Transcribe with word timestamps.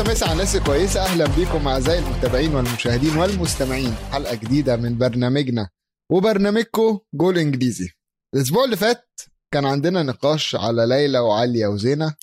مسا 0.00 0.12
مسا 0.12 0.24
على 0.24 0.32
الناس 0.32 0.56
كويسة. 0.56 1.00
أهلا 1.02 1.26
بيكم 1.36 1.68
أعزائي 1.68 1.98
المتابعين 1.98 2.54
والمشاهدين 2.54 3.16
والمستمعين. 3.16 3.94
حلقة 4.12 4.34
جديدة 4.34 4.76
من 4.76 4.98
برنامجنا. 4.98 5.68
وبرنامجكم 6.12 6.98
جول 7.14 7.38
إنجليزي. 7.38 7.90
الأسبوع 8.34 8.64
اللي 8.64 8.76
فات 8.76 9.20
كان 9.54 9.66
عندنا 9.66 10.02
نقاش 10.02 10.54
على 10.56 10.86
ليلى 10.86 11.18
وعليا 11.18 11.68
وزينة. 11.68 12.14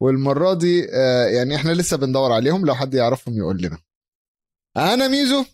والمرة 0.00 0.54
دي 0.54 0.88
آه، 0.92 1.26
يعني 1.26 1.56
إحنا 1.56 1.72
لسه 1.72 1.96
بندور 1.96 2.32
عليهم. 2.32 2.66
لو 2.66 2.74
حد 2.74 2.94
يعرفهم 2.94 3.36
يقول 3.36 3.62
لنا. 3.62 3.78
أنا 4.76 5.08
ميزو 5.08 5.44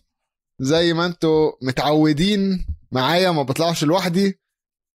زي 0.61 0.93
ما 0.93 1.05
أنتوا 1.05 1.51
متعودين 1.61 2.65
معايا 2.91 3.31
ما 3.31 3.43
بطلعش 3.43 3.83
لوحدي 3.83 4.39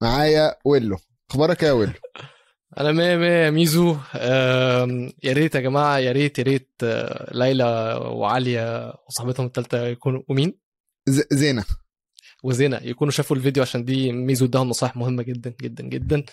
معايا 0.03 0.57
ويلو. 0.65 0.99
أخبارك 1.31 1.63
يا 1.63 1.73
ويلو؟ 1.73 1.93
أنا 2.79 2.93
مية 2.93 3.17
مية 3.17 3.51
ميزو. 3.51 3.97
يا 4.15 5.33
ريت 5.33 5.55
يا 5.55 5.61
جماعة 5.61 5.99
يا 5.99 6.13
ريت 6.13 6.39
يا 6.39 6.45
ريت 6.45 6.71
آه، 6.85 7.31
ليلى 7.35 7.65
وعاليه 8.03 8.93
وصاحبتهم 9.09 9.47
الثالثه 9.47 9.87
يكونوا 9.87 10.23
ومين؟ 10.29 10.59
ز- 11.09 11.27
زينة. 11.33 11.65
وزينة 12.45 12.81
يكونوا 12.83 13.13
شافوا 13.13 13.37
الفيديو 13.37 13.63
عشان 13.63 13.85
دي 13.85 14.13
ميزو 14.13 14.45
اداهم 14.47 14.69
نصائح 14.69 14.97
مهمة 14.97 15.23
جدا 15.23 15.55
جدا 15.63 15.85
جدا. 15.85 16.25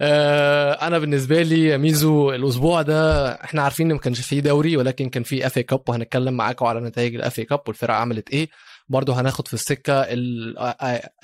آه، 0.00 0.72
أنا 0.72 0.98
بالنسبة 0.98 1.42
لي 1.42 1.64
يا 1.64 1.76
ميزو 1.76 2.30
الأسبوع 2.32 2.82
ده 2.82 3.30
إحنا 3.32 3.62
عارفين 3.62 3.86
إن 3.86 3.92
ما 3.92 4.00
كانش 4.00 4.20
فيه 4.20 4.40
دوري 4.40 4.76
ولكن 4.76 5.08
كان 5.08 5.22
فيه 5.22 5.46
FA 5.46 5.58
Cup 5.58 5.82
وهنتكلم 5.88 6.34
معاكم 6.34 6.66
على 6.66 6.80
نتائج 6.80 7.14
ال 7.14 7.23
FA 7.23 7.40
Cup 7.40 7.60
والفرق 7.66 7.94
عملت 7.94 8.30
إيه. 8.30 8.48
برضه 8.90 9.20
هناخد 9.20 9.48
في 9.48 9.54
السكة 9.54 9.92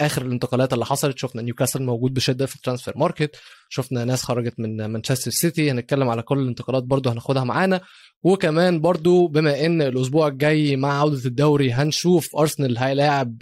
آخر 0.00 0.22
الانتقالات 0.22 0.72
اللي 0.72 0.84
حصلت. 0.84 1.18
شفنا 1.18 1.42
نيوكاسل 1.42 1.82
موجود 1.82 2.14
بشدة 2.14 2.46
في 2.46 2.56
ال 2.56 2.61
transfer 2.61 2.98
market. 2.98 3.36
شفنا 3.68 4.04
ناس 4.04 4.22
خرجت 4.22 4.60
من 4.60 4.86
مانشستر 4.86 5.30
سيتي. 5.30 5.70
هنتكلم 5.70 6.08
على 6.08 6.22
كل 6.22 6.38
الانتقالات 6.38 6.82
برضه 6.82 7.12
هناخدها 7.12 7.44
معانا. 7.44 7.80
وكمان 8.22 8.80
برضو 8.80 9.26
بما 9.26 9.66
إن 9.66 9.82
الأسبوع 9.82 10.28
الجاي 10.28 10.76
مع 10.76 11.00
عودة 11.00 11.24
الدوري 11.24 11.72
هنشوف 11.72 12.36
أرسنال 12.36 12.78
هيلاعب 12.78 13.38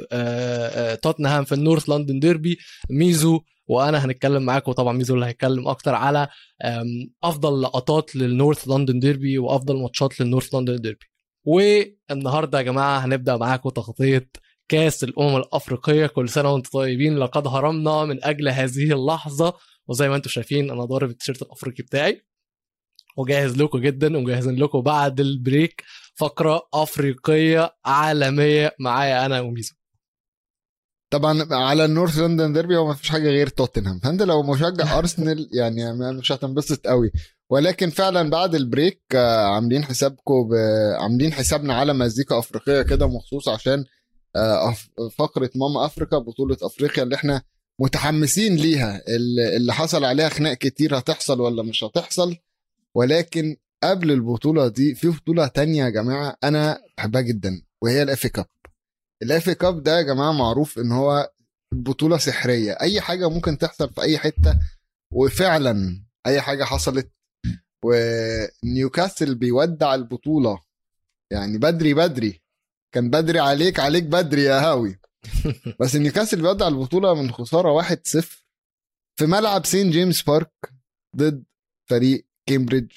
توتنهام 1.02 1.44
في 1.44 1.52
النورث 1.52 1.88
لندن 1.88 2.18
ديربي. 2.18 2.58
ميزو 2.90 3.40
وأنا 3.66 4.04
هنتكلم 4.04 4.42
معاكم 4.42 4.72
طبعا 4.72 4.92
ميزو 4.92 5.14
اللي 5.14 5.26
هيتكلم 5.26 5.68
أكتر 5.68 5.94
على 5.94 6.28
أفضل 7.24 7.62
لقطات 7.62 8.16
للنورث 8.16 8.68
لندن 8.68 8.98
ديربي 8.98 9.38
وأفضل 9.38 9.76
ماتشات 9.76 10.20
للنورث 10.20 10.54
لندن 10.54 10.76
ديربي. 10.76 11.06
والنهارده 11.44 12.58
يا 12.58 12.62
جماعة 12.62 12.98
هنبدأ 12.98 13.36
معاكم 13.36 13.68
تغطيه 13.70 14.30
كأس 14.68 15.04
الأمم 15.04 15.36
الأفريقية. 15.36 16.06
كل 16.06 16.28
سنة 16.28 16.52
وأنتم 16.52 16.70
طيبين. 16.70 17.18
لقد 17.18 17.46
هرمنا 17.46 18.04
من 18.04 18.24
أجل 18.24 18.48
هذه 18.48 18.92
اللحظة. 18.92 19.54
وزي 19.88 20.08
ما 20.08 20.16
أنتم 20.16 20.30
شايفين 20.30 20.70
أنا 20.70 20.84
ضارب 20.84 21.10
التيشيرت 21.10 21.42
الأفريقي 21.42 21.82
بتاعي. 21.82 22.24
وجاهز 23.16 23.56
لكم 23.56 23.78
جدا 23.78 24.16
ومجهزين 24.16 24.56
لكم 24.56 24.80
بعد 24.80 25.20
البريك 25.20 25.84
فقرة 26.14 26.68
أفريقية 26.74 27.76
عالمية 27.84 28.74
معايا 28.80 29.26
أنا 29.26 29.40
وميزو. 29.40 29.74
طبعا 31.10 31.46
على 31.50 31.84
النورث 31.84 32.18
لندن 32.18 32.52
ديربي 32.52 32.76
هو 32.76 32.86
ما 32.86 32.94
فيش 32.94 33.10
حاجة 33.10 33.28
غير 33.28 33.46
توتنهام. 33.48 33.98
فأنت 33.98 34.22
لو 34.22 34.42
مشجع 34.42 34.98
أرسنال 34.98 35.48
يعني 35.52 35.92
مش 36.18 36.32
هتنبسط 36.32 36.86
قوي. 36.86 37.10
ولكن 37.50 37.90
فعلا 37.90 38.30
بعد 38.30 38.54
البريك 38.54 39.00
آه، 39.14 39.46
عاملين 39.54 39.84
حسابكم. 39.84 40.48
عاملين 41.00 41.32
حسابنا 41.32 41.74
على 41.74 41.92
مزيكا 41.92 42.38
أفريقية 42.38 42.82
كده 42.82 43.06
مخصوص 43.08 43.48
عشان 43.48 43.84
آه، 44.36 44.74
فقرة 45.18 45.50
ماما 45.54 45.86
أفريكا 45.86 46.18
بطولة 46.18 46.56
أفريقيا 46.62 47.02
اللي 47.02 47.14
إحنا 47.14 47.42
متحمسين 47.80 48.56
ليها. 48.56 49.00
اللي 49.56 49.72
حصل 49.72 50.04
عليها 50.04 50.28
خناق 50.28 50.52
كتير 50.54 50.98
هتحصل 50.98 51.40
ولا 51.40 51.62
مش 51.62 51.84
هتحصل. 51.84 52.36
ولكن 52.94 53.56
قبل 53.82 54.10
البطولة 54.10 54.68
دي 54.68 54.94
في 54.94 55.08
بطولة 55.08 55.46
تانية 55.46 55.84
يا 55.84 55.90
جماعة 55.90 56.36
أنا 56.44 56.78
بحبها 56.98 57.20
جدا 57.20 57.62
وهي 57.82 58.02
ال 58.02 58.11
FA 58.11 58.28
Cup. 58.28 58.46
ال 59.22 59.33
FA 59.33 59.54
Cup 59.54 59.82
ده 59.82 59.96
يا 59.98 60.02
جماعة 60.02 60.32
معروف 60.32 60.78
إن 60.78 60.92
هو 60.92 61.30
بطولة 61.72 62.18
سحرية. 62.18 62.72
أي 62.72 63.00
حاجة 63.00 63.28
ممكن 63.28 63.58
تحصل 63.58 63.92
في 63.92 64.02
أي 64.02 64.18
حتة 64.18 64.58
وفعلا 65.12 66.02
أي 66.26 66.40
حاجة 66.40 66.64
حصلت 66.64 67.10
ونيوكاسل 67.84 69.34
بيودع 69.34 69.94
البطولة. 69.94 70.60
يعني 71.30 71.58
بدري 71.58 71.94
بدري. 71.94 72.42
كان 72.94 73.10
بدري 73.10 73.38
عليك 73.38 73.80
عليك 73.80 74.04
بدري 74.04 74.42
يا 74.42 74.60
هاوي. 74.60 74.98
بس 75.80 75.96
نيوكاسل 75.96 76.42
بيودع 76.42 76.68
البطولة 76.68 77.14
من 77.14 77.30
خسارة 77.32 77.82
1-0 77.82 77.94
في 79.16 79.26
ملعب 79.26 79.66
سانت 79.66 79.90
جيمس 79.90 80.22
بارك 80.22 80.52
ضد 81.16 81.44
فريق 81.90 82.26
كامبريدج. 82.46 82.92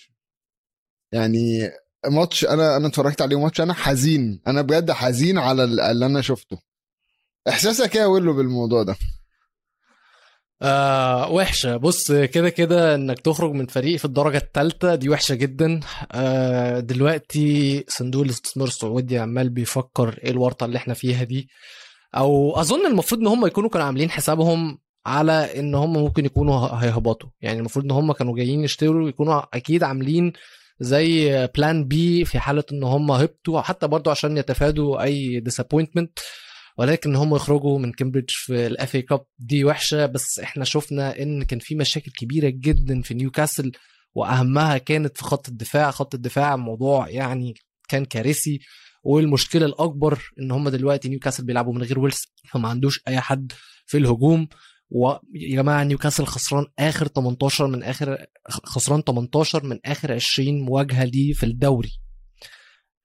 يعني 1.11 1.71
ماتش 2.05 2.45
أنا 2.45 2.77
أنا 2.77 2.87
اتفرجت 2.87 3.21
عليه 3.21 3.39
ماتش 3.39 3.61
أنا 3.61 3.73
حزين. 3.73 4.41
أنا 4.47 4.61
بجد 4.61 4.91
حزين 4.91 5.37
على 5.37 5.63
ال- 5.63 5.79
اللي 5.79 6.05
أنا 6.05 6.21
شفته. 6.21 6.59
إحساسك 7.49 7.95
إيه 7.95 8.01
يا 8.01 8.05
ويلو 8.07 8.33
بالموضوع 8.33 8.83
ده؟ 8.83 8.95
آه 10.61 11.31
وحشة. 11.31 11.77
بص 11.77 12.11
كده 12.11 12.49
كده 12.49 12.95
إنك 12.95 13.19
تخرج 13.19 13.51
من 13.51 13.65
فريق 13.65 13.97
في 13.99 14.05
الدرجة 14.05 14.37
الثالثه 14.37 14.95
دي 14.95 15.09
وحشة 15.09 15.35
جدا. 15.35 15.79
آه 16.11 16.79
دلوقتي 16.79 17.83
صندوق 17.87 18.23
الاستثمار 18.23 18.67
السعودي 18.67 19.19
عمال 19.19 19.49
بيفكر 19.49 20.19
إيه 20.23 20.31
الورطة 20.31 20.65
اللي 20.65 20.77
إحنا 20.77 20.93
فيها 20.93 21.23
دي. 21.23 21.49
أو 22.15 22.59
أظن 22.59 22.85
المفروض 22.85 23.21
إن 23.21 23.27
هم 23.27 23.45
يكونوا 23.45 23.69
كانوا 23.69 23.85
عاملين 23.85 24.09
حسابهم 24.11 24.77
على 25.05 25.59
إن 25.59 25.75
هم 25.75 25.93
ممكن 25.93 26.25
يكونوا 26.25 26.67
هيهبطوا. 26.67 27.29
يعني 27.41 27.59
المفروض 27.59 27.85
إن 27.85 27.91
هم 27.91 28.11
كانوا 28.11 28.35
جايين 28.35 28.63
يشتروا 28.63 29.09
يكونوا 29.09 29.41
أكيد 29.53 29.83
عاملين 29.83 30.33
زي 30.79 31.47
plan 31.55 31.85
B 31.87 32.25
في 32.25 32.39
حالة 32.39 32.63
إن 32.71 32.83
هم 32.83 33.11
هبطوا 33.11 33.61
حتى 33.61 33.87
برضو 33.87 34.09
عشان 34.09 34.37
يتفادوا 34.37 35.03
أي 35.03 35.39
disappointment 35.39 36.19
ولكن 36.77 37.15
هم 37.15 37.35
يخرجوا 37.35 37.79
من 37.79 37.91
كامبريدج 37.91 38.29
في 38.29 38.67
ال 38.67 38.95
FA 38.95 39.01
Cup 39.01 39.25
دي 39.39 39.65
وحشة 39.65 40.05
بس 40.05 40.39
إحنا 40.39 40.63
شفنا 40.65 41.21
إن 41.21 41.43
كان 41.43 41.59
في 41.59 41.75
مشاكل 41.75 42.11
كبيرة 42.11 42.49
جدا 42.49 43.01
في 43.01 43.13
نيوكاسل 43.13 43.71
وأهمها 44.15 44.77
كانت 44.77 45.17
في 45.17 45.23
خط 45.23 45.47
الدفاع. 45.49 45.91
خط 45.91 46.15
الدفاع 46.15 46.55
موضوع 46.55 47.09
يعني 47.09 47.53
كان 47.89 48.05
كارثي 48.05 48.59
والمشكلة 49.03 49.65
الأكبر 49.65 50.19
إن 50.39 50.51
هم 50.51 50.69
دلوقتي 50.69 51.09
نيوكاسل 51.09 51.45
بيلعبوا 51.45 51.73
من 51.73 51.83
غير 51.83 51.99
ويلسون 51.99 52.21
فما 52.51 52.69
عندوش 52.69 53.01
أي 53.07 53.19
حد 53.19 53.51
في 53.85 53.97
الهجوم. 53.97 54.47
ويا 54.89 55.19
جماعة 55.33 55.83
نيوكاسل 55.83 56.25
خسران 56.25 56.65
آخر 56.79 57.07
18 57.07 57.67
من 57.67 57.83
آخر 57.83 58.25
خسران 58.49 59.01
18 59.01 59.63
من 59.65 59.79
آخر 59.85 60.13
20 60.13 60.61
مواجهة 60.61 61.03
ليه 61.03 61.33
في 61.33 61.45
الدوري. 61.45 61.91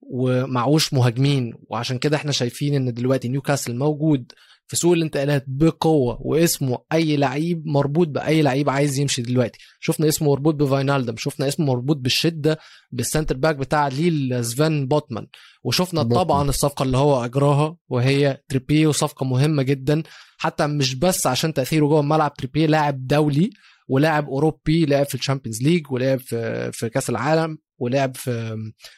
ومعوش 0.03 0.93
مهاجمين. 0.93 1.55
وعشان 1.71 1.99
كده 1.99 2.17
إحنا 2.17 2.33
شايفين 2.33 2.75
إن 2.75 2.95
دلوقتي 2.95 3.29
نيوكاسل 3.29 3.77
موجود 3.77 4.33
في 4.67 4.77
سوق 4.77 4.93
الانتقالات 4.93 5.45
بقوة 5.47 6.19
واسمه 6.21 6.79
أي 6.93 7.17
لعيب 7.17 7.67
مربوط 7.67 8.09
بأي 8.09 8.43
لعيب 8.43 8.71
عايز 8.71 8.99
يمشي 8.99 9.23
دلوقتي. 9.23 9.59
شفنا 9.81 10.09
اسمه 10.09 10.29
مربوط 10.29 10.55
بفاينالدم 10.55 11.17
شفنا 11.17 11.49
اسمه 11.49 11.67
مربوط 11.67 11.97
بالشدة 11.97 12.59
بال 12.93 13.04
centre 13.04 13.37
back 13.37 13.57
بتاع 13.57 13.89
ليل 13.89 14.45
سفين 14.45 14.87
بوتمان 14.87 15.27
وشفنا 15.65 16.03
بوتمان. 16.03 16.25
طبعا 16.25 16.49
الصفقة 16.49 16.83
اللي 16.83 16.97
هو 16.97 17.25
أجراها 17.25 17.77
وهي 17.89 18.41
تريبيه 18.49 18.87
وصفقة 18.87 19.27
مهمة 19.27 19.63
جدا. 19.63 20.03
حتى 20.39 20.67
مش 20.67 20.95
بس 20.95 21.27
عشان 21.27 21.55
تأثيره 21.55 21.87
جوه 21.87 22.01
الملعب 22.01 22.35
تريبيه 22.35 22.67
لاعب 22.67 23.07
دولي 23.07 23.51
ولاعب 23.89 24.29
أوروبي 24.29 24.87
لعب 24.87 25.07
في 25.07 25.15
ال 25.15 25.20
Champions 25.20 25.63
League 25.63 25.93
ولعب 25.93 26.19
في 26.21 26.71
في 26.73 26.89
كأس 26.89 27.11
العالم. 27.11 27.59
ولعب 27.83 28.17
في 28.17 28.57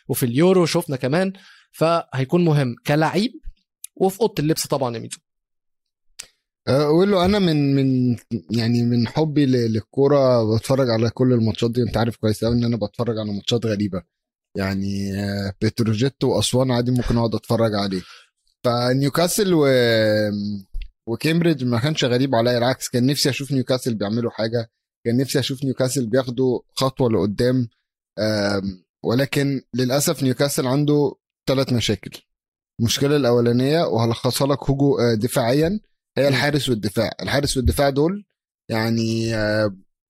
وفي 0.08 0.26
اليورو 0.26 0.66
شفنا 0.66 0.96
كمان 0.96 1.32
فهيكون 1.72 2.44
مهم 2.44 2.74
كلاعب 2.86 3.30
وفي 3.96 4.20
أوضة 4.20 4.34
اللبس 4.38 4.66
طبعا 4.66 4.94
يا 4.94 5.00
ميزو 5.00 5.16
أه، 6.68 6.82
أقول 6.82 7.10
له 7.10 7.24
أنا 7.24 7.38
من 7.38 7.74
من 7.74 8.16
يعني 8.50 8.82
من 8.82 9.08
حبي 9.08 9.46
للكورة 9.46 10.54
بتفرج 10.56 10.90
على 10.90 11.10
كل 11.10 11.32
الماتشات 11.32 11.70
دي. 11.70 11.82
أنت 11.82 11.96
عارف 11.96 12.16
كويس 12.16 12.44
قوي 12.44 12.54
إن 12.54 12.64
أنا 12.64 12.76
بتفرج 12.76 13.18
على 13.18 13.32
ماتشات 13.32 13.66
غريبة. 13.66 14.02
يعني 14.56 15.14
آه، 15.20 15.52
بتروجيت 15.62 16.24
وأسوان 16.24 16.70
عادي 16.70 16.90
ممكن 16.90 17.16
أقعد 17.16 17.34
أتفرج 17.34 17.74
عليه. 17.74 18.02
فنيوكاسل 18.64 19.54
و 19.54 19.66
وكامبريدج 21.08 21.64
ما 21.64 21.78
كانش 21.80 22.04
غريب 22.04 22.34
عليا 22.34 22.58
العكس. 22.58 22.88
كان 22.88 23.06
نفسي 23.06 23.30
أشوف 23.30 23.52
نيوكاسل 23.52 23.94
بيعملوا 23.94 24.30
حاجة. 24.30 24.70
كان 25.04 25.16
نفسي 25.16 25.38
أشوف 25.38 25.64
نيوكاسل 25.64 26.06
بياخدوا 26.06 26.60
خطوة 26.74 27.10
لقدام. 27.10 27.68
ولكن 29.04 29.62
للأسف 29.74 30.22
نيوكاسل 30.22 30.66
عنده 30.66 31.12
ثلاث 31.48 31.72
مشاكل. 31.72 32.10
المشكلة 32.80 33.16
الأولانية 33.16 33.82
وهلخصها 33.82 34.46
لك 34.46 34.70
هجو 34.70 34.98
آه، 34.98 35.14
دفاعيا 35.14 35.80
هي 36.18 36.28
الحارس 36.28 36.68
والدفاع. 36.68 37.10
الحارس 37.22 37.56
والدفاع 37.56 37.90
دول 37.90 38.24
يعني 38.68 39.34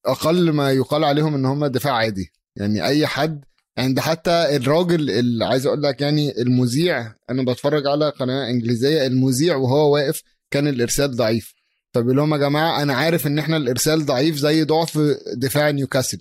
أقل 0.07 0.51
ما 0.51 0.73
يقال 0.73 1.05
عليهم 1.05 1.35
إن 1.35 1.45
هم 1.45 1.67
دفاع 1.67 1.93
عادي. 1.93 2.33
يعني 2.57 2.85
أي 2.87 3.07
حد 3.07 3.45
ده 3.79 4.03
حتى 4.03 4.57
الراجل 4.57 5.11
اللي 5.11 5.45
عايز 5.45 5.67
أقول 5.67 5.83
لك 5.83 6.01
يعني 6.01 6.41
المذيع 6.43 7.15
أنا 7.31 7.43
بتفرج 7.53 7.87
على 7.87 8.09
قناة 8.11 8.51
إنجليزية 8.51 9.07
المذيع 9.07 9.57
وهو 9.57 9.95
واقف 9.95 10.23
كان 10.51 10.69
الإرسال 10.69 11.17
ضعيف. 11.17 11.55
فبيقول 11.95 12.17
لهم 12.17 12.33
يا 12.33 12.39
جماعة 12.39 12.83
أنا 12.83 12.95
عارف 12.95 13.27
إن 13.27 13.39
إحنا 13.39 13.57
الإرسال 13.57 14.07
ضعيف 14.07 14.37
زي 14.37 14.65
ضعف 14.65 14.99
دفاع 15.37 15.71
نيوكاسل. 15.71 16.19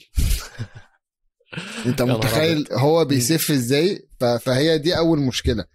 انت 1.86 2.02
متخيل 2.02 2.68
هو 2.72 3.06
بيسف 3.06 3.52
إزاي؟ 3.52 4.08
فهي 4.20 4.78
دي 4.78 4.98
أول 4.98 5.20
مشكلة 5.20 5.66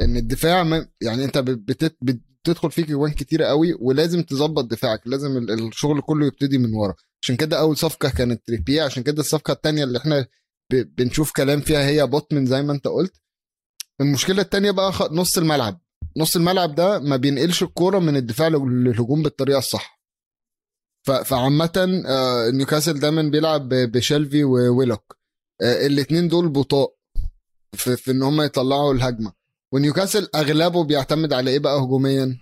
إن 0.00 0.16
الدفاع 0.16 0.86
يعني 1.00 1.24
أنت 1.24 1.38
بتت- 1.38 1.96
بتدخل 2.02 2.70
فيك 2.70 2.88
جوان 2.88 3.12
كتيرة 3.12 3.44
قوي 3.46 3.74
ولازم 3.80 4.22
تظبط 4.22 4.64
دفاعك 4.64 5.00
لازم 5.06 5.36
ال- 5.36 5.68
الشغل 5.68 6.00
كله 6.00 6.26
يبتدي 6.26 6.58
من 6.58 6.74
ورا. 6.74 6.94
عشان 7.22 7.36
كده 7.36 7.58
أول 7.60 7.76
صفقة 7.76 8.08
كانت 8.08 8.46
تريبية 8.46 8.82
عشان 8.82 9.02
كده 9.02 9.20
الصفقة 9.20 9.52
التانية 9.52 9.84
اللي 9.84 9.98
إحنا 9.98 10.26
ب- 10.72 10.94
بنشوف 10.96 11.32
كلام 11.32 11.60
فيها 11.60 11.86
هي 11.86 12.06
بوتمن 12.06 12.46
زي 12.46 12.62
ما 12.62 12.72
أنت 12.72 12.88
قلت. 12.88 13.12
المشكلة 14.00 14.42
التانية 14.42 14.70
بقى 14.70 14.92
نص 15.10 15.38
الملعب. 15.38 15.80
نص 16.16 16.36
الملعب 16.36 16.74
ده 16.74 16.98
ما 16.98 17.16
بينقلش 17.16 17.62
الكورة 17.62 17.98
من 17.98 18.16
الدفاع 18.16 18.48
لل- 18.48 18.84
للهجوم 18.84 19.22
بالطريقة 19.22 19.58
الصح. 19.58 19.95
فعامة 21.12 22.02
آه، 22.06 22.50
نيوكاسل 22.50 23.00
دايما 23.00 23.22
بيلعب 23.22 23.68
بشيلفي 23.68 24.44
وويلوك 24.44 25.16
الاثنين 25.62 26.28
دول 26.28 26.48
بطاء 26.48 26.94
في, 27.72 27.96
في 27.96 28.10
إن 28.10 28.22
هم 28.22 28.42
يطلعوا 28.42 28.94
الهجمة. 28.94 29.32
ونيوكاسل 29.72 30.28
أغلبه 30.34 30.84
بيعتمد 30.84 31.32
على 31.32 31.50
إيه 31.50 31.58
بقى 31.58 31.78
هجوميا؟ 31.78 32.38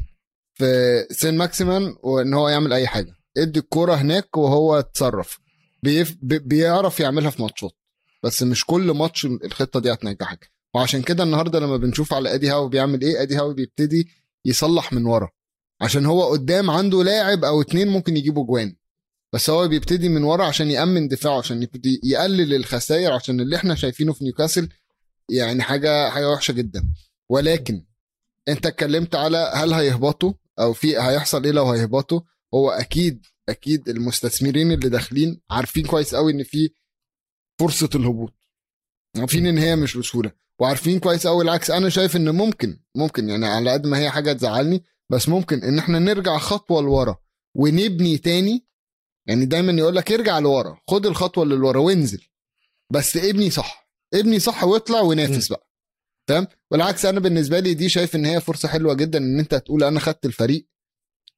في 0.55 0.65
سين 1.11 1.37
ماكسيمان 1.37 1.97
وإن 2.03 2.35
هو 2.35 2.49
يعمل 2.49 2.73
أي 2.73 2.87
حاجة. 2.87 3.15
ادي 3.37 3.61
الكورة 3.61 3.95
هناك 3.95 4.37
وهو 4.37 4.79
اتصرف. 4.79 5.39
بيف 5.83 6.17
بي- 6.23 6.39
بيعرف 6.39 7.01
يعملها 7.01 7.31
في 7.31 7.43
ماتشات. 7.43 7.73
بس 8.23 8.43
مش 8.43 8.65
كل 8.65 8.91
ماتش 8.91 9.25
الخطة 9.27 9.81
دي 9.81 9.93
هتنجحك. 9.93 10.51
وعشان 10.75 11.03
كده 11.03 11.23
النهارده 11.25 11.59
لما 11.61 11.77
بنشوف 11.77 12.13
على 12.13 12.35
إيدي 12.35 12.51
هاو 12.51 12.69
بيعمل 12.69 13.03
إيه 13.03 13.23
إيدي 13.23 13.37
هاو 13.37 13.53
بيبتدي 13.55 14.09
يصلح 14.45 14.93
من 14.93 15.07
ورا. 15.07 15.31
عشان 15.85 16.07
هو 16.07 16.25
قدام 16.31 16.71
عنده 16.71 17.03
لاعب 17.03 17.45
أو 17.45 17.61
اتنين 17.61 17.89
ممكن 17.89 18.17
يجيبوا 18.17 18.45
جوان. 18.47 18.77
بس 19.35 19.51
هو 19.51 19.69
بيبتدي 19.69 20.09
من 20.09 20.23
ورا 20.25 20.45
عشان 20.45 20.71
يأمن 20.71 21.09
دفاعه 21.09 21.39
عشان 21.39 21.63
يبتدي 21.63 22.01
يقلل 22.05 22.55
الخسائر 22.55 23.13
عشان 23.13 23.41
اللي 23.41 23.57
إحنا 23.57 23.75
شايفينه 23.75 24.13
في 24.13 24.25
نيوكاسل 24.25 24.69
يعني 25.31 25.63
حاجة 25.63 26.11
حاجة 26.11 26.31
وحشة 26.31 26.53
جدا. 26.53 26.89
ولكن 27.31 27.87
أنت 28.49 28.67
اتكلمت 28.67 29.15
على 29.15 29.53
هل 29.55 29.73
هيهبطوا 29.73 30.33
أو 30.59 30.73
في 30.73 30.99
هيحصل 30.99 31.45
إيه 31.45 31.53
لو 31.53 31.71
هيهبطوا؟ 31.71 32.21
هو 32.55 32.71
أكيد 32.71 33.27
أكيد 33.49 33.89
المستثمرين 33.89 34.73
اللي 34.73 34.89
داخلين 34.89 35.41
عارفين 35.51 35.87
كويس 35.87 36.15
قوي 36.15 36.33
إن 36.33 36.43
في 36.43 36.71
فرصة 37.61 37.91
الهبوط. 37.95 38.35
عارفين 39.17 39.47
إن 39.47 39.59
هي 39.59 39.77
مش 39.77 39.97
بسهولة. 39.97 40.33
وعارفين 40.61 41.01
كويس 41.01 41.27
قوي 41.27 41.45
العكس. 41.45 41.71
أنا 41.71 41.89
شايف 41.89 42.17
إن 42.17 42.31
ممكن 42.31 42.81
ممكن 42.95 43.29
يعني 43.29 43.47
على 43.47 43.71
قد 43.73 43.87
ما 43.87 43.99
هي 43.99 44.11
حاجة 44.11 44.33
تزعلني 44.33 44.85
بس 45.13 45.29
ممكن 45.29 45.63
إن 45.63 45.79
إحنا 45.79 45.99
نرجع 45.99 46.39
خطوة 46.39 46.83
لورا 46.83 47.17
ونبني 47.57 48.19
تاني. 48.19 48.67
يعني 49.27 49.47
دايما 49.47 49.73
يقول 49.73 49.97
لك 49.97 50.13
ارجع 50.13 50.39
لورا 50.39 50.79
خد 50.91 51.07
الخطوة 51.07 51.45
اللي 51.45 51.55
لورا 51.55 51.81
وانزل. 51.81 52.29
بس 52.93 53.17
ابني 53.17 53.51
صح 53.51 53.91
ابني 54.15 54.39
صح 54.39 54.65
واطلع 54.65 55.01
ونافس 55.01 55.49
بقى. 55.49 55.69
فاهم 56.29 56.47
والعكس 56.71 57.07
أنا 57.07 57.21
بالنسبة 57.21 57.61
لي 57.61 57.75
دي 57.75 57.89
شايف 57.89 58.17
إن 58.17 58.25
هي 58.25 58.41
فرصة 58.41 58.69
حلوة 58.69 58.95
جدا 58.95 59.19
إن 59.19 59.39
أنت 59.39 59.55
تقول 59.55 59.85
أنا 59.85 60.01
خدت 60.01 60.27
الفريق 60.27 60.69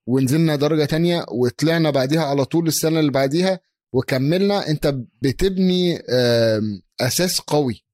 ونزلنا 0.08 0.56
درجة 0.56 0.84
تانية 0.84 1.26
وطلعنا 1.30 1.90
بعديها 1.90 2.24
على 2.24 2.44
طول 2.44 2.66
السنة 2.68 3.00
اللي 3.00 3.10
بعديها 3.10 3.60
وكملنا. 3.92 4.68
أنت 4.68 4.96
بتبني 5.22 6.02
أساس 7.00 7.40
قوي. 7.40 7.85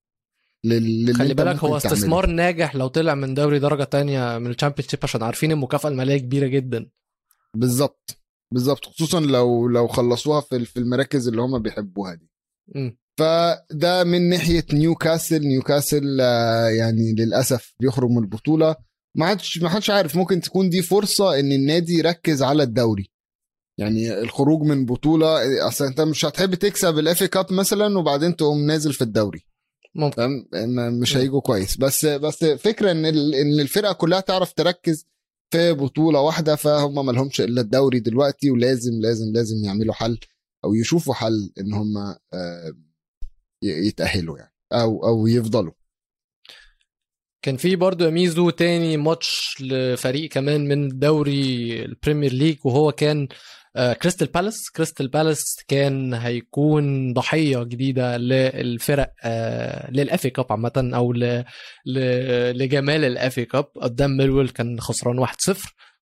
لل- 0.64 1.14
خلي 1.16 1.34
بالك 1.34 1.56
هو 1.58 1.78
تعمله. 1.78 1.96
استثمار 1.96 2.26
ناجح 2.26 2.76
لو 2.76 2.86
طلع 2.88 3.14
من 3.14 3.34
دوري 3.34 3.58
درجة 3.58 3.84
تانية 3.84 4.38
من 4.38 4.50
ال 4.50 4.88
Championship 4.88 5.00
عشان 5.02 5.22
عارفين 5.22 5.52
المكافأة 5.52 5.88
المالية 5.90 6.16
كبيرة 6.18 6.46
جدا. 6.46 6.90
بالظبط. 7.56 8.18
بالظبط. 8.54 8.84
خصوصا 8.86 9.20
لو 9.20 9.68
لو 9.68 9.86
خلصوها 9.88 10.40
في 10.40 10.64
في 10.64 10.76
المراكز 10.76 11.28
اللي 11.28 11.42
هم 11.42 11.58
بيحبوها 11.62 12.14
دي. 12.14 12.30
مم. 12.74 12.98
فده 13.18 14.04
من 14.04 14.28
ناحية 14.28 14.64
نيوكاسل. 14.72 15.40
نيوكاسل 15.40 16.18
آه، 16.20 16.66
يعني 16.68 17.14
للأسف 17.18 17.74
بيخرج 17.80 18.10
من 18.10 18.18
البطولة. 18.18 18.76
ما 19.16 19.26
حدش 19.26 19.58
ما 19.58 19.68
حدش 19.68 19.90
عارف. 19.90 20.16
ممكن 20.16 20.40
تكون 20.40 20.70
دي 20.70 20.82
فرصة 20.82 21.40
إن 21.40 21.52
النادي 21.52 21.92
يركز 21.94 22.42
على 22.42 22.62
الدوري. 22.62 23.10
يعني 23.80 24.20
الخروج 24.20 24.62
من 24.62 24.86
بطولة 24.86 25.28
أصل 25.68 25.84
أنت 25.84 26.00
مش 26.00 26.24
هتحب 26.24 26.54
تكسب 26.54 26.98
ال 26.98 27.07
FA 27.07 27.24
Cup 27.24 27.52
مثلا 27.52 27.98
وبعدين 27.98 28.36
تقوم 28.36 28.66
نازل 28.66 28.92
في 28.92 29.02
الدوري. 29.02 29.46
ممكن. 29.94 30.46
مش. 31.00 31.16
هيجوا 31.16 31.40
كويس. 31.40 31.76
بس 31.76 32.06
بس 32.06 32.44
فكرة 32.44 32.90
إن 32.90 33.04
إن 33.04 33.60
الفرقة 33.60 33.92
كلها 33.92 34.20
تعرف 34.20 34.52
تركز 34.52 35.06
في 35.52 35.72
بطولة 35.72 36.20
واحدة 36.20 36.56
فهم 36.56 37.06
ما 37.06 37.12
لهمش 37.12 37.40
إلا 37.40 37.60
الدوري 37.60 38.00
دلوقتي 38.00 38.50
ولازم 38.50 39.00
لازم 39.00 39.32
لازم 39.32 39.64
يعملوا 39.64 39.94
حل 39.94 40.18
أو 40.64 40.74
يشوفوا 40.74 41.14
حل 41.14 41.52
إن 41.60 41.72
هم 41.72 41.98
آه، 42.34 42.72
يتأهلوا 43.62 44.38
يعني 44.38 44.54
أو 44.72 45.06
أو 45.06 45.26
يفضلوا. 45.26 45.72
كان 47.42 47.56
في 47.56 47.76
برضه 47.76 48.10
ميزو 48.10 48.50
تاني 48.50 48.96
ماتش 48.96 49.56
لفريق 49.60 50.30
كمان 50.30 50.68
من 50.68 50.98
دوري 50.98 51.84
ال 51.84 51.90
Premier 51.90 52.32
League 52.32 52.56
وهو 52.64 52.92
كان 52.92 53.22
آه، 53.22 53.26
كريستال 53.76 54.26
بالاس 54.26 54.70
كريستال 54.76 55.08
بالاس 55.08 55.56
كان 55.68 56.14
هيكون 56.14 57.12
ضحية 57.12 57.62
جديدة 57.62 58.16
للفرق 58.16 59.12
آه، 59.24 59.90
لل 59.90 60.10
FA 60.10 60.30
Cup 60.30 60.46
عامة 60.50 60.90
أو 60.94 61.12
لجمال 62.52 63.04
ال 63.04 63.18
FA 63.18 63.44
Cup 63.44 63.64
قدام 63.64 64.16
ميلوول 64.16 64.48
كان 64.48 64.80
خسران 64.80 65.26
1-0 65.26 65.30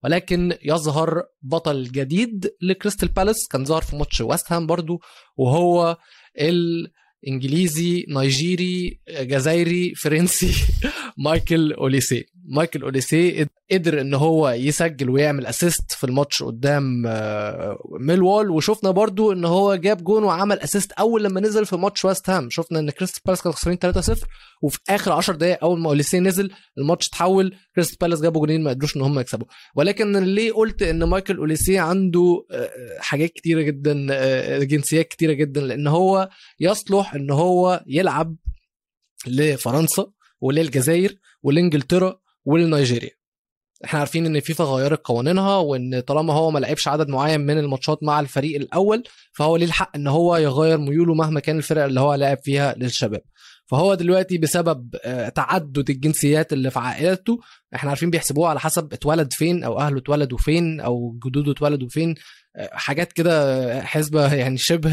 ولكن 0.05 0.55
يظهر 0.63 1.23
بطل 1.43 1.85
جديد 1.85 2.51
لكريستال 2.63 3.09
بالاس 3.09 3.49
كان 3.49 3.65
ظهر 3.65 3.83
في 3.83 3.97
ماتش 3.97 4.21
ويست 4.21 4.53
هام 4.53 4.67
برضو 4.67 5.01
وهو 5.37 5.97
الإنجليزي 6.41 8.07
نيجيري 8.09 9.01
جزائري 9.11 9.95
فرنسي 9.95 10.53
مايكل 11.25 11.73
أوليسي. 11.73 12.27
مايكل 12.49 12.83
اوليسي 12.83 13.47
قدر 13.73 14.01
ان 14.01 14.15
هو 14.15 14.49
يسجل 14.49 15.11
ويعمل 15.11 15.47
assist 15.47 15.93
في 15.93 16.05
الماتش 16.05 16.43
قدام 16.43 17.07
آه، 17.07 17.79
ميلوال 18.00 18.50
وشفنا 18.50 18.91
برضو 18.91 19.33
ان 19.33 19.45
هو 19.45 19.75
جاب 19.75 20.05
جون 20.05 20.25
وعمل 20.25 20.61
assist 20.61 20.93
أول 20.93 21.25
لما 21.25 21.41
نزل 21.41 21.67
في 21.67 21.76
ماتش 21.76 22.05
ويست 22.05 22.31
هام 22.31 22.50
شفنا 22.50 22.79
إن 22.79 22.91
كريستال 22.91 23.23
بالاس 23.26 23.43
كانوا 23.43 23.57
خسرانين 23.57 23.79
3-0 23.79 24.26
وفي 24.62 24.79
آخر 24.88 25.12
10 25.12 25.35
دقائق 25.37 25.64
أول 25.64 25.81
ما 25.81 25.88
اوليسي 25.88 26.21
نزل 26.21 26.50
الماتش 26.79 27.09
اتحول 27.09 27.57
كريستال 27.75 27.97
بالاس 28.00 28.21
جابوا 28.21 28.41
جونين 28.41 28.62
ما 28.62 28.71
قدروش 28.71 28.97
إن 28.97 29.03
هم 29.03 29.19
يكسبوا. 29.19 29.47
ولكن 29.75 30.17
ليه 30.17 30.53
قلت 30.53 30.83
إن 30.83 31.05
مايكل 31.05 31.37
اوليسي 31.37 31.79
عنده 31.79 32.47
آه، 32.50 32.71
حاجات 32.99 33.31
كتيرة 33.31 33.62
جدا 33.62 34.07
آه، 34.11 34.59
جنسيات 34.59 35.09
كتيرة 35.09 35.33
جدا 35.33 35.61
لأن 35.61 35.87
هو 35.87 36.29
يصلح 36.61 37.14
إن 37.14 37.31
هو 37.31 37.85
يلعب 37.87 38.37
لفرنسا 39.26 40.07
وللجزائر 40.41 41.14
ولإنجلترا 41.43 42.20
ولنيجيريا. 42.44 43.11
إحنا 43.85 43.99
عارفين 43.99 44.26
إن 44.26 44.40
فيفا 44.40 44.64
غيرت 44.64 45.00
قوانينها 45.06 45.56
وإن 45.56 46.00
طالما 46.00 46.32
هو 46.35 46.50
ما 46.50 46.59
لعبش 46.59 46.88
عدد 46.88 47.09
معين 47.09 47.40
من 47.40 47.59
الماتشات 47.59 48.02
مع 48.02 48.20
الفريق 48.20 48.56
الأول 48.56 49.02
فهو 49.32 49.56
ليه 49.56 49.66
الحق 49.66 49.97
إن 49.97 50.06
هو 50.06 50.37
يغير 50.37 50.78
ميوله 50.78 51.14
مهما 51.14 51.40
كان 51.40 51.56
الفرق 51.59 51.85
اللي 51.85 52.00
هو 52.00 52.14
لعب 52.14 52.38
فيها 52.42 52.75
للشباب. 52.75 53.23
فهو 53.66 53.94
دلوقتي 53.94 54.38
بسبب 54.38 54.97
آه، 55.04 55.28
تعدد 55.28 55.90
الجنسيات 55.90 56.52
اللي 56.52 56.70
في 56.70 56.78
عائلته 56.78 57.38
إحنا 57.75 57.90
عارفين 57.90 58.11
بيحسبوها 58.11 58.50
على 58.50 58.61
حسب 58.61 58.92
اتولد 58.92 59.32
فين 59.32 59.64
أو 59.64 59.80
أهله 59.80 59.99
اتولدوا 59.99 60.38
فين 60.38 60.80
أو 60.80 61.18
جدوده 61.26 61.52
اتولدوا 61.52 61.88
فين 61.88 62.14
آه، 62.56 62.70
حاجات 62.73 63.12
كده 63.12 63.82
حسبة 63.82 64.35
يعني 64.35 64.59
شبه 64.59 64.92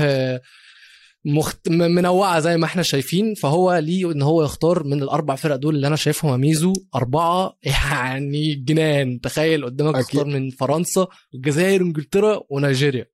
مخت... 1.28 1.70
منوعة 1.70 2.40
زي 2.40 2.58
ما 2.58 2.66
إحنا 2.66 2.84
شايفين. 2.84 3.34
فهو 3.34 3.78
ليه 3.78 4.12
ان 4.12 4.22
هو 4.22 4.44
يختار 4.44 4.84
من 4.84 5.04
الأربع 5.04 5.36
فرق 5.36 5.56
دول 5.56 5.76
اللي 5.76 5.88
أنا 5.88 5.96
شايفهم 5.96 6.32
يا 6.32 6.38
ميزو 6.38 6.74
أربعة 6.96 7.58
يعني 7.64 8.56
جنان. 8.56 9.22
تخيل 9.22 9.66
قدامك 9.66 9.96
أكيد. 9.96 10.06
تختار 10.08 10.26
من 10.26 10.50
فرنسا 10.50 11.08
والجزائر 11.34 11.84
وانجلترا 11.84 12.42
ونيجيريا. 12.50 13.06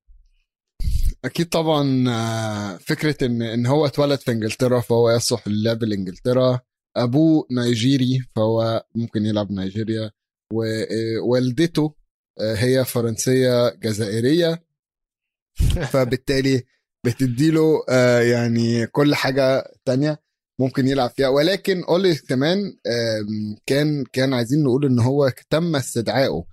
أكيد 1.26 1.50
طبعا 1.50 2.10
آه، 2.10 2.78
فكرة 2.78 3.26
ان 3.26 3.42
إن 3.42 3.66
هو 3.66 3.86
اتولد 3.86 4.20
في 4.20 4.32
إنجلترا 4.32 4.80
فهو 4.80 5.12
يصلح 5.12 5.48
للعب 5.48 5.84
لإنجلترا. 5.84 6.60
أبوه 6.98 7.48
نيجيري 7.52 8.20
فهو 8.36 8.86
ممكن 8.96 9.26
يلعب 9.26 9.52
نيجيريا. 9.52 10.12
ووالدته 10.54 11.96
هي 12.40 12.86
فرنسية 12.86 13.70
جزائرية. 13.70 14.64
فبالتالي 15.92 16.64
بتديله 17.06 17.84
آه، 17.90 18.20
يعني 18.20 18.88
كل 18.88 19.16
حاجة 19.16 19.64
تانية 19.86 20.20
ممكن 20.60 20.88
يلعب 20.88 21.10
فيها. 21.10 21.28
ولكن 21.28 21.84
اولي 21.84 22.16
كمان 22.16 22.74
كان 23.66 24.04
كان 24.14 24.34
عايزين 24.34 24.64
نقول 24.64 24.86
إن 24.86 25.00
هو 25.00 25.32
تم 25.50 25.76
استدعائه 25.76 26.44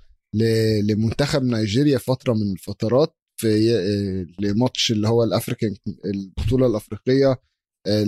لمنتخب 0.82 1.42
نيجيريا 1.42 1.98
فترة 1.98 2.32
من 2.32 2.52
الفترات 2.52 3.16
في 3.40 3.76
آه، 3.76 4.26
لماتش 4.44 4.92
اللي 4.92 5.08
هو 5.08 5.24
الأفريكان 5.24 5.74
البطولة 6.04 6.66
الأفريقية 6.66 7.40
آه، 7.86 8.04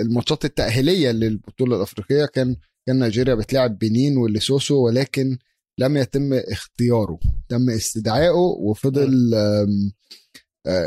الماتشات 0.00 0.44
التأهيلية 0.44 1.10
للبطولة 1.10 1.76
الأفريقية. 1.76 2.24
كان 2.26 2.56
كان 2.86 2.98
نيجيريا 2.98 3.34
بتلعب 3.34 3.78
بنين 3.78 4.16
وليسوسو 4.16 4.86
ولكن 4.86 5.38
لم 5.78 5.96
يتم 5.96 6.32
اختياره. 6.32 7.18
تم 7.48 7.70
استدعائه 7.70 8.30
وفضل 8.60 9.34
آه، 9.34 9.68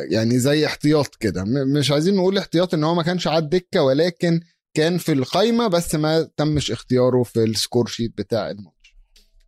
يعني 0.10 0.40
زي 0.40 0.66
احتياط 0.66 1.16
كده. 1.16 1.44
مش 1.78 1.92
عايزين 1.92 2.16
نقول 2.16 2.38
احتياط 2.38 2.74
إن 2.74 2.84
هو 2.84 2.96
ما 2.96 3.04
كانش 3.04 3.28
على 3.28 3.38
الدكة 3.38 3.82
ولكن 3.82 4.40
كان 4.74 4.98
في 4.98 5.12
القايمة 5.12 5.68
بس 5.68 5.96
ما 5.96 6.30
تمش 6.38 6.72
اختياره 6.72 7.24
في 7.24 7.44
ال 7.44 7.51
score 7.51 7.88
sheet 7.88 8.14
بتاع 8.18 8.50
الماتش. 8.52 8.96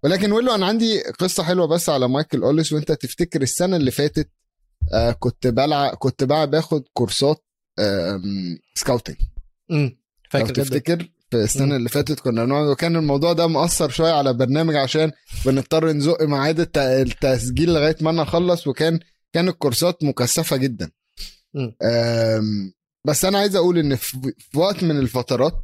ولكن 0.04 0.32
ويلو 0.32 0.56
أنا 0.56 0.66
عندي 0.66 1.02
قصة 1.02 1.44
حلوة 1.44 1.68
بس 1.68 1.90
على 1.90 2.08
مايكل 2.10 2.44
أوليس 2.44 2.74
وأنت 2.74 2.92
تفتكر 2.92 3.42
السنة 3.42 3.76
اللي 3.78 3.92
فاتت 3.92 4.30
آه 4.94 5.12
كنت 5.12 5.48
بلعب 5.48 5.96
كنت 5.96 6.24
بقى 6.24 6.50
باخد 6.50 6.84
كورسات 6.94 7.46
آم، 7.80 8.58
scouting. 8.76 9.16
فاكر 10.30 10.54
تفتكر 10.54 11.10
في 11.32 11.38
السنة 11.38 11.66
مم. 11.66 11.76
اللي 11.76 11.90
فاتت 11.90 12.20
كنا 12.20 12.46
بنقعد 12.46 12.68
وكان 12.68 12.96
الموضوع 12.96 13.34
ده 13.34 13.48
مؤثر 13.48 13.90
شوية 13.90 14.12
على 14.12 14.34
برنامج 14.34 14.76
عشان 14.76 15.12
بنضطر 15.46 15.92
نزق 15.92 16.22
ميعاد 16.24 16.60
الت- 16.60 16.78
التسجيل 16.78 17.74
لغاية 17.74 17.96
ما 18.02 18.10
أنا 18.10 18.22
اخلص 18.22 18.68
وكان 18.68 19.00
كان 19.36 19.48
الكورسات 19.48 20.04
مكثفة 20.04 20.58
جدا. 20.58 20.92
بس 23.08 23.26
أنا 23.26 23.40
عايز 23.40 23.56
أقول 23.56 23.78
إن 23.78 23.96
في 23.96 24.34
وقت 24.56 24.84
من 24.84 25.00
الفترات 25.00 25.64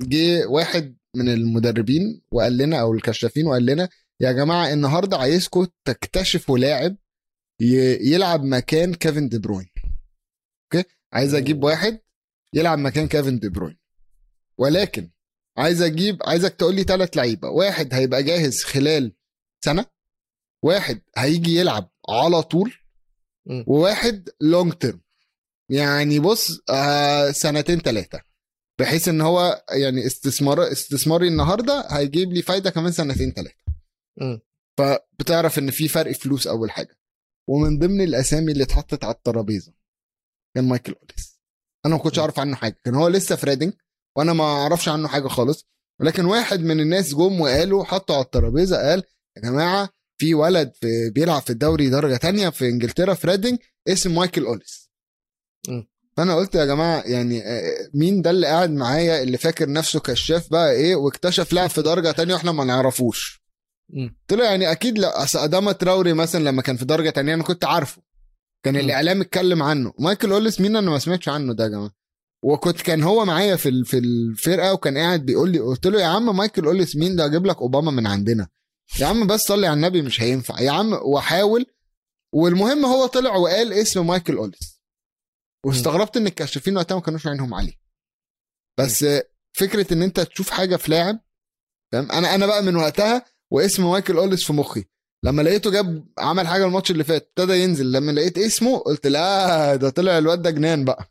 جه 0.00 0.46
واحد 0.46 0.96
من 1.16 1.28
المدربين 1.28 2.22
وقال 2.32 2.56
لنا 2.56 2.80
أو 2.80 2.94
الكشافين 2.94 3.46
وقال 3.46 3.66
لنا 3.66 3.88
يا 4.20 4.32
جماعة 4.32 4.72
النهارده 4.72 5.16
عايزكم 5.18 5.66
تكتشفوا 5.84 6.58
لاعب 6.58 6.96
يلعب 8.00 8.44
مكان 8.44 8.94
كيفن 8.94 9.28
دي 9.28 9.38
بروين. 9.38 9.66
أوكي؟ 10.74 10.88
عايز 11.12 11.34
أجيب 11.34 11.64
واحد 11.64 12.00
يلعب 12.54 12.78
مكان 12.78 13.08
كيفن 13.08 13.38
دي 13.38 13.48
بروين. 13.48 13.78
ولكن 14.58 15.10
عايز 15.58 15.82
أجيب 15.82 16.18
عايزك 16.24 16.54
تقول 16.54 16.74
لي 16.74 16.82
ثلاث 16.82 17.16
لعيبة. 17.16 17.48
واحد 17.48 17.94
هيبقى 17.94 18.22
جاهز 18.22 18.62
خلال 18.62 19.12
سنة 19.64 19.86
واحد 20.64 21.00
هيجي 21.16 21.56
يلعب 21.56 21.93
على 22.08 22.42
طول. 22.42 22.74
وواحد 23.66 24.28
لونج 24.40 24.72
تيرم 24.72 25.00
يعني 25.70 26.18
بص 26.18 26.60
آه 26.70 27.30
سنتين 27.30 27.78
ثلاثة 27.80 28.20
بحيث 28.80 29.08
إن 29.08 29.20
هو 29.20 29.64
يعني 29.70 30.06
استثمار 30.06 30.72
استثماري 30.72 31.28
النهارده 31.28 31.86
هيجيب 31.90 32.32
لي 32.32 32.42
فايدة 32.42 32.70
كمان 32.70 32.92
سنتين 32.92 33.32
ثلاثة. 33.32 33.64
فبتعرف 34.78 35.58
إن 35.58 35.70
في 35.70 35.88
فرق 35.88 36.12
فلوس 36.12 36.46
أول 36.46 36.70
حاجة. 36.70 36.98
ومن 37.48 37.78
ضمن 37.78 38.00
الأسامي 38.00 38.52
اللي 38.52 38.64
اتحطت 38.64 39.04
على 39.04 39.14
الترابيزة 39.14 39.72
كان 40.56 40.68
مايكل 40.68 40.92
أوليس. 40.92 41.40
أنا 41.86 41.96
ما 41.96 42.02
كنتش 42.02 42.18
أعرف 42.18 42.38
عنه 42.38 42.56
حاجة. 42.56 42.80
كان 42.84 42.94
هو 42.94 43.08
لسه 43.08 43.36
في 43.36 43.46
ريدنج 43.46 43.72
وأنا 44.16 44.32
ما 44.32 44.44
أعرفش 44.44 44.88
عنه 44.88 45.08
حاجة 45.08 45.28
خالص. 45.28 45.66
ولكن 46.00 46.24
واحد 46.24 46.60
من 46.60 46.80
الناس 46.80 47.14
جم 47.14 47.40
وقالوا 47.40 47.84
حطوا 47.84 48.16
على 48.16 48.24
الترابيزة 48.24 48.76
قال 48.76 49.02
يا 49.36 49.42
جماعة 49.42 49.88
في 50.18 50.34
ولد 50.34 50.72
في 50.80 51.10
بيلعب 51.10 51.42
في 51.42 51.50
الدوري 51.50 51.90
درجة 51.90 52.16
تانية 52.16 52.48
في 52.48 52.68
إنجلترا 52.68 53.14
في 53.14 53.26
ريدنج 53.26 53.58
اسمه 53.88 54.14
مايكل 54.14 54.44
أوليس. 54.44 54.90
فأنا 56.16 56.34
قلت 56.36 56.54
يا 56.54 56.64
جماعة 56.64 57.02
يعني 57.02 57.42
آه، 57.42 57.62
مين 57.94 58.22
ده 58.22 58.30
اللي 58.30 58.46
قاعد 58.46 58.70
معايا 58.70 59.22
اللي 59.22 59.38
فاكر 59.38 59.72
نفسه 59.72 60.00
كشاف 60.00 60.50
بقى 60.50 60.72
إيه 60.72 60.96
واكتشف 60.96 61.52
لاعب 61.52 61.70
في 61.70 61.82
درجة 61.82 62.10
تانية 62.10 62.34
وإحنا 62.34 62.52
ما 62.52 62.64
نعرفوش. 62.64 63.42
له 64.32 64.44
يعني 64.44 64.70
أكيد 64.72 64.98
لا 64.98 65.22
أصل 65.22 65.38
أداما 65.38 65.72
تراوري 65.72 66.12
مثلا 66.12 66.44
لما 66.44 66.62
كان 66.62 66.76
في 66.76 66.84
درجة 66.84 67.10
تانية 67.10 67.34
أنا 67.34 67.42
كنت 67.42 67.64
عارفه. 67.64 68.02
كان. 68.64 68.76
الإعلام 68.76 69.20
اتكلم 69.20 69.62
عنه. 69.62 69.92
مايكل 69.98 70.32
أوليس 70.32 70.60
مين 70.60 70.76
أنا 70.76 70.90
ما 70.90 70.98
سمعتش 70.98 71.28
عنه 71.28 71.52
ده 71.52 71.64
يا 71.64 71.68
جماعة؟ 71.68 71.90
وكنت 72.42 72.80
كان 72.82 73.02
هو 73.02 73.24
معايا 73.24 73.56
في 73.56 73.84
في 73.84 73.98
الفرقة 73.98 74.72
وكان 74.72 74.98
قاعد 74.98 75.20
بيقول 75.26 75.50
لي 75.52 75.58
قلت 75.58 75.86
له 75.86 76.00
يا 76.00 76.06
عم 76.06 76.36
مايكل 76.36 76.64
أوليس 76.64 76.96
مين 76.96 77.16
ده؟ 77.16 77.24
أجيب 77.26 77.46
لك 77.46 77.56
أوباما 77.56 77.90
من 77.90 78.06
عندنا. 78.06 78.48
يا 79.00 79.06
عم 79.06 79.26
بس 79.26 79.40
صلي 79.40 79.66
على 79.66 79.76
النبي 79.76 80.02
مش 80.02 80.20
هينفع. 80.22 80.60
يا 80.60 80.70
عم 80.70 80.92
وحاول. 80.92 81.66
والمهم 82.34 82.84
هو 82.86 83.06
طلع 83.06 83.36
وقال 83.36 83.72
اسم 83.72 84.06
مايكل 84.06 84.36
أوليس. 84.36 84.82
واستغربت 85.66 86.16
إن 86.16 86.26
الكشافين 86.26 86.76
وقتها 86.76 86.94
ما 86.94 87.00
كانوش 87.00 87.26
عينهم 87.26 87.54
عليه. 87.54 87.74
بس 88.78 89.06
فكرة 89.52 89.92
إن 89.94 90.02
أنت 90.02 90.20
تشوف 90.20 90.50
حاجة 90.50 90.76
في 90.76 90.90
لاعب 90.90 91.20
فاهم؟ 91.92 92.12
أنا 92.12 92.34
أنا 92.34 92.46
بقى 92.46 92.62
من 92.62 92.76
وقتها 92.76 93.24
واسم 93.50 93.90
مايكل 93.90 94.16
أوليس 94.16 94.44
في 94.44 94.52
مخي. 94.52 94.84
لما 95.24 95.42
لقيته 95.42 95.70
جاب 95.70 96.08
عمل 96.18 96.46
حاجة 96.46 96.64
الماتش 96.64 96.90
اللي 96.90 97.04
فات 97.04 97.22
ابتدى 97.22 97.52
ينزل. 97.62 97.92
لما 97.92 98.12
لقيت 98.12 98.38
اسمه 98.38 98.78
قلت 98.78 99.06
لا 99.06 99.76
ده 99.76 99.90
طلع 99.90 100.18
الواد 100.18 100.42
ده 100.42 100.50
جنان 100.50 100.84
بقى. 100.84 101.08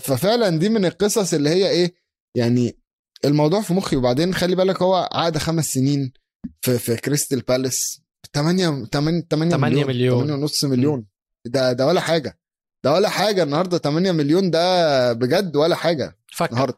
ففعلا 0.00 0.58
دي 0.58 0.68
من 0.68 0.84
القصص 0.84 1.34
اللي 1.34 1.50
هي 1.50 1.70
إيه 1.70 1.94
يعني 2.36 2.78
الموضوع 3.24 3.60
في 3.62 3.74
مخي. 3.74 3.96
وبعدين 3.96 4.34
خلي 4.34 4.56
بالك 4.56 4.82
هو 4.82 5.08
عقد 5.12 5.38
خمس 5.38 5.66
سنين. 5.72 6.12
في 6.60 6.78
في 6.78 6.96
كريستال 6.96 7.40
بالاس 7.40 8.00
8 8.34 8.84
8 8.92 9.26
8 9.30 9.50
8 9.50 9.56
مليون 9.56 9.86
مليون. 9.86 10.18
8 10.18 10.34
ونص 10.34 10.64
مليون. 10.64 11.06
ده 11.46 11.72
ده 11.72 11.86
ولا 11.86 12.00
حاجة. 12.00 12.38
ده 12.84 12.92
ولا 12.92 13.08
حاجة 13.08 13.42
النهارده. 13.42 13.78
8 13.78 14.12
مليون 14.12 14.50
ده 14.50 15.12
بجد 15.12 15.56
ولا 15.56 15.76
حاجة 15.76 16.18
فاكر 16.32 16.52
النهارده. 16.52 16.76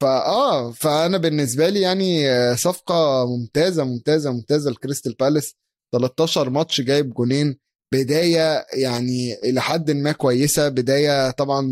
فاه 0.00 0.70
فأنا 0.72 1.18
بالنسبة 1.18 1.68
لي 1.68 1.80
يعني 1.80 2.26
صفقة 2.56 3.26
ممتازة 3.26 3.84
ممتازة 3.84 4.32
ممتازة 4.32 4.70
لكريستال 4.70 5.14
بالاس 5.20 5.54
13 5.92 6.50
ماتش 6.50 6.80
جايب 6.80 7.14
جونين. 7.14 7.58
بداية 7.94 8.66
يعني 8.72 9.34
إلى 9.44 9.60
حد 9.60 9.90
ما 9.90 10.12
كويسة. 10.12 10.68
بداية 10.68 11.30
طبعا 11.30 11.68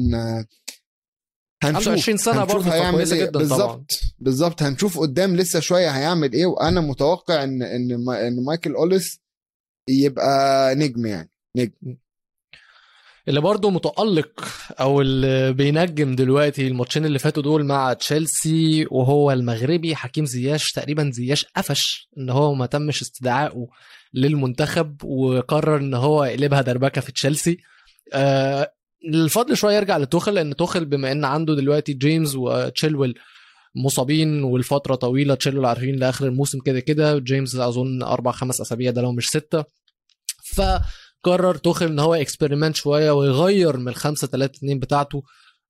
هنشوف 1.62 1.84
25 1.84 2.16
سنة 2.18 2.42
هنشوف 2.42 2.56
برضه، 2.56 2.74
هيعمل. 2.74 3.04
جدا 3.04 3.30
بالظبط. 3.38 4.00
بالظبط. 4.18 4.62
هنشوف 4.62 4.98
قدام 4.98 5.36
لسه 5.36 5.60
شوية 5.60 5.88
هيعمل 5.90 6.32
إيه. 6.32 6.46
وأنا 6.46 6.80
متوقع 6.80 7.44
ان 7.44 7.62
إن 7.62 8.04
ما- 8.04 8.26
إن 8.28 8.44
مايكل 8.44 8.74
أوليس 8.74 9.20
يبقى 9.88 10.74
نجم 10.74 11.06
يعني. 11.06 11.30
نجم. 11.56 11.96
اللي 13.28 13.40
برضه 13.40 13.70
متألق 13.70 14.44
أو 14.80 15.00
اللي 15.00 15.52
بينجم 15.52 16.14
دلوقتي 16.16 16.66
الماتشين 16.66 17.04
اللي 17.04 17.18
فاتوا 17.18 17.42
دول 17.42 17.64
مع 17.64 17.92
تشيلسي 17.92 18.86
وهو 18.90 19.32
المغربي 19.32 19.96
حكيم 19.96 20.24
زياش 20.26 20.72
تقريبا 20.72 21.10
زياش 21.14 21.44
قفش 21.44 22.08
إن 22.18 22.30
هو 22.30 22.54
ما 22.54 22.66
تمش 22.66 23.02
استدعائه 23.02 23.66
للمنتخب 24.14 25.04
وقرر 25.04 25.76
إن 25.76 25.94
هو 25.94 26.24
يقلبها 26.24 26.62
دربكة 26.62 27.00
في 27.00 27.12
تشيلسي. 27.12 27.58
آه 28.12 28.72
الفضل 29.14 29.56
شوية 29.56 29.76
يرجع 29.76 29.96
لتوخل 29.96 30.34
لأن 30.34 30.56
توخل 30.56 30.84
بما 30.84 31.12
إن 31.12 31.24
عنده 31.24 31.54
دلوقتي 31.54 31.92
جيمس 31.92 32.34
وتشيلويل 32.34 33.14
مصابين 33.74 34.42
والفترة 34.42 34.94
طويلة 34.94 35.34
تشيلويل 35.34 35.66
عارفين 35.66 35.96
لآخر 35.96 36.26
الموسم 36.26 36.58
كده 36.60 36.80
كده 36.80 37.18
جيمس 37.18 37.54
أظن 37.56 38.02
أربع 38.02 38.32
خمس 38.32 38.60
أسابيع 38.60 38.90
ده 38.90 39.02
لو 39.02 39.12
مش 39.12 39.28
ستة. 39.28 39.64
فقرر 40.54 41.54
توخل 41.56 41.86
إن 41.86 41.98
هو 41.98 42.14
experiment 42.14 42.76
شوية 42.76 43.10
ويغير 43.10 43.76
من 43.76 43.88
الخمسة 43.88 44.26
3 44.28 44.56
2 44.56 44.78
بتاعته 44.78 45.22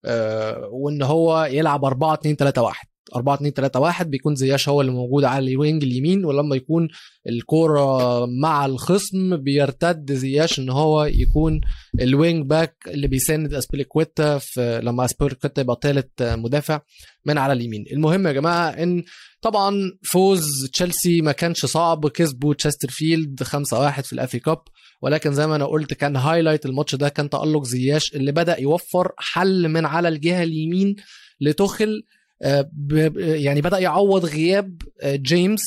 آه 0.04 0.68
وإن 0.72 1.02
هو 1.02 1.44
يلعب 1.44 1.84
4 1.84 2.14
2 2.14 2.36
3 2.36 2.62
1 2.62 2.86
4 3.16 3.34
2 3.34 3.52
3 3.52 3.80
1 3.80 4.10
بيكون 4.10 4.34
زياش 4.34 4.68
هو 4.68 4.80
اللي 4.80 4.92
موجود 4.92 5.24
على 5.24 5.52
ال 5.52 5.58
wing 5.58 5.82
اليمين 5.82 6.24
ولما 6.24 6.56
يكون 6.56 6.88
الكورة 7.28 8.26
مع 8.26 8.66
الخصم 8.66 9.36
بيرتد 9.36 10.12
زياش 10.12 10.58
إن 10.58 10.70
هو 10.70 11.04
يكون 11.04 11.60
ال 12.00 12.10
wing 12.10 12.46
back 12.46 12.76
اللي 12.86 13.06
بيساند 13.08 13.54
اسبليكويتا 13.54 14.38
في 14.38 14.80
لما 14.84 15.04
اسبليكويتا 15.04 15.60
يبقى 15.60 15.78
ثالث 15.82 16.06
مدافع 16.20 16.80
من 17.24 17.38
على 17.38 17.52
اليمين. 17.52 17.84
المهم 17.92 18.26
يا 18.26 18.32
جماعة 18.32 18.68
إن 18.70 19.02
طبعا 19.42 19.92
فوز 20.04 20.70
تشيلسي 20.72 21.20
ما 21.20 21.32
كانش 21.32 21.66
صعب 21.66 22.08
كسبوا 22.08 22.54
تشسترفيلد 22.54 23.42
5-1 23.42 24.00
في 24.00 24.12
ال 24.12 24.21
FA 24.21 24.38
Cup 24.38 24.58
ولكن 25.02 25.32
زي 25.32 25.46
ما 25.46 25.56
أنا 25.56 25.64
قلت 25.66 25.94
كان 25.94 26.16
highlight 26.16 26.66
الماتش 26.66 26.94
ده 26.94 27.08
كان 27.08 27.30
تألق 27.30 27.64
زياش 27.64 28.14
اللي 28.14 28.32
بدأ 28.32 28.60
يوفر 28.60 29.12
حل 29.18 29.68
من 29.68 29.86
على 29.86 30.08
الجهة 30.08 30.42
اليمين 30.42 30.96
ب- 31.40 32.02
يعني 32.40 33.60
بدأ 33.60 33.78
يعوض 33.78 34.24
غياب 34.24 34.82
آه، 35.02 35.16
جيمس. 35.16 35.60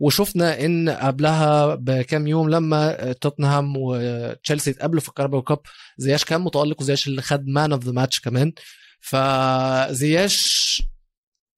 وشفنا 0.00 0.64
إن 0.64 0.88
قبلها 0.90 1.74
بكام 1.74 2.26
يوم 2.26 2.50
لما 2.50 3.08
آه، 3.08 3.12
توتنهام 3.12 3.74
وتشيلسي 3.76 4.70
اتقابلوا 4.70 5.00
في 5.00 5.08
الكاراباو 5.08 5.42
Cup 5.42 5.58
زياش 5.98 6.24
كان 6.24 6.40
متألق 6.40 6.80
وزياش 6.80 7.06
اللي 7.06 7.22
خد 7.22 7.46
man 7.46 7.72
of 7.72 7.84
the 7.84 7.92
match 7.92 8.20
كمان. 8.20 8.52
فزياش 9.00 10.82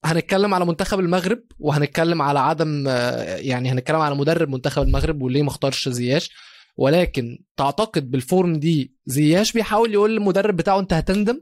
هنتكلم 0.04 0.54
على 0.54 0.64
منتخب 0.66 1.00
المغرب 1.00 1.42
وهنتكلم 1.58 2.22
على 2.22 2.38
عدم 2.38 2.84
آه، 2.88 3.36
يعني 3.36 3.70
هنتكلم 3.72 4.00
على 4.00 4.14
مدرب 4.14 4.48
منتخب 4.48 4.82
المغرب 4.82 5.22
وليه 5.22 5.42
ما 5.42 5.48
اختارش 5.48 5.88
زياش. 5.88 6.30
ولكن 6.76 7.38
تعتقد 7.56 8.10
بال 8.10 8.26
form 8.26 8.56
دي 8.56 8.94
زياش 9.06 9.52
بيحاول 9.52 9.92
يقول 9.92 10.10
للمدرب 10.12 10.56
بتاعه 10.56 10.78
أنت 10.80 10.92
هتندم؟ 10.92 11.40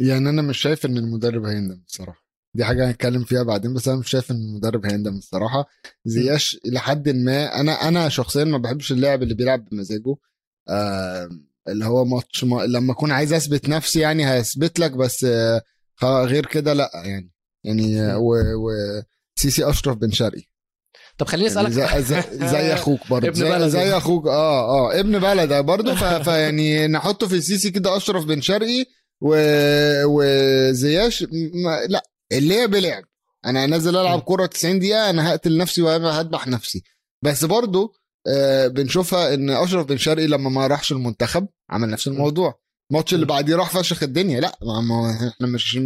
يعني 0.00 0.28
أنا 0.28 0.42
مش 0.42 0.58
شايف 0.58 0.86
إن 0.86 0.96
المدرب 0.98 1.44
هيندم 1.44 1.82
الصراحه 1.88 2.22
دي 2.54 2.64
حاجة 2.64 2.88
هنتكلم 2.90 3.24
فيها 3.24 3.42
بعدين 3.42 3.74
بس 3.74 3.88
أنا 3.88 3.96
مش 3.98 4.10
شايف 4.10 4.30
إن 4.30 4.36
المدرب 4.36 4.86
هيندم 4.86 5.16
الصراحه 5.16 5.66
زياش 6.04 6.58
إلى 6.66 6.80
حد 6.80 7.08
ما 7.08 7.60
أنا 7.60 7.88
أنا 7.88 8.08
شخصيا 8.08 8.44
ما 8.44 8.58
بحبش 8.58 8.92
اللاعب 8.92 9.22
اللي 9.22 9.34
بيلعب 9.34 9.68
بمزاجه. 9.68 10.16
آه 10.68 11.28
اللي 11.68 11.84
هو 11.84 12.04
ماتش 12.04 12.44
ما 12.44 12.62
لما 12.66 12.92
أكون 12.92 13.10
عايز 13.10 13.32
أثبت 13.32 13.68
نفسي 13.68 14.00
يعني 14.00 14.24
هثبت 14.24 14.78
لك 14.78 14.92
بس 14.92 15.24
آه 15.24 15.62
غير 16.02 16.46
كده 16.46 16.72
لأ 16.72 16.90
يعني. 16.94 17.32
يعني 17.64 18.14
و, 18.14 18.34
و 18.34 18.70
سيسي 19.38 19.70
أشرف 19.70 19.96
بن 19.96 20.10
شرقي. 20.10 20.42
طب 21.18 21.26
خليني 21.26 21.48
يعني 21.54 21.68
أسألك 21.68 22.02
زي, 22.02 22.22
زي, 22.22 22.48
زي 22.48 22.72
أخوك 22.74 23.00
برضه. 23.10 23.28
ابن 23.28 23.68
زي. 23.68 23.70
زي 23.70 23.96
أخوك 23.96 24.26
آه 24.26 24.64
آه 24.90 25.00
ابن 25.00 25.18
بلد 25.18 25.52
برضه. 25.64 25.94
فيعني 26.22 26.86
نحطه 26.88 27.28
في 27.28 27.34
السيسي 27.34 27.70
كده 27.70 27.96
أشرف 27.96 28.24
بن 28.24 28.40
شرقي. 28.40 28.84
و... 29.22 29.34
وزياش 30.04 31.22
ما... 31.32 31.80
لا 31.88 32.02
اللعب 32.32 32.74
لعب 32.74 33.04
أنا 33.46 33.66
نازل 33.66 33.96
ألعب. 33.96 34.20
كورة 34.20 34.46
90 34.46 34.78
دقيقة 34.78 35.10
أنا 35.10 35.30
هقتل 35.30 35.56
نفسي 35.56 35.82
وهذبح 35.82 36.48
نفسي 36.48 36.82
بس 37.24 37.44
برضه 37.44 37.92
آه 38.26 38.66
بنشوفها 38.66 39.34
إن 39.34 39.50
أشرف 39.50 39.86
بن 39.86 39.96
شرقي 39.96 40.26
لما 40.26 40.50
ما 40.50 40.66
راحش 40.66 40.92
المنتخب 40.92 41.46
عمل 41.70 41.90
نفس 41.90 42.08
الموضوع 42.08 42.60
الماتش 42.90 43.14
اللي. 43.14 43.26
بعديه 43.26 43.56
راح 43.56 43.70
فشخ 43.70 44.02
الدنيا 44.02 44.40
لا 44.40 44.58
ما 44.62 44.80
ما 44.80 45.28
إحنا 45.28 45.46
مش 45.46 45.78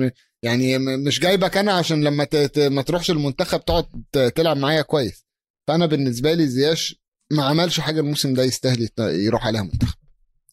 يعني 0.42 0.78
مش 0.78 1.20
جايبك 1.20 1.56
أنا 1.56 1.72
عشان 1.72 2.04
لما. 2.04 2.26
ما 2.56 2.82
تروحش 2.82 3.10
المنتخب 3.10 3.64
تقعد 3.64 3.86
تلعب 4.34 4.56
معايا 4.56 4.82
كويس 4.82 5.26
فأنا 5.68 5.86
بالنسبة 5.86 6.34
لي 6.34 6.46
زياش 6.48 7.02
ما 7.32 7.44
عملش 7.44 7.80
حاجة 7.80 8.00
الموسم 8.00 8.34
ده 8.34 8.42
يستاهل 8.42 8.88
يروح 8.98 9.46
عليها 9.46 9.62
منتخب 9.62 9.98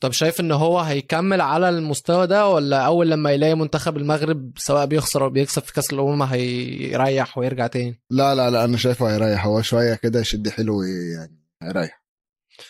طب 0.04 0.12
شايف 0.12 0.40
إن 0.40 0.52
هو 0.52 0.80
هيكمل 0.80 1.42
على 1.42 1.70
المستوى 1.70 2.28
ده 2.28 2.48
ولا 2.48 2.86
أول 2.86 3.10
لما 3.10 3.32
يلاقي 3.32 3.56
منتخب 3.56 3.98
المغرب 3.98 4.52
سواء 4.58 4.86
بيخسر 4.86 5.24
أو 5.24 5.30
بيكسب 5.30 5.64
في 5.64 5.74
كأس 5.74 5.94
الأمم 5.94 6.24
هيريح 6.24 7.38
ويرجع 7.38 7.68
تاني؟ 7.68 8.02
لا 8.10 8.36
لا 8.36 8.50
لا 8.50 8.64
أنا 8.64 8.78
شايفه 8.78 9.14
هيريح. 9.14 9.46
هو 9.46 9.62
شوية 9.62 9.94
كده 9.94 10.20
يشد 10.20 10.50
حلو 10.50 10.82
يعني 10.84 11.40
هيريح. 11.62 12.04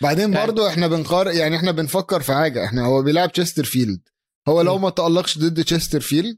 بعدين 0.02 0.34
يعني- 0.34 0.48
برضو 0.48 0.68
إحنا 0.68 0.88
بنقار 0.88 1.28
يعني 1.28 1.56
إحنا 1.58 1.72
بنفكر 1.72 2.22
في 2.22 2.34
حاجة. 2.34 2.66
إحنا 2.66 2.86
هو 2.86 3.02
بيلعب 3.02 3.32
تشستر 3.32 3.64
فيلد 3.64 4.02
هو 4.48 4.62
لو. 4.62 4.78
ما 4.78 4.90
تألقش 4.90 5.38
ضد 5.38 5.64
تشستر 5.64 6.00
فيلد 6.00 6.38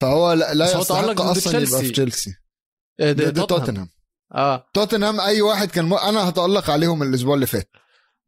فهو 0.00 0.32
لا, 0.32 0.54
لا 0.54 0.64
يستحق 0.64 1.20
أصلا 1.20 1.58
يبقى 1.60 1.82
في 1.82 1.90
تشيلسي. 1.90 2.34
آه، 3.00 3.12
ضد 3.12 3.46
توتنهام 3.46 3.88
آه. 4.34 4.66
توتنهام 4.74 5.20
أي 5.20 5.42
واحد 5.42 5.70
كان 5.70 5.84
م... 5.84 5.94
أنا 5.94 6.28
هتألق 6.28 6.70
عليهم 6.70 7.02
الأسبوع 7.02 7.34
اللي 7.34 7.46
فات. 7.46 7.70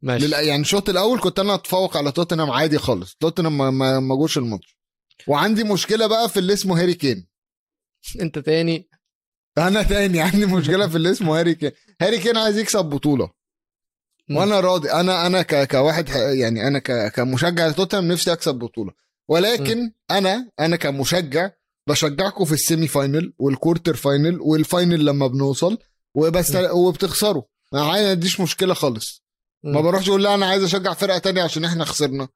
ماشي. 0.01 0.27
لل... 0.27 0.33
يعني 0.33 0.61
الشوط 0.61 0.89
الأول 0.89 1.19
كنت 1.19 1.39
أنا 1.39 1.55
أتفوق 1.55 1.97
على 1.97 2.11
توتنهام 2.11 2.51
عادي 2.51 2.77
خالص. 2.77 3.15
توتنهام 3.19 3.57
ما, 3.57 3.69
ما... 3.71 3.99
ما 3.99 4.15
جوش 4.15 4.37
الماتش. 4.37 4.77
وعندي 5.27 5.63
مشكلة 5.63 6.07
بقى 6.07 6.29
في 6.29 6.39
اللي 6.39 6.53
اسمه 6.53 6.81
هاري 6.81 6.93
كين. 6.93 7.27
أنت 8.21 8.39
تاني. 8.39 8.89
أنا 9.57 9.83
تاني. 9.83 10.21
عندي 10.31 10.45
مشكلة 10.45 10.87
في 10.87 10.95
اللي 10.95 11.11
اسمه 11.11 11.39
هاري 11.39 11.55
كين. 11.55 11.71
هاري 12.01 12.19
كين 12.19 12.37
عايز 12.37 12.57
يكسب 12.57 12.85
بطولة. 12.85 13.29
وأنا 14.31 14.59
راضي. 14.59 14.91
أنا 14.91 15.27
أنا 15.27 15.41
ك... 15.41 15.67
كواحد 15.71 16.09
يعني 16.09 16.67
أنا 16.67 16.79
ك... 16.79 17.11
كمشجع 17.15 17.67
لتوتنهام 17.67 18.11
نفسي 18.11 18.33
أكسب 18.33 18.55
بطولة. 18.55 18.91
ولكن 19.27 19.91
أنا 20.11 20.49
أنا 20.59 20.75
كمشجع 20.75 21.49
بشجعكم 21.89 22.45
في 22.45 22.53
ال 22.53 22.87
semi-final 22.87 23.25
وال 23.25 23.33
quarter-final 23.39 24.41
وال 24.41 24.59
final 24.59 25.05
لما 25.05 25.27
بنوصل 25.27 25.77
وبس. 26.15 26.55
وبتخسروا. 26.55 27.43
ما 27.73 27.81
عنديش 27.81 28.39
مشكلة 28.39 28.73
خالص. 28.73 29.23
ما. 29.63 29.81
بروحش 29.81 30.09
أقول 30.09 30.23
لا 30.23 30.33
أنا 30.35 30.45
عايز 30.45 30.63
اشجع 30.63 30.93
فرقة 30.93 31.17
تانية 31.17 31.43
عشان 31.43 31.65
إحنا 31.65 31.85
خسرنا. 31.85 32.27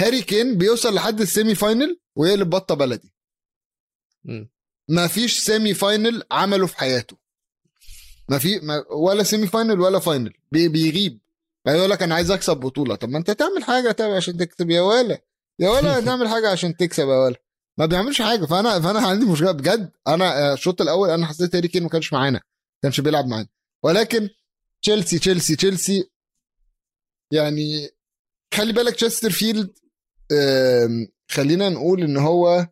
هاري 0.00 0.22
كين 0.22 0.58
بيوصل 0.58 0.94
لحد 0.94 1.20
ال 1.20 1.54
semi-final 1.54 2.00
ويقلب 2.16 2.50
بطه 2.50 2.74
بلدي. 2.74 3.12
ما 4.88 5.06
فيش 5.06 5.38
semi-final 5.38 6.22
عمله 6.30 6.66
في 6.66 6.76
حياته. 6.78 7.16
ما 8.28 8.38
في 8.38 8.58
ما 8.58 8.84
ولا 8.90 9.22
semi-final 9.22 9.80
ولا 9.80 9.98
final. 9.98 10.32
بي 10.52 10.68
بيغيب. 10.68 11.20
يقول 11.66 11.90
لك 11.90 12.02
أنا 12.02 12.14
عايز 12.14 12.30
أكسب 12.30 12.56
بطولة. 12.56 12.94
طب 12.94 13.08
ما 13.08 13.18
أنت 13.18 13.30
تعمل 13.30 13.64
حاجة 13.64 13.92
طب 13.92 14.04
عشان 14.10 14.36
تكسب. 14.36 14.70
يا 14.70 14.80
ولا 14.80 15.22
يا 15.58 15.70
ولا 15.70 16.00
تعمل 16.06 16.28
حاجة 16.28 16.50
عشان 16.50 16.76
تكسب 16.76 17.08
يا 17.08 17.24
ولا. 17.24 17.36
ما 17.78 17.86
بيعملش 17.86 18.22
حاجة. 18.22 18.46
فأنا 18.46 18.80
فأنا 18.80 19.00
عندي 19.00 19.26
مشكلة 19.26 19.52
بجد. 19.52 19.90
أنا 20.08 20.50
آه، 20.50 20.54
الشوط 20.54 20.80
الأول 20.80 21.10
أنا 21.10 21.26
حسيت 21.26 21.54
هاري 21.54 21.68
كين 21.68 21.82
ما 21.82 21.88
كانش 21.88 22.12
معانا. 22.12 22.38
ما 22.38 22.80
كانش 22.82 23.00
بيلعب 23.00 23.26
معانا. 23.26 23.48
ولكن 23.82 24.28
تشيلسي 24.82 25.18
تشيلسي 25.18 25.56
تشيلسي 25.56 26.10
يعني 27.32 27.88
خلي 28.54 28.72
بالك 28.72 28.94
تشستر 28.96 29.30
فيلد 29.30 29.70
خلينا 31.30 31.68
نقول 31.68 32.02
إن 32.02 32.16
هو 32.16 32.66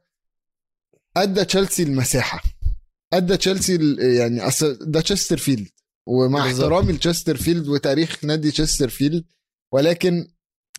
أدى 1.17 1.45
تشيلسي 1.45 1.83
المساحة. 1.83 2.43
أدى 3.13 3.37
تشيلسي 3.37 3.97
يعني 4.19 4.41
أصل 4.47 4.79
ده 4.91 5.01
تشستر 5.01 5.37
فيلد 5.37 5.69
ومع. 6.07 6.47
احترامي 6.47 6.93
لتشستر 6.93 7.37
فيلد 7.37 7.69
وتاريخ 7.69 8.25
نادي 8.25 8.51
تشستر 8.51 8.89
فيلد 8.89 9.25
ولكن 9.73 10.29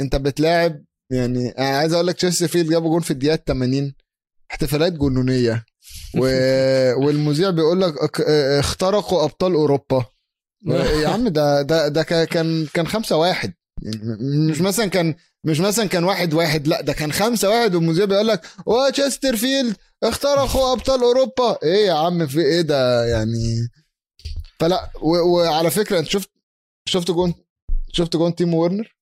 أنت 0.02 0.16
بتلاعب 0.16 0.86
يعني 1.12 1.50
أنا 1.50 1.78
عايز 1.78 1.94
أقول 1.94 2.08
لك 2.08 2.16
تشستر 2.16 2.48
فيلد 2.48 2.70
جابوا 2.70 2.90
جون 2.90 3.02
في 3.02 3.12
الدقيقة 3.12 3.36
80 3.48 3.94
احتفالات 4.52 4.94
جنونية. 4.94 5.66
و... 6.18 6.20
والمذيع 7.06 7.50
بيقول 7.50 7.82
لك 7.82 7.94
اك- 7.98 8.22
اخترقوا 8.60 9.24
أبطال 9.24 9.54
أوروبا. 9.54 10.06
يا 11.04 11.08
عم 11.08 11.28
ده 11.28 11.62
ده 11.62 11.88
ده 11.88 12.04
كا- 12.04 12.26
كان 12.26 12.66
كان 12.74 12.88
خمسة 12.88 13.18
واحد. 13.18 13.54
يعني 13.54 13.56
م- 13.56 13.59
مش 14.50 14.62
مثلا 14.62 14.86
كان 14.86 15.16
مش 15.44 15.60
مثلا 15.60 15.86
كان 15.86 16.04
واحد 16.04 16.34
واحد 16.34 16.68
لا 16.68 16.82
ده 16.82 16.94
كان 16.94 17.12
خمسة 17.12 17.50
واحد 17.50 17.76
والمذيع 17.76 18.06
بيقول 18.06 18.28
لك 18.28 18.42
وتشستر 18.66 19.36
فيلد 19.36 19.76
اخترقوا 20.04 20.74
أبطال 20.74 21.02
أوروبا. 21.02 21.58
إيه 21.64 21.88
يا 21.88 21.94
عم 21.94 22.28
في 22.28 22.40
إيه 22.40 22.62
ده 22.62 23.06
يعني؟ 23.06 23.70
فلا 24.60 24.90
و... 25.02 25.18
وعلى 25.18 25.72
فكرة 25.72 26.00
أنت 26.00 26.08
شفت 26.08 26.30
شفت 26.90 27.12
جون 27.12 27.34
شفت 27.94 28.16
جون 28.18 28.36
تيمو 28.36 28.54
فيرنر؟ 28.54 28.96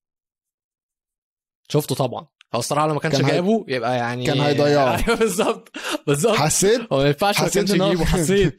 شفته 1.68 1.94
طبعا. 1.94 2.26
هو 2.54 2.58
الصراحة 2.58 2.86
لو 2.86 2.94
ما 2.94 3.00
كانش 3.00 3.16
كان 3.16 3.26
جايبه 3.26 3.64
يبقى 3.68 3.96
يعني 3.96 4.26
كان 4.26 4.40
هيضيعه. 4.40 4.96
أيوه 4.96 5.18
بالظبط 5.20 5.68
بالظبط. 6.06 6.36
حسيت؟ 6.36 6.80
هو 6.92 6.98
ما 6.98 7.06
ينفعش 7.06 7.38
ما 7.40 7.44
حسيت 7.46 7.54
كانش 7.68 7.70
يجيبه 7.70 8.04
حسيت. 8.04 8.58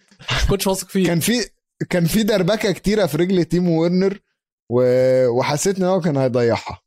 كنتش 0.49 0.67
واثق 0.67 0.87
فيه. 0.89 1.07
كان 1.07 1.19
في 1.19 1.49
كان 1.89 2.05
في 2.05 2.23
دربكة 2.23 2.71
كتيرة 2.71 3.05
في 3.05 3.17
رجل 3.17 3.45
تيمو 3.45 3.69
فيرنر 3.69 4.13
و... 4.13 4.17
وحسيت 4.69 5.77
إن 5.77 5.83
هو 5.83 6.01
كان 6.01 6.17
هيضيعها. 6.17 6.81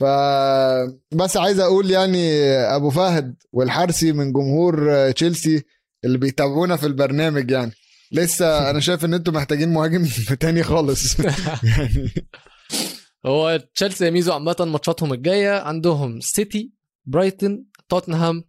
ف 0.00 0.04
بس 1.14 1.36
عايز 1.36 1.60
أقول 1.60 1.90
يعني 1.90 2.42
أبو 2.52 2.90
فهد 2.90 3.36
والحرسي 3.52 4.12
من 4.12 4.32
جمهور 4.32 5.10
تشيلسي 5.10 5.62
اللي 6.04 6.18
بيتابعونا 6.18 6.76
في 6.76 6.86
البرنامج 6.86 7.50
يعني. 7.50 7.72
لسه 8.12 8.46
أنا 8.70 8.80
شايف 8.80 9.04
إن 9.04 9.14
أنتوا 9.14 9.32
محتاجين 9.32 9.68
مهاجم 9.72 10.06
تاني 10.40 10.62
خالص. 10.62 11.20
يعني. 11.64 12.10
هو 13.26 13.62
تشيلسي 13.74 14.10
ميزو 14.10 14.32
عامة 14.32 14.56
ماتشاتهم 14.60 15.12
الجاية 15.12 15.60
عندهم 15.60 16.20
سيتي 16.20 16.72
برايتون 17.04 17.64
توتنهام 17.88 18.44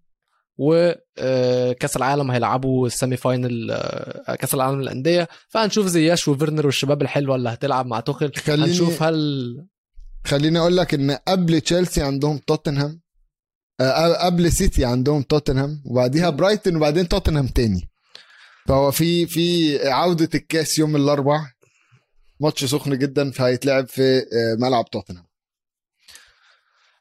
وكاس 0.58 1.98
العالم 1.98 2.32
هيلعبوا 2.32 2.88
ال 2.88 2.94
semi 2.94 3.18
final 3.18 3.72
آه، 3.72 4.36
كأس 4.36 4.54
العالم 4.54 4.82
للأندية. 4.82 5.28
فهنشوف 5.50 5.88
زياش 5.88 6.28
وفيرنر 6.28 6.66
والشباب 6.66 7.02
الحلوة 7.02 7.36
اللي 7.36 7.50
هتلعب 7.50 7.86
مع 7.86 8.00
توخل 8.00 8.32
خليني 8.36 8.64
هنشوف 8.72 9.04
هل 9.04 9.68
خليني 10.26 10.60
أقول 10.60 10.78
لك 10.78 10.94
إن 10.94 11.12
قبل 11.12 11.62
تشيلسي 11.62 12.02
عندهم 12.02 12.38
توتنهام 12.38 13.02
آه، 13.80 14.26
قبل 14.26 14.52
سيتي 14.52 14.86
عندهم 14.86 15.22
توتنهام 15.24 15.82
وبعديها 15.86 16.30
برايتون 16.30 16.76
وبعدين 16.76 17.08
توتنهام 17.08 17.48
تاني. 17.48 17.90
فهو 18.68 18.92
في 18.92 19.26
في 19.28 19.80
عودة 19.90 20.30
الكاس 20.36 20.80
يوم 20.80 20.96
الأربع 20.96 21.52
ماتش 22.40 22.66
سخن 22.66 22.98
جدا 22.98 23.32
فهيتلعب 23.32 23.88
في 23.88 24.18
آه، 24.18 24.56
ملعب 24.60 24.90
توتنهام. 24.90 25.27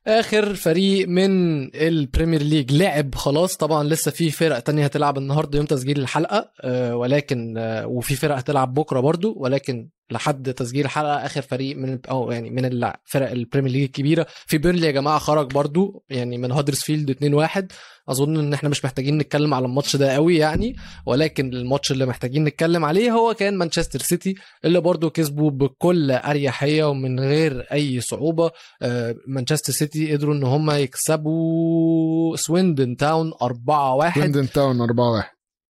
آخر 0.07 0.55
فريق 0.55 1.09
من 1.09 1.31
ال 1.75 1.83
Premier 1.83 2.43
League 2.43 2.73
لعب 2.73 3.15
خلاص. 3.15 3.57
طبعا 3.57 3.85
لسه 3.85 4.11
في 4.11 4.31
فرق 4.31 4.59
تانية 4.59 4.85
هتلعب 4.85 5.19
النهارده 5.19 5.57
يوم 5.57 5.67
تسجيل 5.67 5.99
الحلقة 6.01 6.51
آه، 6.61 6.97
ولكن 6.97 7.55
آه، 7.59 7.87
وفي 7.87 8.15
فرق 8.15 8.37
هتلعب 8.37 8.75
بكرة 8.75 9.01
برضو 9.01 9.35
ولكن 9.37 9.89
لحد 10.11 10.55
تسجيل 10.55 10.85
الحلقة 10.85 11.27
آخر 11.27 11.43
فريق 11.43 11.77
من 11.77 11.99
أو 12.11 12.31
يعني 12.31 12.51
من 12.51 12.65
الفرق 12.65 13.31
ال 13.31 13.36
Premier 13.36 13.73
League 13.73 13.83
الكبيرة 13.83 14.27
في 14.47 14.59
بيرنلي 14.59 14.87
يا 14.87 14.93
جماعة 14.93 15.19
خرج 15.19 15.53
برضو 15.53 16.05
يعني 16.11 16.39
من 16.39 16.53
هادرسفيلد 16.53 17.11
2-1 17.11 17.65
أظن 18.09 18.39
إن 18.39 18.53
إحنا 18.53 18.69
مش 18.69 18.85
محتاجين 18.85 19.19
نتكلم 19.19 19.55
على 19.55 19.67
الماتش 19.67 19.97
ده 19.97 20.13
قوي 20.13 20.37
يعني 20.37 20.77
ولكن 21.07 21.53
الماتش 21.55 21.93
اللي 21.93 22.07
محتاجين 22.07 22.45
نتكلم 22.45 22.85
عليه 22.85 23.11
هو 23.11 23.35
كان 23.35 23.59
مانشستر 23.59 23.99
سيتي 23.99 24.35
اللي 24.65 24.81
برضو 24.81 25.11
كسبوا 25.11 25.51
بكل 25.51 26.11
أريحية 26.11 26.85
ومن 26.85 27.21
غير 27.21 27.61
أي 27.73 28.01
صعوبة. 28.01 28.51
آه، 28.83 29.15
مانشستر 29.29 29.73
سيتي 29.73 30.13
قدروا 30.13 30.35
إن 30.35 30.43
هم 30.45 30.71
يكسبوا 30.71 32.37
سويندن 32.37 32.97
تاون 32.97 33.33
4-1 33.33 34.19
لندن 34.19 34.51
تاون 34.51 34.81
4 34.81 35.11
1 35.13 35.25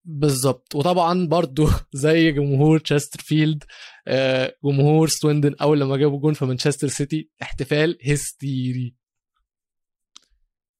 بالظبط. 0.05 0.75
وطبعا 0.75 1.27
برضو 1.27 1.67
زي 1.93 2.31
جمهور 2.31 2.79
تشسترفيلد 2.79 3.63
جمهور 4.63 5.07
سويندن 5.07 5.55
أول 5.61 5.79
لما 5.79 5.97
جابوا 5.97 6.19
جون 6.19 6.33
في 6.33 6.45
مانشستر 6.45 6.87
سيتي 6.87 7.29
احتفال 7.41 7.97
هستيري. 8.11 8.95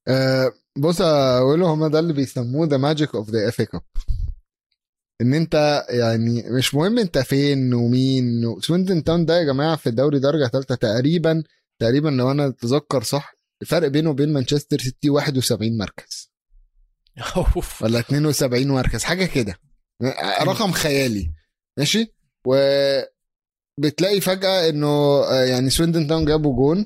آه، 0.08 0.52
بص 0.78 1.02
أقول 1.02 1.64
هما 1.64 1.88
ده 1.88 2.00
اللي 2.00 2.14
بيسموه 2.14 2.68
ذا 2.68 2.78
ماجيك 2.78 3.16
اوف 3.16 3.30
ذا 3.30 3.48
اف 3.50 3.62
كاب 3.62 3.82
إن 5.22 5.34
أنت 5.34 5.86
يعني 5.90 6.44
مش 6.50 6.76
مهم 6.76 7.00
أنت 7.00 7.18
فين 7.18 7.74
ومين 7.74 8.56
سويندن 8.62 9.04
تاون 9.04 9.26
ده 9.26 9.38
يا 9.40 9.44
جماعة 9.44 9.76
في 9.76 9.90
الدوري 9.90 10.20
درجة 10.20 10.48
ثالثه 10.48 10.76
تقريبا 10.76 11.44
تقريبا 11.80 12.10
لو 12.10 12.32
أنا 12.32 12.48
أتذكر 12.48 13.04
صح 13.04 13.34
الفرق 13.62 13.88
بينه 13.88 14.10
وبين 14.10 14.34
مانشستر 14.34 14.80
سيتي 14.80 15.10
71 15.10 15.78
مركز. 15.78 16.32
ولا 17.82 18.00
72 18.00 18.68
مركز 18.68 19.04
حاجة 19.04 19.26
كده. 19.26 19.60
رقم 20.42 20.72
خيالي. 20.72 21.32
ماشي؟ 21.78 22.14
وبتلاقي 23.80 24.22
فجأة 24.22 24.70
إنه 24.70 24.88
آه، 25.24 25.44
يعني 25.44 25.70
سويندن 25.70 26.08
تاون 26.08 26.26
جابوا 26.26 26.56
جون 26.56 26.86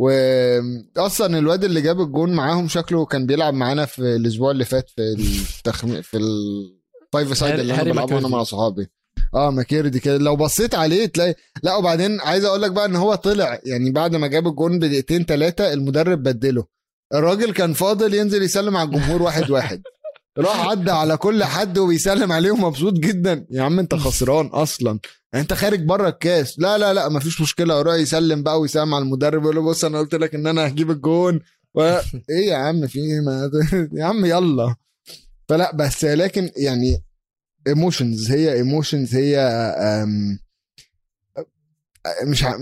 واصلا 0.00 1.38
الواد 1.38 1.64
اللي 1.64 1.80
جاب 1.80 2.00
الجون 2.00 2.32
معاهم 2.32 2.68
شكله 2.68 3.06
كان 3.06 3.26
بيلعب 3.26 3.54
معانا 3.54 3.86
في 3.86 3.98
الأسبوع 4.02 4.50
اللي 4.50 4.64
فات 4.64 4.90
في 4.90 5.02
التخم... 5.58 6.02
في 6.02 6.16
ال 6.16 6.40
five 6.40 7.36
side 7.38 7.58
اللي 7.60 7.74
أنا 7.74 7.82
بلعبه 7.82 8.18
أنا. 8.18 8.28
مع 8.28 8.42
صحابي. 8.42 8.86
آه 9.34 9.50
ماكيردي 9.50 10.00
كده. 10.00 10.18
لو 10.18 10.36
بصيت 10.36 10.74
عليه 10.74 11.06
تلاقي 11.06 11.34
لا 11.62 11.74
وبعدين 11.76 12.20
عايز 12.20 12.44
أقول 12.44 12.62
لك 12.62 12.70
بقى 12.72 12.84
إن 12.86 12.96
هو 12.96 13.14
طلع 13.14 13.60
يعني 13.64 13.90
بعد 13.90 14.16
ما 14.16 14.26
جاب 14.26 14.46
الجون 14.46 14.78
بدقيقتين 14.78 15.24
ثلاثة 15.24 15.72
المدرب 15.72 16.22
بدله. 16.22 16.64
الراجل 17.14 17.52
كان 17.52 17.72
فاضل 17.72 18.14
ينزل 18.14 18.42
يسلم 18.42 18.76
على 18.76 18.86
الجمهور 18.88 19.22
واحد 19.22 19.50
واحد. 19.50 19.82
راح 20.38 20.60
عدى 20.70 20.90
على 20.90 21.16
كل 21.16 21.44
حد 21.44 21.78
وبيسلم 21.78 22.32
عليهم 22.32 22.64
مبسوط 22.64 22.92
جدا. 22.92 23.46
يا 23.50 23.62
عم 23.62 23.78
انت 23.78 23.94
خسران 23.94 24.46
أصلا. 24.46 24.98
يعني 25.32 25.42
انت 25.42 25.52
خارج 25.54 25.84
بره 25.84 26.08
الكاس. 26.08 26.58
لا 26.58 26.78
لا 26.78 26.94
لا 26.94 27.08
مفيش 27.08 27.40
مشكلة. 27.40 27.78
يروح 27.78 27.94
يسلم 27.94 28.42
بقى 28.42 28.60
ويسلم 28.60 28.94
على 28.94 29.02
المدرب 29.02 29.42
يقول 29.42 29.56
له 29.56 29.62
بص 29.62 29.84
أنا 29.84 29.98
قلت 29.98 30.14
لك 30.14 30.34
إن 30.34 30.46
أنا 30.46 30.66
هجيب 30.66 30.90
الجون. 30.90 31.40
و... 31.74 31.80
إيه 32.30 32.48
يا 32.48 32.56
عم 32.56 32.86
في 32.86 32.98
إيه؟ 32.98 33.20
ما... 33.20 33.50
يا 34.00 34.04
عم 34.04 34.24
يلا. 34.24 34.74
فلا 35.48 35.76
بس 35.76 36.04
لكن 36.04 36.50
يعني 36.56 37.04
emotions 37.66 38.30
هي 38.30 38.52
emotions 38.52 39.14
هي 39.14 39.38
أم... 39.38 40.38
مش 42.24 42.44
ع... 42.44 42.58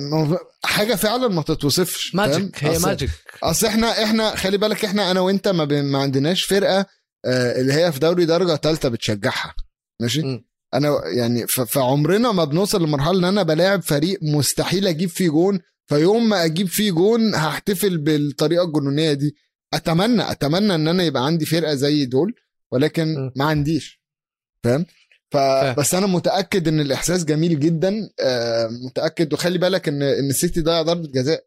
حاجة 0.64 0.94
فعلا 0.94 1.28
ما 1.28 1.42
تتوصفش؟ 1.42 2.14
magic 2.14 2.64
هي 2.64 2.78
magic 2.78 3.10
أصل 3.42 3.66
إحنا 3.66 4.04
إحنا 4.04 4.36
خلي 4.36 4.58
بالك 4.58 4.84
إحنا 4.84 5.10
أنا 5.10 5.20
وأنت 5.20 5.48
ما, 5.48 5.64
ب... 5.64 5.72
ما 5.72 5.98
عندناش 5.98 6.44
فرقة 6.44 6.78
آه، 6.80 6.86
اللي 7.26 7.72
هي 7.72 7.92
في 7.92 8.00
دوري 8.00 8.24
درجة 8.26 8.56
ثالثه 8.56 8.88
بتشجعها 8.88 9.54
ماشي 10.02 10.22
م. 10.22 10.44
أنا 10.74 11.00
يعني. 11.06 11.46
فعمرنا 11.46 12.32
ما 12.32 12.44
بنوصل 12.44 12.82
لمرحلة 12.84 13.18
إن 13.18 13.24
أنا 13.24 13.42
بلاعب 13.42 13.82
فريق 13.82 14.18
مستحيل 14.22 14.86
أجيب 14.86 15.08
فيه 15.08 15.28
جون 15.28 15.60
فيوم 15.86 16.28
ما 16.28 16.44
أجيب 16.44 16.66
فيه 16.68 16.90
جون 16.90 17.34
هحتفل 17.34 17.98
بالطريقة 17.98 18.64
الجنونية 18.64 19.12
دي 19.12 19.36
أتمنى 19.74 20.30
أتمنى 20.30 20.74
إن 20.74 20.88
أنا 20.88 21.02
يبقى 21.02 21.26
عندي 21.26 21.46
فرقة 21.46 21.74
زي 21.74 22.04
دول 22.06 22.34
ولكن 22.72 23.14
م. 23.14 23.32
ما 23.36 23.44
عنديش 23.44 24.00
فاهم 24.64 24.86
فاهم. 25.30 25.74
فبس 25.74 25.94
أنا 25.94 26.06
متأكد 26.06 26.68
إن 26.68 26.80
الإحساس 26.80 27.24
جميل 27.24 27.60
جدا 27.60 28.10
آه، 28.20 28.68
متأكد 28.86 29.32
وخلي 29.32 29.58
بالك 29.58 29.88
إن 29.88 30.02
إن 30.02 30.30
السيتي 30.30 30.60
ضيع 30.60 30.82
ضربة 30.82 31.08
جزاء 31.08 31.44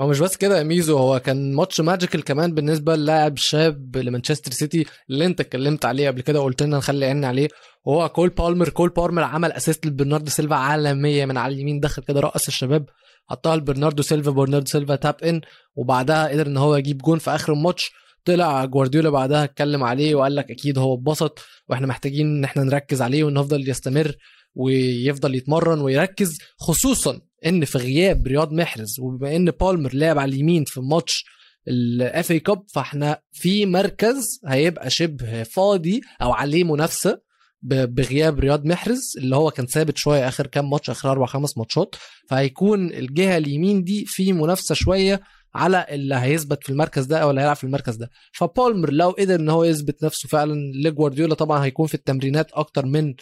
هو 0.00 0.06
مش 0.08 0.20
بس 0.20 0.36
كده 0.36 0.62
ميزو 0.64 0.98
هو 0.98 1.20
كان 1.20 1.54
ماتش 1.54 1.80
magical 1.80 2.24
كمان 2.24 2.54
بالنسبة 2.54 2.96
للاعب 2.96 3.36
شاب 3.36 3.96
لمانشستر 3.96 4.52
سيتي 4.52 4.86
اللي 5.10 5.26
انت 5.26 5.40
اتكلمت 5.40 5.84
عليه 5.84 6.08
قبل 6.08 6.20
كده 6.20 6.40
وقلت 6.40 6.62
لنا 6.62 6.76
نخلي 6.78 7.06
عيننا 7.06 7.26
عليه. 7.28 7.48
وهو 7.84 8.08
كول 8.08 8.28
بالمر 8.28 8.68
كول 8.68 8.88
بالمر 8.88 9.22
عمل 9.22 9.52
assist 9.52 9.86
لبرناردو 9.86 10.30
سيلفا 10.30 10.54
عالمية 10.56 11.24
من 11.24 11.36
على 11.36 11.54
اليمين 11.54 11.80
دخل 11.80 12.02
كده 12.02 12.20
رقص 12.20 12.46
الشباب 12.46 12.86
حطها 13.30 13.56
لبرناردو 13.56 14.02
سيلفا 14.02 14.30
برناردو 14.30 14.66
سيلفا 14.66 14.96
tap 14.96 15.14
in 15.24 15.40
وبعدها 15.76 16.28
قدر 16.28 16.46
ان 16.46 16.56
هو 16.56 16.76
يجيب 16.76 16.98
جون 16.98 17.18
في 17.18 17.30
آخر 17.30 17.52
الماتش. 17.52 17.90
طلع 18.24 18.64
جوارديولا 18.64 19.10
بعدها 19.10 19.44
اتكلم 19.44 19.84
عليه 19.84 20.14
وقال 20.14 20.34
لك 20.36 20.50
أكيد 20.50 20.78
هو 20.78 20.94
اتبسط 20.94 21.38
وإحنا 21.68 21.86
محتاجين 21.86 22.26
إن 22.26 22.44
إحنا 22.44 22.64
نركز 22.64 23.02
عليه 23.02 23.24
ونفضل 23.24 23.68
يستمر 23.68 24.14
ويفضل 24.54 25.34
يتمرن 25.34 25.80
ويركز 25.80 26.38
خصوصا 26.58 27.20
إن 27.46 27.64
في 27.64 27.78
غياب 27.78 28.26
رياض 28.26 28.52
محرز 28.52 29.00
وبما 29.00 29.36
إن 29.36 29.50
بالمر 29.50 29.94
لعب 29.94 30.18
على 30.18 30.32
اليمين 30.34 30.64
في 30.64 30.80
ماتش 30.80 31.24
ال 31.68 32.30
FA 32.30 32.40
Cup 32.40 32.62
فإحنا 32.74 33.20
في 33.32 33.66
مركز 33.66 34.40
هيبقى 34.46 34.90
شبه 34.90 35.42
فاضي 35.42 36.00
أو 36.22 36.32
عليه 36.32 36.64
منافسة 36.64 37.20
بغياب 37.62 38.38
رياض 38.40 38.64
محرز 38.66 39.00
اللي 39.18 39.36
هو 39.36 39.50
كان 39.50 39.66
ثابت 39.66 39.96
شوية 39.96 40.28
آخر 40.28 40.46
كام 40.46 40.70
ماتش 40.70 40.90
آخر 40.90 41.10
أربع 41.10 41.26
خمس 41.26 41.58
ماتشات. 41.58 41.94
فهيكون 42.28 42.90
الجهة 42.92 43.36
اليمين 43.36 43.84
دي 43.84 44.04
في 44.06 44.32
منافسة 44.32 44.74
شوية 44.74 45.20
على 45.54 45.86
اللي 45.90 46.14
هيثبت 46.14 46.64
في 46.64 46.70
المركز 46.70 47.04
ده 47.04 47.18
أو 47.18 47.30
اللي 47.30 47.40
هيلعب 47.40 47.56
في 47.56 47.64
المركز 47.64 47.96
ده. 47.96 48.10
فبالمر 48.32 48.92
لو 48.92 49.10
قدر 49.10 49.34
إن 49.34 49.48
هو 49.48 49.64
يثبت 49.64 50.04
نفسه 50.04 50.28
فعلا 50.28 50.54
لجوارديولا 50.74 51.34
طبعا 51.34 51.64
هيكون 51.64 51.86
في 51.86 51.94
التمرينات 51.94 52.52
أكتر 52.52 52.86
من 52.86 53.14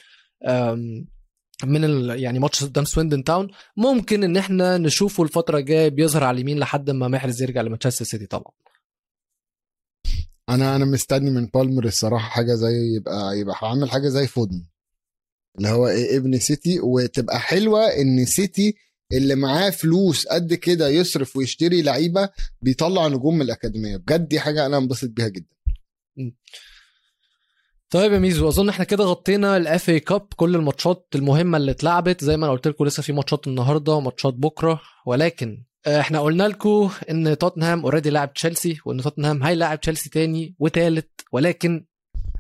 من 1.65 1.85
ال... 1.85 2.23
يعني 2.23 2.39
ماتش 2.39 2.65
قدام 2.65 2.85
سويندن 2.85 3.25
تاون 3.25 3.49
ممكن 3.77 4.25
إن 4.25 4.37
إحنا 4.37 4.79
نشوفه 4.79 5.23
الفترة 5.23 5.59
الجاية 5.59 5.89
بيظهر 5.89 6.25
على 6.25 6.35
اليمين 6.35 6.59
لحد 6.59 6.91
ما 6.91 7.09
محرز 7.09 7.43
يرجع 7.43 7.61
لمانشستر 7.61 8.05
سيتي 8.05 8.27
طبعا. 8.27 8.53
أنا 10.49 10.77
أنا 10.77 10.85
مستني 10.85 11.31
من 11.31 11.47
بالمر 11.47 11.85
الصراحة 11.85 12.29
حاجة 12.29 12.55
زي 12.55 12.97
يبقى 12.97 13.39
يبقى 13.39 13.57
عامل 13.63 13.91
حاجة 13.91 14.09
زي 14.09 14.27
فودن. 14.27 14.67
اللي 15.59 15.69
هو 15.69 15.89
إيه 15.89 16.17
ابن 16.17 16.39
سيتي 16.39 16.81
وتبقى 16.81 17.41
حلوة 17.41 17.87
إن 17.87 18.25
سيتي 18.25 18.75
اللي 19.13 19.35
معاه 19.35 19.71
فلوس 19.71 20.27
قد 20.27 20.55
كده 20.55 20.89
يصرف 20.89 21.37
ويشتري 21.37 21.83
لعيبة 21.83 22.29
بيطلع 22.63 23.07
نجوم 23.09 23.35
من 23.35 23.43
الأكاديمية. 23.43 23.97
بجد 23.97 24.29
دي 24.29 24.41
حاجة 24.41 24.67
أنا 24.67 24.77
انبسط 24.77 25.09
بيها 25.11 25.29
جدا. 25.29 25.57
طيب 27.91 28.13
يا 28.13 28.19
ميزو 28.19 28.49
أظن 28.49 28.69
إحنا 28.69 28.85
كده 28.85 29.05
غطينا 29.05 29.57
ال 29.57 29.91
FA 29.91 30.01
Cup 30.01 30.27
كل 30.37 30.55
الماتشات 30.57 31.09
المهمة 31.15 31.57
اللي 31.59 31.71
اتلعبت. 31.71 32.25
زي 32.25 32.37
ما 32.37 32.47
أنا 32.47 32.53
قلت 32.53 32.69
لكم 32.69 32.85
لسه 32.85 33.03
في 33.03 33.13
ماتشات 33.13 33.47
النهارده 33.47 33.93
وماتشات 33.93 34.35
بكرة. 34.35 34.81
ولكن 35.07 35.65
آه، 35.87 36.01
إحنا 36.01 36.21
قلنا 36.21 36.49
لكم 36.49 36.91
إن 37.11 37.39
توتنهام 37.39 37.81
already 37.83 38.11
لاعب 38.11 38.33
تشيلسي 38.33 38.79
وإن 38.87 39.01
توتنهام 39.03 39.43
هيلاعب 39.43 39.81
تشيلسي 39.81 40.11
تاني 40.11 40.55
وتالت. 40.59 41.11
ولكن 41.33 41.87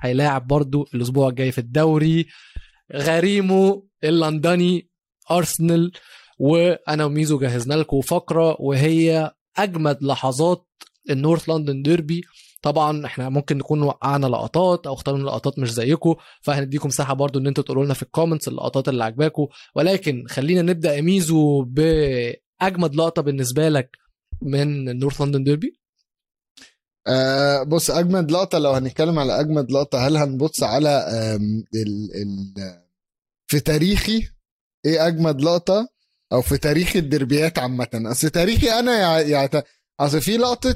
هيلاعب 0.00 0.46
برضو 0.46 0.88
الأسبوع 0.94 1.28
الجاي 1.28 1.52
في 1.52 1.58
الدوري. 1.58 2.26
غريمه 2.94 3.82
اللندني 4.04 4.90
أرسنال. 5.30 5.92
وأنا 6.38 7.04
وميزو 7.04 7.38
جهزنا 7.38 7.74
لكم 7.74 8.00
فقرة 8.00 8.56
وهي 8.60 9.30
أجمد 9.56 10.02
لحظات 10.02 10.66
ال 11.10 11.17
North 11.17 11.48
London 11.48 11.82
derby 11.82 12.22
طبعا 12.66 13.06
إحنا 13.06 13.28
ممكن 13.28 13.58
نكون 13.58 13.82
وقعنا 13.82 14.26
لقطات 14.26 14.86
أو 14.86 14.94
اخترنا 14.94 15.22
لقطات 15.24 15.58
مش 15.58 15.72
زيكم 15.72 16.14
فهنديكم 16.42 16.88
مساحه 16.88 17.14
برضو 17.14 17.38
إن 17.38 17.46
أنتوا 17.46 17.64
تقولوا 17.64 17.84
لنا 17.84 17.94
في 17.94 18.02
ال 18.02 18.07
comments 18.07 18.48
اللقطات 18.48 18.88
اللي 18.88 19.04
عجباكم 19.04 19.46
ولكن 19.74 20.24
خلينا 20.28 20.62
نبدأ 20.62 21.00
ميزو 21.00 21.62
بأجمد 21.62 22.94
لقطة 22.94 23.22
بالنسبة 23.22 23.68
لك 23.68 23.90
من 24.42 24.88
ال 24.88 24.94
North 24.94 25.20
London 25.20 25.44
derby 25.44 25.80
آه 27.06 27.62
بص 27.62 27.90
أجمد 27.90 28.30
لقطة 28.32 28.58
لو 28.58 28.72
هنتكلم 28.72 29.18
على 29.18 29.40
أجمد 29.40 29.72
لقطة 29.72 30.06
هل 30.06 30.16
هنبص 30.16 30.62
على 30.62 30.88
آم، 30.88 31.64
ال 31.74 32.10
ال 32.22 32.54
في 33.50 33.60
تاريخي 33.60 34.28
إيه 34.86 35.06
أجمد 35.06 35.40
لقطة؟ 35.42 35.88
أو 36.32 36.42
في 36.42 36.58
تاريخ 36.58 36.96
الدربيات 36.96 37.58
عامة. 37.58 37.88
أصل 37.94 38.30
تاريخي 38.30 38.70
أنا 38.70 38.98
يع... 39.00 39.20
يع... 39.20 39.48
أصل 40.00 40.20
في 40.20 40.36
لقطة 40.36 40.74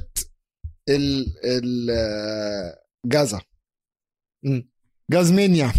ال 0.91 1.27
ال 1.45 1.91
آه، 1.91 2.83
جازا. 3.07 3.41
جازمينيا؟ 5.11 5.73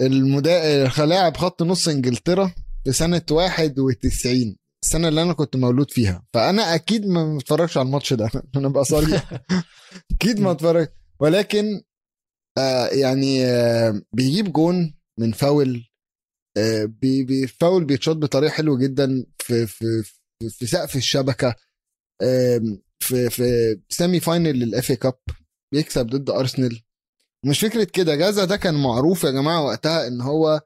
المدا... 0.00 0.88
لاعب 1.06 1.36
خط 1.36 1.62
نص 1.62 1.88
انجلترا 1.88 2.54
في 2.84 2.92
سنة 2.92 3.22
91 3.30 4.56
السنة 4.84 5.08
اللي 5.08 5.22
أنا 5.22 5.32
كنت 5.32 5.56
مولود 5.56 5.90
فيها. 5.90 6.26
فأنا 6.34 6.74
أكيد 6.74 7.06
ما 7.06 7.34
متفرجش 7.34 7.76
على 7.78 7.86
الماتش 7.86 8.12
ده. 8.12 8.30
أنا 8.56 8.66
ابقى 8.68 8.84
صريح 8.84 9.40
أكيد 10.14 10.40
ما 10.40 10.50
اتفرج. 10.50 10.88
ولكن 11.20 11.82
آه 12.58 12.86
يعني 12.86 13.44
آه 13.46 14.02
بيجيب 14.12 14.52
جون 14.52 14.94
من 15.18 15.32
فاول 15.32 15.84
آه 16.56 16.84
بي- 16.84 17.24
بيفاول 17.24 17.84
بيتشوط 17.84 18.16
بطريقة 18.16 18.50
حلوة 18.52 18.78
جدا 18.78 19.26
في 19.38 19.66
في 19.66 20.02
في, 20.02 20.48
في 20.50 20.66
سقف 20.66 20.96
الشبكة. 20.96 21.54
آم، 22.22 22.82
في 23.00 23.30
في 23.30 23.78
semi-final 23.88 24.20
لل 24.20 24.58
FA 24.58 24.92
Cup 24.92 25.18
بيكسب 25.72 26.06
ضد 26.06 26.30
ارسنال 26.30 26.82
مش 27.44 27.60
فكرة 27.60 27.84
كده. 27.84 28.14
جازا 28.14 28.44
ده 28.44 28.56
كان 28.56 28.74
معروف 28.74 29.24
يا 29.24 29.30
جماعة 29.30 29.64
وقتها 29.64 30.06
إن 30.06 30.20
هو 30.20 30.60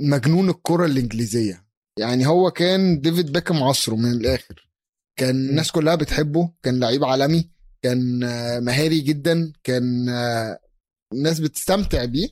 مجنون 0.00 0.50
الكرة 0.50 0.86
الإنجليزية. 0.86 1.66
يعني 1.98 2.26
هو 2.26 2.50
كان 2.50 3.00
ديفيد 3.00 3.32
بيكهام 3.32 3.62
عصره 3.62 3.94
من 3.94 4.10
الآخر. 4.10 4.70
كان 5.18 5.36
الناس 5.36 5.72
كلها 5.72 5.94
بتحبه. 5.94 6.52
كان 6.62 6.80
لعيب 6.80 7.04
عالمي. 7.04 7.50
كان 7.82 8.20
مهاري 8.64 9.00
جدا. 9.00 9.52
كان 9.64 10.08
الناس 11.12 11.40
بتستمتع 11.40 12.04
بيه. 12.04 12.28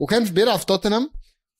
وكان 0.00 0.24
بيلعب 0.24 0.58
في 0.58 0.66
توتنهام 0.66 1.10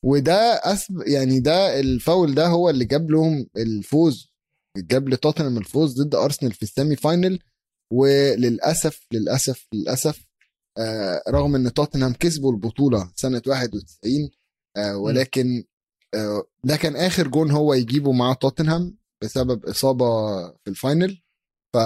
وده 0.03 0.35
أسب 0.63 1.01
يعني 1.07 1.39
ده 1.39 1.79
الفاول 1.79 2.35
ده 2.35 2.47
هو 2.47 2.69
اللي 2.69 2.85
جاب 2.85 3.11
لهم 3.11 3.47
الفوز. 3.57 4.31
جاب 4.77 5.09
لتوتنهام 5.09 5.57
الفوز 5.57 6.01
ضد 6.01 6.15
أرسنال 6.15 6.51
في 6.51 6.63
ال 6.63 6.95
semi-final 6.95 7.39
وللأسف 7.93 9.07
للأسف 9.11 9.67
للأسف 9.73 10.25
آه 10.77 11.23
رغم 11.29 11.55
إن 11.55 11.73
توتنهام 11.73 12.13
كسبوا 12.13 12.51
البطولة 12.51 13.11
سنة 13.15 13.41
91 13.47 14.29
آه 14.77 14.97
ولكن 14.97 15.63
آه 16.13 16.43
ده 16.63 16.75
كان 16.75 16.95
آخر 16.95 17.27
جون 17.27 17.51
هو 17.51 17.73
يجيبه 17.73 18.11
مع 18.11 18.33
توتنهام 18.33 18.97
بسبب 19.23 19.65
إصابة 19.65 20.05
في 20.51 20.67
ال 20.69 20.76
final. 20.76 21.21
ف 21.73 21.77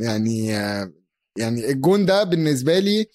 يعني 0.00 0.56
آه 0.56 0.92
يعني 1.38 1.70
الجون 1.70 2.06
ده 2.06 2.24
بالنسبة 2.24 2.78
لي 2.78 3.06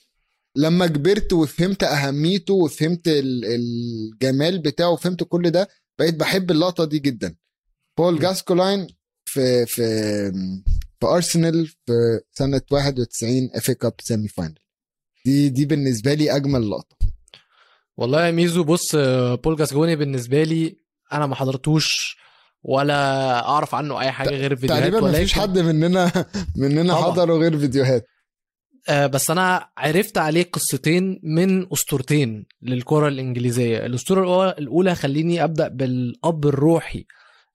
لما 0.58 0.88
كبرت 0.88 1.34
وفهمت 1.34 1.84
أهميته 1.84 2.54
وفهمت 2.54 3.08
ال- 3.08 3.46
الجمال 3.46 4.62
بتاعه 4.62 4.90
وفهمت 4.92 5.24
كل 5.24 5.50
ده 5.52 5.68
بقيت 6.00 6.16
بحب 6.16 6.52
اللقطة 6.52 6.86
دي 6.86 7.00
جدا. 7.00 7.36
بول 7.98 8.20
جاسكوين 8.20 8.88
في 9.26 9.66
في 9.66 9.84
في 11.00 11.08
أرسنال 11.08 11.68
في 11.68 12.20
سنة 12.32 12.62
91 12.72 13.50
FA 13.56 13.72
Cup 13.72 13.94
semi-final 14.00 14.56
دي 15.26 15.50
دي 15.50 15.66
بالنسبة 15.66 16.14
لي 16.14 16.36
أجمل 16.36 16.70
لقطة. 16.70 16.96
والله 17.98 18.26
يا 18.26 18.32
ميزو 18.32 18.64
بص 18.64 18.96
بول 19.44 19.56
جاسكوين 19.56 19.96
بالنسبة 19.96 20.44
لي 20.44 20.76
أنا 21.14 21.26
ما 21.28 21.36
حضرتوش 21.36 22.18
ولا 22.64 22.96
أعرف 23.50 23.76
عنه 23.76 24.02
أي 24.02 24.12
حاجة 24.12 24.30
غير 24.30 24.52
الفيديوهات 24.52 24.82
تقريبا 24.84 25.02
ما 25.02 25.12
فيش 25.12 25.38
ولكن- 25.38 25.42
حد 25.42 25.60
مننا 25.60 26.26
مننا 26.56 26.94
طبعا. 26.94 27.12
حضره 27.12 27.34
غير 27.38 27.58
فيديوهات. 27.60 28.06
آه، 28.90 29.08
بس 29.08 29.32
أنا 29.32 29.70
عرفت 29.78 30.18
عليه 30.18 30.44
قصتين 30.44 31.20
من 31.24 31.72
أسطورتين 31.74 32.46
للكرة 32.62 33.08
الإنجليزية. 33.08 33.86
الأسطورة 33.86 34.50
الأولى 34.50 34.96
خليني 34.96 35.44
أبدأ 35.44 35.68
بالأب 35.68 36.46
الروحي. 36.46 37.06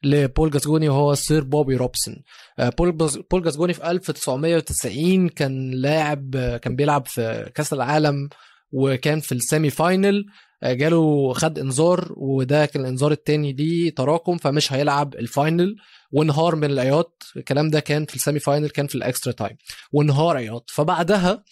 لبول 0.03 0.51
جاسكوين 0.51 0.89
وهو 0.89 1.15
سير 1.15 1.45
بوبي 1.45 1.77
روبسون. 1.77 2.23
آه، 2.59 2.69
بول 2.69 2.93
بول 3.31 3.43
جاسكوين 3.43 3.73
في 3.73 3.91
1990 3.91 5.29
كان 5.29 5.71
لاعب 5.71 6.37
آه، 6.37 6.57
كان 6.57 6.77
بيلعب 6.77 7.07
في 7.07 7.51
كأس 7.55 7.73
العالم 7.73 8.29
وكان 8.73 9.21
في 9.21 9.33
ال 9.33 9.71
semi-final. 9.71 10.27
آه، 10.63 10.73
جاله 10.73 11.33
خد 11.33 11.59
انذار 11.59 12.13
وده 12.17 12.67
كان 12.67 12.83
الانذار 12.83 13.13
التاني 13.13 13.53
ليه 13.53 13.95
تراكم 13.95 14.37
فمش 14.37 14.73
هيلعب 14.73 15.15
ال 15.15 15.24
final. 15.24 15.77
وانهار 16.13 16.57
من 16.57 16.65
العياط. 16.71 17.23
الكلام 17.37 17.71
ده 17.71 17.81
كان 17.81 18.05
في 18.05 18.17
ال 18.17 18.39
semi-final 18.39 18.71
كان 18.71 18.87
في 18.87 18.95
ال 18.95 19.01
extra 19.01 19.33
time. 19.33 19.57
وانهار 19.93 20.37
عياط. 20.37 20.71
فبعدها 20.71 21.45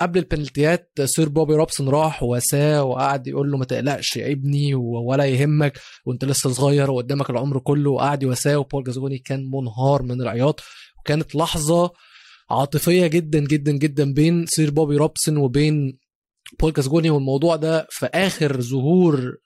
قبل 0.00 0.18
البنالتيات 0.18 0.92
آه، 1.00 1.04
سير 1.04 1.28
بوبي 1.28 1.54
روبسون 1.54 1.88
راح 1.88 2.22
واساه 2.22 2.82
وقعد 2.82 3.26
يقول 3.26 3.50
له 3.50 3.58
ما 3.58 3.64
تقلقش 3.64 4.16
يا 4.16 4.32
ابني 4.32 4.74
ولا 4.74 5.24
يهمك 5.24 5.78
وانت 6.06 6.24
لسه 6.24 6.50
صغير 6.52 6.90
وقدامك 6.90 7.30
العمر 7.30 7.58
كله. 7.58 7.90
وقعد 7.90 8.22
يواساه 8.22 8.56
وبول 8.58 8.84
جاسكوين 8.84 9.18
كان 9.18 9.50
منهار 9.50 10.02
من 10.02 10.22
العياط. 10.22 10.60
وكانت 10.98 11.34
لحظة 11.34 11.90
عاطفية 12.50 13.06
جدا 13.06 13.38
جدا 13.38 13.72
جدا 13.72 14.12
بين 14.14 14.46
سير 14.46 14.70
بوبي 14.70 14.96
روبسون 14.96 15.36
وبين 15.36 15.98
بول 16.60 16.72
جاسكوين 16.72 17.10
والموضوع 17.10 17.56
ده 17.56 17.86
في 17.90 18.06
آخر 18.06 18.60
ظهور 18.60 19.36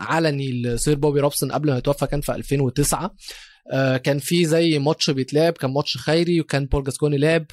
علني 0.00 0.62
لسير 0.62 0.94
بوبي 0.96 1.20
روبسون 1.20 1.52
قبل 1.52 1.70
ما 1.70 1.78
يتوفى 1.78 2.06
كان 2.06 2.20
في 2.20 2.34
2009 2.34 3.14
آه، 3.72 3.96
كان 3.96 4.18
في 4.18 4.44
زي 4.44 4.78
ماتش 4.78 5.10
بيتلعب 5.10 5.52
كان 5.52 5.70
ماتش 5.72 5.96
خيري 5.96 6.40
وكان 6.40 6.66
بول 6.66 6.84
جاسكوين 6.84 7.18
لعب. 7.18 7.46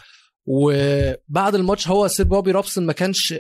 وبعد 0.46 1.56
الماتش 1.56 1.88
هو 1.88 2.08
سير 2.08 2.26
بوبي 2.26 2.52
روبسون 2.52 2.86
ما 2.86 2.94
كانش 2.94 3.34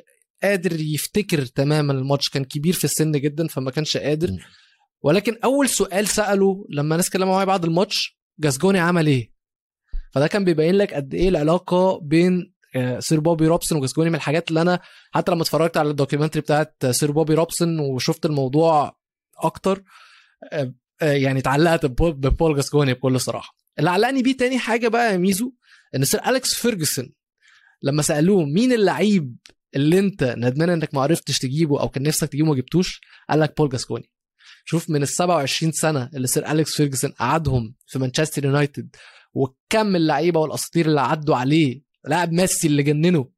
قادر 0.44 0.80
يفتكر 0.80 1.46
تماما 1.46 1.94
الماتش 1.94 2.30
كان 2.30 2.44
كبير 2.44 2.74
في 2.74 2.84
السن 2.84 3.12
جدا 3.12 3.48
فما 3.48 3.72
كانش 3.72 3.98
قادر. 3.98 4.30
ولكن 5.02 5.38
أول 5.44 5.70
سؤال 5.70 6.08
سأله 6.08 6.66
لما 6.70 6.96
ناس 6.96 7.10
كلموا 7.10 7.34
معايا 7.34 7.46
بعد 7.46 7.66
الماتش 7.66 8.18
جاسكوين 8.40 8.80
عمل 8.80 9.08
إيه؟ 9.08 9.32
فده 10.14 10.28
كان 10.28 10.46
بيبين 10.46 10.76
لك 10.76 10.94
قد 10.94 11.14
إيه 11.14 11.30
العلاقة 11.30 12.00
بين 12.00 12.54
آه، 12.76 13.00
سير 13.00 13.20
بوبي 13.20 13.48
روبسون 13.48 13.78
وجاسكوين 13.78 14.10
من 14.10 14.16
الحاجات 14.16 14.50
اللي 14.50 14.62
أنا 14.62 14.80
حتى 15.12 15.32
لما 15.32 15.42
اتفرجت 15.42 15.78
على 15.78 15.90
ال 15.90 15.94
documentary 15.94 16.42
بتاعت 16.42 16.86
سير 16.92 17.12
بوبي 17.12 17.34
روبسون 17.34 17.80
وشفت 17.80 18.26
الموضوع 18.26 18.98
أكتر 19.38 19.84
آه، 20.54 20.74
آه، 21.02 21.12
يعني 21.12 21.40
اتعلقت 21.40 21.86
ببول, 21.86 22.56
جاسكوين 22.56 22.94
بكل 22.94 23.20
صراحة. 23.20 23.56
اللي 23.80 23.90
علقني 23.90 24.22
بيه 24.22 24.38
تاني 24.38 24.60
حاجة 24.60 24.88
بقى 24.88 25.12
يا 25.12 25.18
ميزو 25.18 25.54
إن 25.96 26.06
سير 26.06 26.30
أليكس 26.30 26.54
فيرجسون 26.54 27.14
لما 27.82 28.02
سألوه 28.02 28.46
مين 28.46 28.74
اللعيب 28.74 29.36
اللي 29.76 30.00
أنت 30.00 30.24
ندمان 30.38 30.70
إنك 30.70 30.94
ما 30.94 31.02
عرفتش 31.02 31.40
تجيبه 31.40 31.82
أو 31.82 31.90
كان 31.90 32.04
نفسك 32.04 32.30
تجيبه 32.30 32.50
ما 32.50 32.56
جبتوش؟ 32.56 33.02
قال 33.30 33.40
لك 33.40 33.58
بول 33.58 33.70
جاسكوين. 33.70 34.10
شوف 34.66 34.90
من 34.90 35.02
ال 35.02 35.08
27 35.08 35.72
سنة 35.72 36.10
اللي 36.16 36.28
سير 36.28 36.52
أليكس 36.52 36.76
فيرجسون 36.76 37.12
قعدهم 37.12 37.76
في 37.88 38.00
مانشستر 38.00 38.46
يونايتد 38.46 38.96
وكم 39.34 39.96
اللعيبة 39.96 40.40
والأساطير 40.40 40.86
اللي 40.86 41.02
عدوا 41.02 41.36
عليه 41.36 41.82
لاعب 42.06 42.32
ميسي 42.32 42.68
اللي 42.68 42.84
جننه 42.84 43.30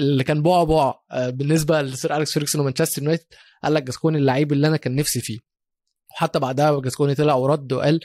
اللي 0.00 0.24
كان 0.24 0.42
بعبع 0.42 0.94
آه، 1.10 1.30
بالنسبة 1.30 1.82
لسير 1.82 2.16
أليكس 2.16 2.32
فيرجسون 2.32 2.60
ومانشستر 2.60 3.02
يونايتد 3.02 3.26
قال 3.64 3.74
لك 3.74 3.82
جاسكوين 3.82 4.18
اللعيب 4.18 4.52
اللي 4.52 4.66
أنا 4.66 4.76
كان 4.76 4.94
نفسي 4.94 5.20
فيه. 5.20 5.38
وحتى 6.10 6.38
بعدها 6.38 6.80
جاسكوين 6.80 7.14
طلع 7.14 7.34
ورد 7.34 7.72
وقال 7.72 8.00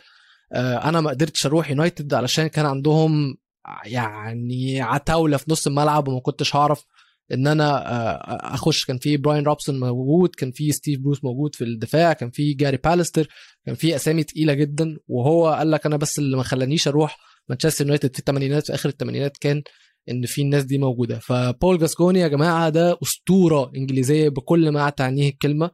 أنا 0.55 1.01
ما 1.01 1.09
قدرتش 1.09 1.45
أروح 1.45 1.69
يونايتد 1.69 2.13
علشان 2.13 2.47
كان 2.47 2.65
عندهم 2.65 3.37
يعني 3.85 4.81
عتاولة 4.81 5.37
في 5.37 5.51
نص 5.51 5.67
الملعب 5.67 6.07
وما 6.07 6.19
كنتش 6.19 6.55
هعرف 6.55 6.85
إن 7.31 7.47
أنا 7.47 7.91
آه، 7.91 8.53
أخش. 8.53 8.85
كان 8.85 8.97
في 8.97 9.17
براين 9.17 9.43
روبسون 9.43 9.79
موجود 9.79 10.35
كان 10.35 10.51
في 10.51 10.71
ستيف 10.71 10.99
بروس 10.99 11.23
موجود 11.23 11.55
في 11.55 11.63
الدفاع 11.63 12.13
كان 12.13 12.29
في 12.29 12.53
جاري 12.53 12.77
باليستر 12.77 13.27
كان 13.65 13.75
في 13.75 13.95
أسامي 13.95 14.23
تقيلة 14.23 14.53
جدا. 14.53 14.97
وهو 15.07 15.49
قال 15.49 15.71
لك 15.71 15.85
أنا 15.85 15.97
بس 15.97 16.19
اللي 16.19 16.37
ما 16.37 16.43
خلانيش 16.43 16.87
أروح 16.87 17.17
مانشستر 17.49 17.85
يونايتد 17.85 18.13
في 18.13 18.19
الثمانينات 18.19 18.65
في 18.65 18.73
آخر 18.73 18.89
الثمانينات 18.89 19.37
كان 19.37 19.63
إن 20.09 20.25
في 20.25 20.41
الناس 20.41 20.63
دي 20.63 20.77
موجودة. 20.77 21.19
فبول 21.19 21.77
جاسكوين 21.77 22.19
يا 22.19 22.27
جماعة 22.27 22.69
ده 22.69 22.97
أسطورة 23.03 23.71
إنجليزية 23.75 24.29
بكل 24.29 24.69
ما 24.71 24.89
تعنيه 24.89 25.29
الكلمة. 25.29 25.65
آه، 25.65 25.71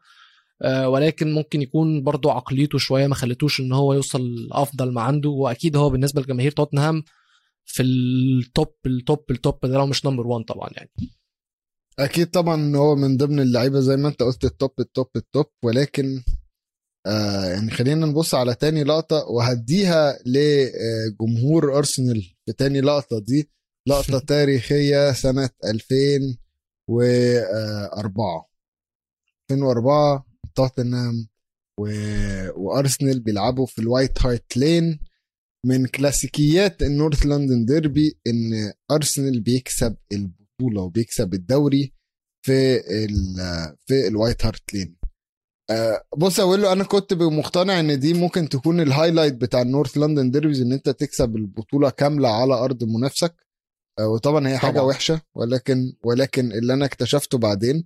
ولكن 0.85 1.33
ممكن 1.33 1.61
يكون 1.61 2.03
برضو 2.03 2.29
عقليته 2.29 2.77
شوية 2.77 3.07
ما 3.07 3.15
خلتوش 3.15 3.59
إن 3.59 3.71
هو 3.71 3.93
يوصل 3.93 4.49
أفضل 4.51 4.93
ما 4.93 5.01
عنده. 5.01 5.29
وأكيد 5.29 5.75
هو 5.77 5.89
بالنسبة 5.89 6.21
لجماهير 6.21 6.51
توتنهام 6.51 7.03
في 7.65 7.83
ال 7.83 8.06
top 8.06 8.75
ال 8.85 8.97
top 8.97 9.31
ال 9.31 9.40
top 9.40 9.65
ده 9.65 9.77
لو 9.77 9.87
مش 9.87 10.05
number 10.05 10.27
1 10.27 10.45
طبعا 10.45 10.69
يعني. 10.73 10.89
أكيد 11.99 12.29
طبعا 12.29 12.75
هو 12.75 12.95
من 12.95 13.17
ضمن 13.17 13.39
اللعيبة 13.39 13.79
زي 13.79 13.95
ما 13.97 14.07
أنت 14.09 14.23
قلت 14.23 14.45
ال 14.45 14.52
top 14.52 14.71
ال 14.79 14.86
top 14.86 15.07
ال 15.15 15.23
top 15.23 15.45
ولكن 15.63 16.23
آه 17.05 17.45
يعني 17.45 17.71
خلينا 17.71 18.05
نبص 18.05 18.35
على 18.35 18.55
تاني 18.55 18.83
لقطة 18.83 19.25
وهديها 19.29 20.19
لجمهور 20.25 21.77
أرسنال 21.77 22.21
في 22.45 22.53
تاني 22.53 22.81
لقطة 22.81 23.19
دي. 23.19 23.49
لقطة 23.87 24.19
تاريخية 24.27 25.11
سنة 25.11 25.49
2004 25.65 28.49
2004 29.51 30.32
توتنهام 30.55 31.27
و... 31.79 31.83
وأرسنال 32.55 33.19
بيلعبوا 33.19 33.65
في 33.65 33.79
الوايت 33.81 34.25
هارت 34.25 34.57
لين. 34.57 34.99
من 35.65 35.85
كلاسيكيات 35.85 36.83
ال 36.83 36.90
North 36.90 37.25
London 37.25 37.65
derby 37.65 38.17
إن 38.27 38.73
أرسنال 38.91 39.41
بيكسب 39.41 39.95
البطولة 40.11 40.81
وبيكسب 40.81 41.33
الدوري 41.33 41.93
في 42.45 42.75
ال 43.05 43.35
في 43.85 44.07
الوايت 44.07 44.45
هارت 44.45 44.73
لين. 44.73 44.95
آه، 45.69 46.03
بص 46.17 46.39
أقول 46.39 46.61
له 46.61 46.73
أنا 46.73 46.83
كنت 46.83 47.13
مقتنع 47.13 47.79
إن 47.79 47.99
دي 47.99 48.13
ممكن 48.13 48.49
تكون 48.49 48.79
ال 48.81 48.86
highlight 48.86 49.33
بتاع 49.33 49.61
ال 49.61 49.67
North 49.67 49.97
London 49.97 50.31
derbies 50.31 50.61
إن 50.61 50.71
أنت 50.73 50.89
تكسب 50.89 51.35
البطولة 51.35 51.89
كاملة 51.89 52.29
على 52.29 52.53
أرض 52.53 52.83
منافسك. 52.83 53.35
آه، 53.99 54.07
وطبعا 54.07 54.47
هي 54.47 54.57
حاجة 54.57 54.71
طبعاً. 54.73 54.85
وحشة 54.85 55.21
ولكن 55.35 55.93
ولكن 56.03 56.51
اللي 56.51 56.73
أنا 56.73 56.85
اكتشفته 56.85 57.37
بعدين 57.37 57.85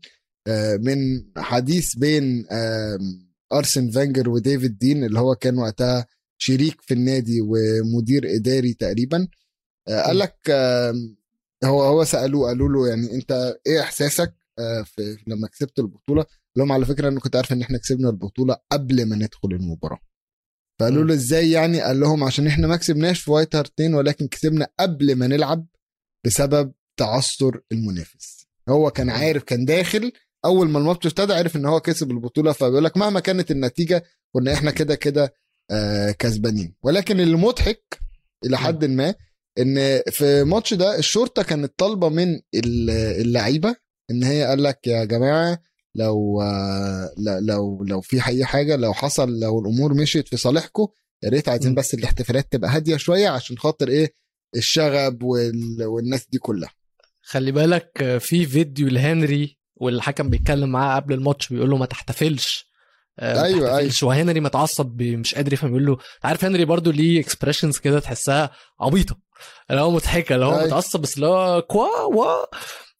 من 0.79 1.23
حديث 1.37 1.95
بين 1.95 2.45
أرسين 3.53 3.91
فينجر 3.91 4.29
وديفيد 4.29 4.77
دين 4.77 5.03
اللي 5.03 5.19
هو 5.19 5.35
كان 5.35 5.57
وقتها 5.57 6.07
شريك 6.37 6.81
في 6.81 6.93
النادي 6.93 7.41
ومدير 7.41 8.35
إداري 8.35 8.73
تقريبا. 8.73 9.27
آه، 9.87 10.01
قال 10.01 10.17
لك 10.19 10.37
هو 11.63 11.83
هو 11.83 12.03
سألوه 12.03 12.47
قالوا 12.47 12.69
له 12.69 12.87
يعني 12.87 13.15
أنت 13.15 13.57
إيه 13.67 13.81
إحساسك 13.81 14.33
آه، 14.59 14.81
في 14.83 15.17
لما 15.27 15.47
كسبت 15.47 15.79
البطولة؟ 15.79 16.21
قال 16.23 16.31
لهم 16.57 16.71
على 16.71 16.85
فكرة 16.85 17.07
أنا 17.07 17.19
كنت 17.19 17.35
عارف 17.35 17.53
إن 17.53 17.61
إحنا 17.61 17.77
كسبنا 17.77 18.09
البطولة 18.09 18.57
قبل 18.71 19.05
ما 19.05 19.15
ندخل 19.15 19.51
المباراة. 19.51 19.99
فقالوا 20.79 21.03
له 21.03 21.13
إزاي 21.13 21.51
يعني؟ 21.51 21.81
قال 21.81 21.99
لهم 21.99 22.23
عشان 22.23 22.47
إحنا 22.47 22.67
ما 22.67 22.75
كسبناش 22.75 23.19
في 23.21 23.31
وايت 23.31 23.55
هارت 23.55 23.74
لين 23.74 23.93
ولكن 23.93 24.27
كسبنا 24.27 24.67
قبل 24.79 25.15
ما 25.15 25.27
نلعب 25.27 25.67
بسبب 26.25 26.73
تعثر 26.97 27.61
المنافس. 27.71 28.47
هو 28.69 28.91
كان 28.91 29.09
عارف 29.09 29.43
كان 29.43 29.65
داخل 29.65 30.11
أول 30.47 30.69
ما 30.69 30.79
الماتش 30.79 31.05
ابتدى 31.07 31.33
عارف 31.33 31.55
إن 31.55 31.65
هو 31.65 31.79
كسب 31.79 32.11
البطولة 32.11 32.51
فبيقول 32.51 32.83
لك 32.83 32.97
مهما 32.97 33.19
كانت 33.19 33.51
النتيجة 33.51 34.03
كنا 34.33 34.53
إحنا 34.53 34.71
كده 34.71 34.95
كده 34.95 35.33
آه، 35.71 36.11
كسبانين. 36.11 36.75
ولكن 36.83 37.19
اللي 37.19 37.37
مضحك 37.37 37.99
إلى 38.45 38.57
حد 38.57 38.85
ما 38.85 39.15
إن 39.59 40.01
في 40.11 40.23
الماتش 40.41 40.73
ده 40.73 40.97
الشرطة 40.99 41.43
كانت 41.43 41.73
طالبة 41.77 42.09
من 42.09 42.33
ال- 42.55 42.89
اللعيبة 43.21 43.75
إن 44.11 44.23
هي 44.23 44.43
قال 44.43 44.63
لك 44.63 44.87
يا 44.87 45.03
جماعة 45.05 45.59
لو 45.95 46.41
آه، 46.41 47.13
لو 47.41 47.83
لو 47.83 48.01
في 48.01 48.27
أي 48.27 48.45
حاجة 48.45 48.75
لو 48.75 48.93
حصل 48.93 49.39
لو 49.39 49.59
الأمور 49.59 49.93
مشيت 49.93 50.27
في 50.27 50.37
صالحكم 50.37 50.87
يا 51.23 51.29
ريت 51.29 51.49
عايزين. 51.49 51.75
بس 51.75 51.93
الاحتفالات 51.93 52.51
تبقى 52.51 52.69
هادية 52.69 52.97
شوية 52.97 53.29
عشان 53.29 53.57
خاطر 53.57 53.87
إيه؟ 53.87 54.13
الشغب 54.55 55.23
وال... 55.23 55.83
والناس 55.85 56.27
دي 56.31 56.37
كلها. 56.37 56.69
خلي 57.21 57.51
بالك 57.51 57.91
آه، 58.01 58.17
في 58.17 58.45
فيديو 58.45 58.87
لهنري 58.87 59.56
والحكم 59.79 60.29
بيتكلم 60.29 60.69
معاه 60.69 60.95
قبل 60.99 61.13
الماتش 61.13 61.49
بيقول 61.49 61.69
له 61.69 61.77
ما 61.77 61.85
تحتفلش. 61.85 62.67
آه، 63.19 63.33
ما 63.33 63.43
أيوة، 63.43 63.67
تحتفلش. 63.77 64.03
وهنري 64.03 64.39
متعصب 64.39 65.01
مش 65.01 65.35
قادر 65.35 65.53
يفهم 65.53 65.69
يقول 65.69 65.85
له 65.85 65.97
عارف 66.23 66.45
هنري 66.45 66.65
برضو 66.65 66.91
ليه 66.91 67.19
expressions 67.19 67.77
كده 67.77 67.99
تحسها 67.99 68.51
عبيطة؟ 68.79 69.17
اللي 69.69 69.81
هو 69.81 69.91
مضحكة 69.91 70.35
اللي 70.35 70.45
هو 70.45 70.51
أيوة. 70.53 70.65
متعصب 70.65 70.99
بس 71.01 71.15
اللي 71.15 71.27
هو 71.27 71.61
كوا 71.61 72.01
وا. 72.01 72.43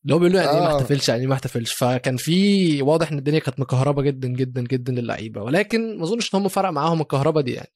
اللي 0.03 0.15
هو 0.15 0.19
بيقول 0.19 0.33
له 0.33 0.41
يعني 0.41 0.57
إيه 0.57 0.63
ما 0.63 0.71
آه. 0.71 0.77
احتفلش 0.77 1.09
يعني 1.09 1.21
إيه 1.21 1.27
ما 1.27 1.33
احتفلش. 1.33 1.73
فكان 1.73 2.17
في 2.17 2.81
واضح 2.81 3.11
إن 3.11 3.17
الدنيا 3.17 3.39
كانت 3.39 3.59
مكهربة 3.59 4.01
جدا 4.01 4.27
جدا 4.27 4.61
جدا 4.61 4.91
للعيبة. 4.93 5.41
ولكن 5.41 5.97
ما 5.97 6.03
أظنش 6.03 6.35
إن 6.35 6.39
هم 6.39 6.47
فرق 6.47 6.69
معاهم 6.69 7.01
الكهرباء 7.01 7.43
دي 7.43 7.51
يعني. 7.53 7.73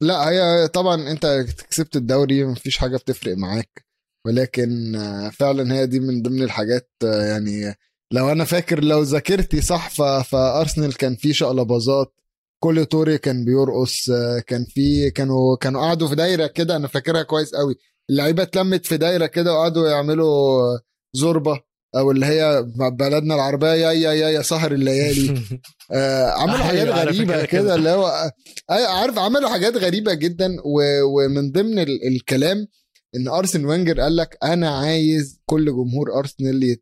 لا 0.00 0.28
هي 0.30 0.68
طبعا 0.68 1.10
أنت 1.10 1.46
كسبت 1.70 1.96
الدوري 1.96 2.44
مفيش 2.44 2.78
حاجة 2.78 2.96
بتفرق 2.96 3.36
معاك. 3.36 3.86
ولكن 4.26 4.96
آه، 4.96 5.28
فعلا 5.30 5.74
هي 5.74 5.86
دي 5.86 6.00
من 6.00 6.22
ضمن 6.22 6.42
الحاجات 6.42 6.90
آه، 7.04 7.22
يعني 7.22 7.74
لو 8.12 8.32
أنا 8.32 8.44
فاكر 8.44 8.84
لو 8.84 9.02
ذاكرتي 9.02 9.60
صح 9.60 9.90
فأرسنال 10.22 10.94
كان 10.96 11.16
في 11.16 11.32
شقلباظات 11.32 12.14
كل 12.62 12.86
توري 12.86 13.18
كان 13.18 13.44
بيرقص 13.44 14.10
آه، 14.10 14.38
كان 14.38 14.64
في 14.64 15.10
كانوا 15.10 15.56
كانوا 15.56 15.80
قعدوا 15.80 16.08
في 16.08 16.14
دايرة 16.14 16.46
كده 16.46 16.76
أنا 16.76 16.88
فاكرها 16.88 17.22
كويس 17.22 17.54
قوي 17.54 17.74
اللعيبة 18.10 18.42
اتلمت 18.42 18.86
في 18.86 18.96
دايرة 18.96 19.26
كده 19.26 19.54
وقعدوا 19.54 19.88
يعملوا 19.88 20.78
زوربة 21.12 21.60
أو 21.96 22.10
اللي 22.10 22.26
هي 22.26 22.62
بلدنا 22.92 23.34
العربية 23.34 23.68
يا 23.68 23.92
يا 23.92 24.12
يا 24.12 24.28
يا 24.28 24.42
سهر 24.42 24.72
الليالي 24.72 25.40
آه 25.92 26.30
عملوا 26.30 26.56
أيوة، 26.56 26.66
حاجات 26.66 26.88
غريبة 26.88 27.44
كده 27.44 27.74
اللي 27.74 27.90
هو 27.90 28.30
أيوة، 28.70 28.88
عارف 28.88 29.18
عملوا 29.18 29.48
حاجات 29.48 29.76
غريبة 29.76 30.14
جدا. 30.14 30.56
ومن 31.04 31.52
ضمن 31.52 31.78
ال... 31.78 32.06
الكلام 32.06 32.66
إن 33.16 33.28
أرسن 33.28 33.64
وينجر 33.64 34.00
قال 34.00 34.16
لك 34.16 34.38
أنا 34.42 34.70
عايز 34.78 35.40
كل 35.46 35.64
جمهور 35.66 36.18
أرسنال. 36.18 36.76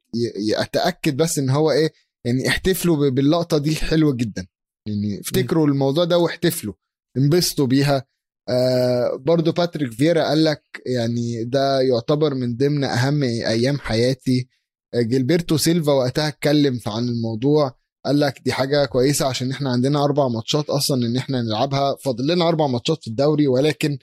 يتأكد 0.61 1.16
بس 1.16 1.38
إن 1.38 1.50
هو 1.50 1.70
إيه 1.70 1.92
يعني 2.26 2.48
احتفلوا. 2.48 3.08
باللقطة 3.10 3.58
دي 3.58 3.76
حلوة 3.76 4.14
جدا 4.16 4.46
يعني 4.88 5.20
افتكروا 5.20 5.66
الموضوع 5.66 6.04
ده 6.04 6.18
واحتفلوا 6.18 6.74
انبسطوا 7.16 7.66
بيها 7.66 8.06
آه 8.48 9.16
برضو 9.16 9.52
باتريك 9.52 9.92
فيرا 9.92 10.24
قال 10.24 10.44
لك 10.44 10.62
يعني 10.86 11.44
ده 11.44 11.80
يعتبر 11.80 12.34
من 12.34 12.56
ضمن 12.56 12.84
أهم 12.84 13.22
أيام 13.22 13.78
حياتي 13.78 14.48
آه، 14.94 15.02
جيلبرتو 15.02 15.56
سيلفا 15.56 15.92
وقتها 15.92 16.28
اتكلم 16.28 16.80
عن 16.86 17.08
الموضوع 17.08 17.74
قال 18.06 18.20
لك 18.20 18.40
دي 18.44 18.52
حاجة 18.52 18.84
كويسة 18.84 19.26
عشان 19.26 19.50
إحنا 19.50 19.70
عندنا 19.70 20.04
أربع 20.04 20.28
ماتشات 20.28 20.70
أصلا 20.70 21.06
إن 21.06 21.16
إحنا 21.16 21.42
نلعبها 21.42 21.96
فاضل 22.04 22.26
لنا 22.26 22.48
أربع 22.48 22.66
ماتشات 22.66 23.02
في 23.02 23.08
الدوري 23.10 23.46
ولكن 23.48 23.98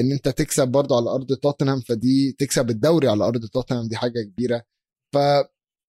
إن 0.00 0.12
أنت 0.12 0.28
تكسب 0.28 0.68
برضه 0.68 0.96
على 0.96 1.10
أرض 1.10 1.32
توتنهام 1.32 1.80
فدي 1.80 2.32
تكسب 2.38 2.70
الدوري 2.70 3.08
على 3.08 3.24
أرض 3.24 3.44
توتنهام 3.46 3.88
دي 3.88 3.96
حاجة 3.96 4.22
كبيرة. 4.22 4.62
ف 5.14 5.18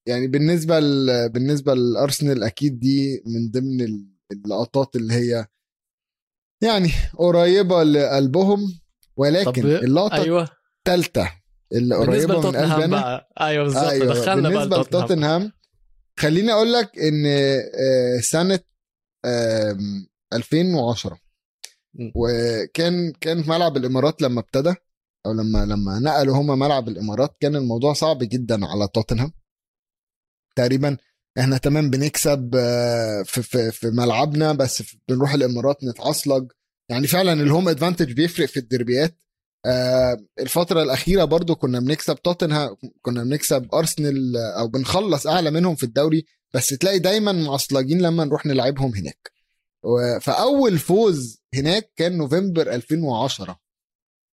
يعني 0.08 0.28
بالنسبة 0.28 0.80
ل... 0.80 1.30
بالنسبة 1.30 1.73
لأرسنال 1.73 2.43
أكيد 2.43 2.80
دي 2.80 3.23
من 3.26 3.52
ضمن 3.52 3.82
ال- 3.82 4.08
اللقطات 4.32 4.95
اللي 4.95 5.13
هي 5.13 5.45
يعني 6.63 6.89
قريبة 7.17 7.84
لقلبهم. 7.84 8.80
ولكن 9.17 9.65
اللقطة 9.65 10.15
أيوه. 10.23 10.50
الثالثه 10.88 11.32
اللي 11.73 11.95
قريبة 11.95 12.52
من 12.52 12.89
بقى. 12.89 13.30
أيوه 13.41 13.63
بالظبط 13.63 13.84
أيوه 13.84 14.06
دخلنا 14.13 14.50
بالنسبة 14.50 14.78
لتوتنهام. 14.78 15.04
لتوتنهام 15.06 15.52
خليني 16.19 16.52
أقول 16.52 16.73
لك 16.73 17.00
إن 17.00 17.23
آه، 17.26 18.19
سنة 18.21 18.60
آم، 19.26 20.08
2010 20.34 21.13
م. 21.13 21.17
وكان 22.15 23.12
كان 23.21 23.43
ملعب 23.49 23.77
الإمارات 23.77 24.21
لما 24.21 24.39
ابتدى 24.39 24.73
أو 25.25 25.31
لما 25.33 25.65
لما 25.65 25.99
نقلوا 25.99 26.36
هما 26.38 26.55
ملعب 26.55 26.88
الإمارات 26.88 27.38
كان 27.39 27.55
الموضوع 27.55 27.93
صعب 27.93 28.17
جدا 28.21 28.65
على 28.65 28.88
توتنهام. 28.93 29.31
تقريبا 30.55 30.97
إحنا 31.39 31.57
تمام 31.57 31.89
بنكسب 31.89 32.55
آه، 32.55 33.23
في 33.23 33.41
في 33.41 33.71
في 33.71 33.88
ملعبنا 33.88 34.53
بس 34.53 34.83
بنروح 35.10 35.33
الإمارات 35.33 35.83
نتعصلج. 35.83 36.51
يعني 36.89 37.07
فعلا 37.07 37.33
الهوم 37.33 37.69
ادفانتج 37.69 38.12
بيفرق 38.13 38.45
في 38.47 38.57
الدربيات 38.57 39.17
آه، 39.65 40.17
الفترة 40.39 40.83
الأخيرة 40.83 41.23
برضو 41.23 41.55
كنا 41.55 41.79
بنكسب 41.79 42.15
توتنهام 42.15 42.75
كنا 43.01 43.23
بنكسب 43.23 43.67
أرسنال 43.75 44.38
آه، 44.38 44.60
أو 44.60 44.67
بنخلص 44.67 45.27
أعلى 45.27 45.51
منهم 45.51 45.75
في 45.75 45.83
الدوري 45.83 46.25
بس 46.53 46.67
تلاقي 46.67 46.99
دايما 46.99 47.31
معصلجين 47.31 48.01
لما 48.01 48.25
نروح 48.25 48.45
نلعبهم 48.45 48.95
هناك. 48.95 49.37
فأول 50.21 50.78
فوز 50.78 51.41
هناك 51.54 51.91
كان 51.95 52.17
نوفمبر 52.17 52.73
2010 52.73 53.60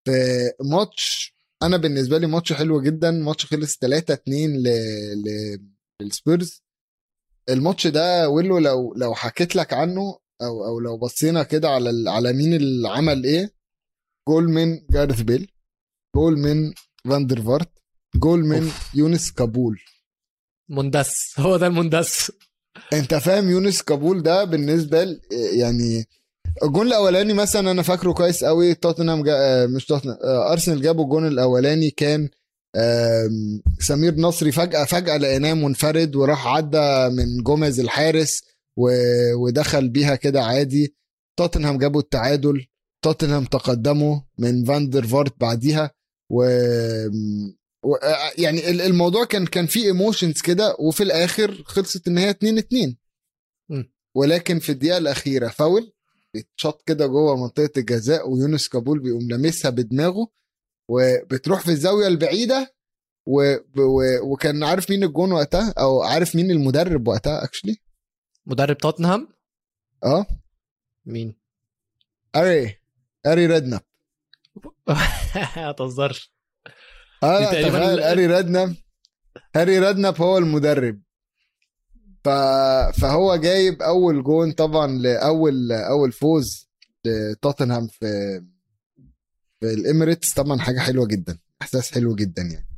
في 0.06 0.12
ماتش 0.60 1.34
أنا 1.62 1.76
بالنسبة 1.76 2.18
لي 2.18 2.26
ماتش 2.26 2.52
حلو 2.52 2.80
جدا. 2.82 3.10
ماتش 3.10 3.46
خلص 3.46 3.76
3-2 3.76 3.78
ل... 4.28 4.62
ل... 5.24 5.58
للسبيرز. 6.02 6.62
الماتش 7.48 7.86
ده 7.86 8.28
ويلو 8.28 8.58
لو 8.58 8.94
لو 8.94 9.14
حكيت 9.14 9.56
لك 9.56 9.72
عنه 9.72 10.18
أو 10.42 10.64
أو 10.66 10.80
لو 10.80 10.98
بصينا 10.98 11.42
كده 11.42 11.68
على 11.68 11.90
ال- 11.90 12.08
على 12.08 12.32
مين 12.32 12.54
اللي 12.54 12.88
عمل 12.88 13.24
إيه 13.24 13.54
جول 14.28 14.44
من 14.44 14.86
جارث 14.90 15.20
بيل 15.20 15.52
جول 16.16 16.38
من 16.38 16.72
فاندر 17.08 17.42
فارت 17.42 17.72
جول 18.16 18.40
من... 18.40 18.62
أوف. 18.62 18.94
يونس 18.94 19.32
كابول. 19.32 19.80
مندس. 20.70 21.40
هو 21.40 21.56
ده 21.56 21.66
المندس. 21.66 22.32
انت 22.92 23.14
فاهم 23.14 23.50
يونس 23.50 23.82
كابول 23.82 24.22
ده 24.22 24.44
بالنسبة 24.44 25.04
ل 25.04 25.20
يعني 25.32 26.04
الجون 26.62 26.86
الأولاني 26.86 27.32
مثلا 27.32 27.70
أنا 27.70 27.82
فاكره 27.82 28.12
كويس 28.12 28.44
قوي 28.44 28.74
توتنهام 28.74 29.22
جا... 29.22 29.32
آه، 29.36 29.66
مش 29.66 29.86
توتنهام 29.86 30.18
آه، 30.24 30.52
أرسنال 30.52 30.82
جابوا 30.82 31.04
الجون 31.04 31.26
الأولاني 31.26 31.90
كان 31.90 32.28
سمير 33.78 34.14
نصري 34.16 34.52
فجأة 34.52 34.84
فجأة 34.84 35.16
لقيناه 35.16 35.54
منفرد 35.54 36.16
وراح 36.16 36.46
عدى 36.46 37.08
من 37.08 37.42
جوميز 37.42 37.80
الحارس 37.80 38.42
و... 38.76 38.90
ودخل 39.34 39.88
بيها 39.88 40.14
كده 40.16 40.42
عادي. 40.44 40.94
توتنهام 41.38 41.78
جابوا 41.78 42.00
التعادل 42.00 42.66
توتنهام 43.04 43.44
تقدموا 43.44 44.20
من 44.38 44.64
فاندر 44.64 45.06
فارت 45.06 45.40
بعديها 45.40 45.90
و... 46.30 46.44
و... 47.84 47.94
آه، 47.94 48.32
يعني 48.38 48.70
ال- 48.70 48.80
الموضوع 48.80 49.24
كان 49.24 49.46
كان 49.46 49.66
فيه 49.66 49.86
emotions 49.86 50.40
كده 50.40 50.76
وفي 50.78 51.02
الآخر 51.02 51.62
خلصت 51.66 52.08
ان 52.08 52.18
هي 52.18 52.30
2 52.30 52.58
2 52.58 52.96
مم. 53.68 53.92
ولكن 54.14 54.58
في 54.58 54.72
الدقيقة 54.72 54.98
الأخيرة 54.98 55.48
فاول 55.48 55.92
بيتشط 56.34 56.82
كده 56.86 57.06
جوه 57.06 57.36
منطقة 57.36 57.70
الجزاء 57.76 58.30
ويونس 58.30 58.68
كابول 58.68 58.98
بيقوم 58.98 59.28
لامسها 59.30 59.70
بدماغه 59.70 60.28
وبتروح 60.88 61.60
في 61.60 61.68
الزاوية 61.68 62.06
البعيدة 62.06 62.74
و... 63.26 63.54
و... 63.78 64.02
وكان 64.32 64.64
عارف 64.64 64.90
مين 64.90 65.04
الجون 65.04 65.32
وقتها 65.32 65.74
أو 65.78 66.02
عارف 66.02 66.36
مين 66.36 66.50
المدرب 66.50 67.08
وقتها 67.08 67.44
actually 67.44 67.76
مدرب 68.46 68.78
توتنهام؟ 68.78 69.28
آه. 70.04 70.26
مين؟ 71.06 71.34
هاري. 72.36 72.76
هاري 73.26 73.46
ريدناب. 73.46 73.80
ما 75.56 75.72
تهزرش. 75.72 76.33
آه 77.24 77.44
تخيل 77.50 77.76
ال- 77.76 78.00
هاري 78.00 78.26
ريدناب 78.26 78.74
هاري 79.56 79.78
ريدناب 79.78 80.20
هو 80.22 80.38
المدرب. 80.38 81.00
ف... 82.24 82.28
فهو 83.00 83.36
جايب 83.36 83.82
أول 83.82 84.22
جون 84.22 84.52
طبعا 84.52 84.86
لأول 84.86 85.72
أول 85.72 86.12
فوز 86.12 86.68
لتوتنهام 87.04 87.86
في 87.86 88.40
في 89.60 89.72
الإميريتس. 89.74 90.32
طبعا 90.34 90.58
حاجة 90.58 90.78
حلوة 90.78 91.06
جدا 91.06 91.38
إحساس 91.62 91.92
حلو 91.92 92.14
جدا 92.14 92.42
يعني. 92.42 92.68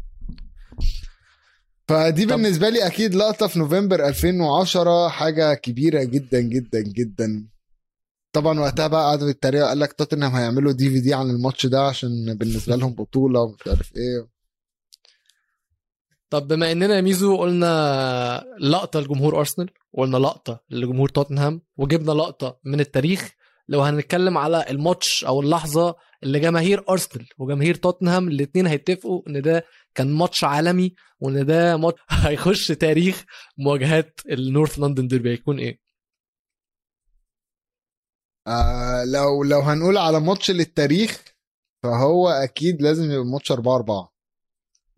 فدي 1.89 2.25
طب- 2.27 2.31
بالنسبة 2.33 2.69
لي 2.69 2.87
أكيد 2.87 3.15
لقطة 3.15 3.47
في 3.47 3.59
نوفمبر 3.59 4.09
2010 4.09 5.09
حاجة 5.09 5.55
كبيرة 5.55 6.03
جدا 6.03 6.41
جدا 6.41 6.81
جدا. 6.81 7.47
طبعا 8.33 8.61
وقتها 8.61 8.87
بقى 8.87 9.03
قعدوا 9.05 9.31
يتريقوا 9.31 9.69
قال 9.69 9.79
لك 9.81 9.93
توتنهام 9.93 10.35
هيعملوا 10.37 10.73
دي 10.73 10.91
في 10.91 11.01
دي 11.01 11.15
عن 11.15 11.31
الماتش 11.31 11.67
ده 11.67 11.87
عشان 11.87 12.35
بالنسبة 12.35 12.77
لهم 12.77 12.93
بطولة 12.95 13.41
ومش 13.41 13.61
عارف 13.67 13.93
إيه. 13.97 14.36
طب 16.31 16.49
بما 16.49 16.73
إننا 16.73 16.97
يا 16.97 17.01
ميزو 17.01 17.37
قلنا 17.37 18.45
لقطة 18.61 19.01
لجمهور 19.01 19.39
أرسنال 19.39 19.71
وقلنا 19.93 20.17
لقطة 20.17 20.61
لجمهور 20.71 21.09
توتنهام 21.09 21.63
وجبنا 21.77 22.13
لقطة 22.13 22.61
من 22.65 22.81
التاريخ 22.81 23.33
لو 23.69 23.81
هنتكلم 23.83 24.39
على 24.39 24.65
الماتش 24.71 25.25
أو 25.25 25.41
اللحظة 25.41 25.97
اللي 26.23 26.41
جماهير 26.41 26.85
أرسنال 26.91 27.29
وجماهير 27.39 27.75
توتنهام 27.75 28.29
الاثنين 28.29 28.67
هيتفقوا 28.67 29.23
إن 29.29 29.43
ده 29.43 29.65
كان 29.95 30.13
ماتش 30.15 30.45
عالمي 30.45 30.95
وإن 31.21 31.47
ده 31.47 31.77
ماتش 31.77 32.01
هيخش 32.11 32.69
تاريخ 32.69 33.25
مواجهات 33.59 34.21
ال 34.31 34.39
North 34.39 34.79
London 34.79 35.09
derby 35.09 35.31
هيكون 35.31 35.59
إيه؟ 35.59 35.81
آه 38.47 39.05
لو 39.05 39.43
لو 39.45 39.61
هنقول 39.61 39.97
على 39.99 40.21
ماتش 40.21 40.51
للتاريخ 40.51 41.25
فهو 41.83 42.29
أكيد 42.29 42.83
لازم 42.83 43.11
يبقى 43.11 43.25
ماتش 43.25 43.53
4 43.53 43.77
4 43.77 44.13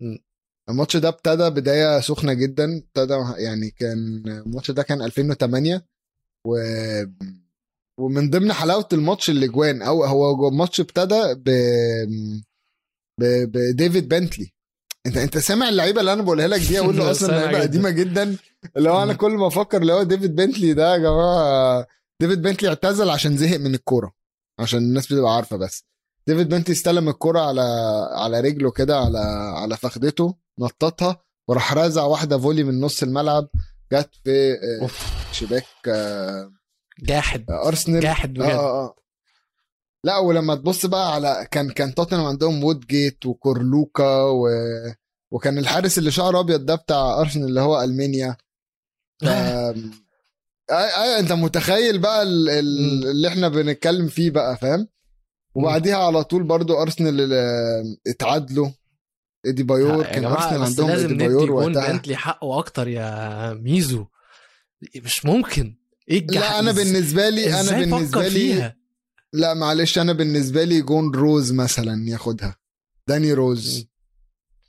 مم. 0.00 0.18
الماتش 0.68 0.96
ده 0.96 1.08
ابتدى 1.08 1.50
بداية 1.50 2.00
سخنة 2.00 2.32
جدا. 2.32 2.64
ابتدى 2.78 3.14
يعني 3.38 3.70
كان 3.70 4.22
الماتش 4.26 4.70
ده 4.70 4.82
كان 4.82 5.02
2008 5.02 5.84
و 6.46 6.56
ومن 8.00 8.30
ضمن 8.30 8.52
حلاوة 8.52 8.88
الماتش 8.92 9.30
الأجوان 9.30 9.82
أو 9.82 10.04
هو 10.04 10.48
الماتش 10.48 10.80
ابتدى 10.80 11.34
ب 11.34 11.48
ب 13.20 13.24
بديفيد 13.52 14.08
بنتلي. 14.08 14.52
أنت 15.06 15.16
أنت 15.16 15.38
سامع 15.38 15.68
اللعيبة 15.68 16.00
اللي 16.00 16.12
أنا 16.12 16.22
بقولها 16.22 16.48
لك 16.48 16.60
دي؟ 16.60 16.78
أقول 16.78 16.96
له 16.96 17.10
أصلا 17.10 17.28
لعيبة 17.28 17.52
جدا. 17.58 17.62
قديمة 17.62 17.90
جدا. 17.90 18.36
اللي 18.76 18.90
هو 18.90 19.02
أنا 19.02 19.12
كل 19.14 19.30
ما 19.32 19.46
أفكر 19.46 19.82
اللي 19.82 19.92
هو 19.92 20.02
ديفيد 20.02 20.36
بنتلي 20.36 20.74
ده 20.74 20.92
يا 20.92 20.98
جماعة 20.98 21.86
ديفيد 22.20 22.42
بنتلي 22.42 22.68
اعتزل 22.68 23.10
عشان 23.10 23.36
زهق 23.36 23.56
من 23.58 23.74
الكورة 23.74 24.12
عشان 24.60 24.78
الناس 24.78 25.06
بتبقى 25.12 25.34
عارفة 25.36 25.56
بس. 25.56 25.84
ديفيد 26.28 26.48
بنتلي 26.48 26.72
استلم 26.74 27.08
الكرة 27.08 27.40
على 27.40 27.60
على 28.12 28.40
رجله 28.40 28.70
كده 28.70 28.98
على 28.98 29.18
على 29.56 29.76
فخدته 29.76 30.34
نططها 30.58 31.22
وراح 31.48 31.74
رازع 31.74 32.02
واحدة 32.04 32.38
volley 32.38 32.64
من 32.64 32.80
نص 32.80 33.02
الملعب 33.02 33.48
جت 33.92 34.10
في 34.24 34.52
آه، 34.52 34.88
شباك 35.32 35.64
آه، 35.88 36.52
جاحد. 37.02 37.50
أرسنال. 37.50 38.00
جاحد 38.00 38.32
بجد. 38.34 38.42
آه 38.42 38.84
آه. 38.84 38.94
لا 40.04 40.18
ولما 40.18 40.54
تبص 40.54 40.86
بقى 40.86 41.14
على 41.14 41.48
كان 41.50 41.70
كان 41.70 41.94
توتنهام 41.94 42.26
عندهم 42.26 42.64
وودجيت 42.64 43.26
وكورلوكا 43.26 44.20
و... 44.22 44.48
وكان 45.30 45.58
الحارس 45.58 45.98
اللي 45.98 46.10
شعره 46.10 46.40
أبيض 46.40 46.66
ده 46.66 46.74
بتاع 46.74 47.20
أرسنال 47.20 47.48
اللي 47.48 47.60
هو 47.60 47.82
المانيا 47.82 48.36
ف... 49.20 49.24
اي 49.24 51.02
اي 51.02 51.18
أنت 51.18 51.32
متخيل 51.32 51.98
بقى. 51.98 52.22
اللي 52.22 53.28
إحنا 53.28 53.48
بنتكلم 53.48 54.08
فيه 54.08 54.30
بقى 54.30 54.56
فاهم؟ 54.56 54.88
وبعديها 55.58 55.96
على 55.96 56.24
طول 56.24 56.42
برضو 56.42 56.82
أرسنال 56.82 57.20
اللي 57.20 57.96
اتعادلوا. 58.06 58.68
أديبايور 59.46 60.02
كان 60.02 60.24
أرسنال 60.24 60.62
عندهم 60.62 60.90
أديبايور 60.90 61.50
وقتها. 61.50 61.92
بنتلي 61.92 62.16
حقه 62.16 62.58
أكتر 62.58 62.88
يا 62.88 63.54
ميزو. 63.54 64.06
مش 64.96 65.24
ممكن. 65.24 65.76
إيه 66.10 66.26
لا 66.26 66.58
أنا 66.58 66.72
بالنسبة 66.72 67.28
لي 67.28 67.60
أنا 67.60 67.78
بالنسبة 67.78 68.22
لي 68.22 68.30
فيها؟ 68.30 68.76
لا 69.32 69.54
معلش 69.54 69.98
أنا 69.98 70.12
بالنسبة 70.12 70.64
لي 70.64 70.80
جون 70.80 71.14
روز 71.14 71.52
مثلا 71.52 72.08
ياخدها. 72.08 72.56
داني 73.08 73.32
روز. 73.32 73.86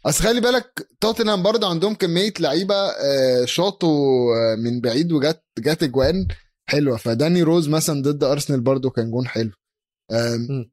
أصل 0.06 0.24
خلي 0.24 0.42
بالك 0.42 0.88
توتنهام 1.02 1.44
برضه 1.44 1.70
عندهم 1.70 1.96
كمية 1.96 2.34
لعيبة 2.40 2.76
آه، 2.76 3.46
شاطوا 3.46 4.36
آه، 4.36 4.56
من 4.56 4.82
بعيد 4.82 5.12
وجت 5.12 5.44
جت 5.60 5.84
أجوان 5.84 6.28
حلوة. 6.70 6.98
فداني 6.98 7.42
روز 7.44 7.70
مثلا 7.70 8.02
ضد 8.02 8.24
أرسنال 8.24 8.62
برضه 8.62 8.90
كان 8.90 9.12
جون 9.12 9.28
حلو. 9.28 9.52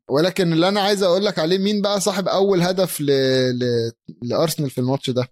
ولكن 0.09 0.53
اللي 0.53 0.69
أنا 0.69 0.81
عايز 0.81 1.03
أقول 1.03 1.25
لك 1.25 1.39
عليه 1.39 1.59
مين 1.59 1.83
بقى 1.83 2.01
صاحب 2.01 2.29
أول 2.29 2.63
هدف 2.63 3.01
ل... 3.01 3.07
ل... 3.59 3.93
لأرسنال 4.23 4.71
في 4.71 4.79
الماتش 4.79 5.11
ده؟ 5.11 5.29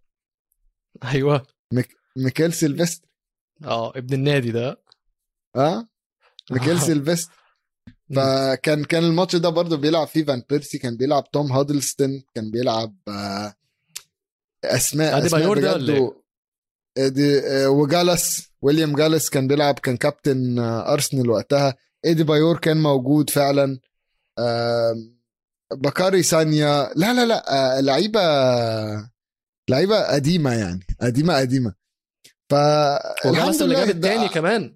أيوه. 1.05 1.47
ميكيل 2.17 2.53
سيلفستر. 2.53 3.09
آه 3.65 3.91
ابن 3.97 4.15
النادي 4.15 4.51
ده. 4.51 4.83
آه؟ 5.57 5.89
ميكيل 6.51 6.77
آه. 6.77 6.81
سيلفستر. 6.81 7.33
فكان 8.17 8.85
كان 8.85 9.05
الماتش 9.05 9.37
ده 9.37 9.49
برضه 9.49 9.77
بيلعب 9.77 10.07
فيه 10.07 10.25
فان 10.25 10.43
بيرسي 10.51 10.79
كان 10.79 10.97
بيلعب 10.97 11.31
توم 11.31 11.53
هادلستون 11.53 12.23
كان 12.35 12.51
بيلعب 12.51 12.97
آه، 13.09 13.55
أسماء 14.65 15.27
أسماء 15.27 15.55
بجد 15.55 16.15
إيه؟ 16.99 17.09
دي 17.09 17.39
آه، 17.41 17.69
وجالس 17.69 18.49
ويليام 18.63 18.97
جالس 18.97 19.29
كان 19.29 19.47
بيلعب 19.49 19.79
كان 19.79 19.97
كابتن 19.97 20.59
أرسنال 20.59 21.31
وقتها. 21.31 21.77
أديبايور 22.05 22.59
كان 22.59 22.83
موجود 22.83 23.31
فعلا. 23.31 23.79
بكاري 25.73 26.23
سانيا 26.23 26.91
لا 26.97 27.13
لا 27.15 27.27
لا 27.27 27.53
آه، 27.79 27.81
لعيبة 27.81 28.21
لعيبة 29.71 30.03
قديمة 30.15 30.53
يعني 30.55 30.81
قديمة 31.01 31.37
قديمة 31.37 31.75
ف 32.51 32.55
وجالس 33.27 33.63
اللي 33.63 33.75
جاب 33.75 33.89
التاني 33.91 34.29
كمان 34.29 34.75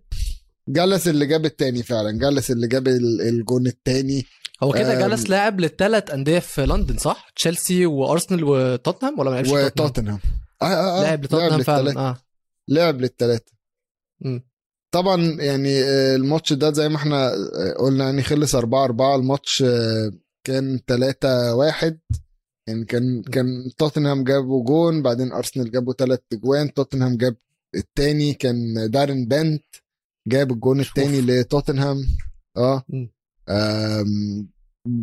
جالس 0.69 1.09
اللي 1.09 1.27
جاب 1.27 1.45
التاني 1.45 1.83
فعلا 1.83 2.19
جالس 2.19 2.51
اللي 2.51 2.69
جاب 2.69 2.89
ال- 2.89 3.21
الجون 3.21 3.67
التاني 3.67 4.27
هو 4.63 4.73
كده. 4.73 4.95
جالس 4.99 5.31
لاعب 5.31 5.61
للثلاث 5.61 6.11
أندية 6.11 6.39
في 6.39 6.67
لندن 6.67 6.97
صح؟ 6.99 7.31
تشيلسي 7.37 7.87
وأرسنال 7.87 8.45
وتوتنهام 8.45 9.19
ولا 9.19 9.31
ما 9.31 9.35
لعبش 9.35 9.49
توتنهام؟ 9.49 9.71
وتوتنهام 9.87 10.21
آه 10.63 10.65
آه 10.67 11.01
آه. 11.01 11.03
لعب 11.03 11.25
لتوتنهام 11.25 11.63
فعلا. 11.63 11.99
آه 12.01 12.17
لعب 12.69 13.01
للثلاثه. 13.01 13.53
طبعا 14.95 15.23
يعني 15.41 15.83
آه، 15.85 16.17
الماتش 16.17 16.53
ده 16.53 16.73
زي 16.73 16.89
ما 16.89 16.97
إحنا 16.97 17.29
آه، 17.35 17.73
قلنا 17.79 18.05
يعني 18.05 18.23
خلص 18.23 18.55
4 18.55 18.85
4 18.85 19.17
الماتش 19.17 19.63
آه، 19.63 20.13
كان 20.47 20.81
3 20.87 21.55
1 21.55 21.99
يعني 22.69 22.85
كان 22.85 23.23
كان 23.23 23.71
توتنهام 23.79 24.25
جابوا 24.25 24.65
جون 24.65 25.03
بعدين 25.03 25.33
أرسنال 25.33 25.71
جابوا 25.71 25.93
ثلاث 25.93 26.21
اجوان 26.33 26.75
توتنهام 26.75 27.17
جاب 27.17 27.37
الثاني 27.75 28.35
كان 28.35 28.91
دارين 28.91 29.27
بنت 29.29 29.65
جاب 30.29 30.53
الجون. 30.53 30.81
الثاني 30.81 31.21
لتوتنهام 31.21 31.97
آه 32.57 34.05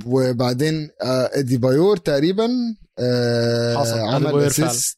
وبعدين 0.06 0.90
أديبايور 1.01 1.97
تقريبا 1.98 2.50
آه، 3.00 3.76
حصل، 3.78 4.00
عمل. 4.00 4.44
assist 4.43 4.97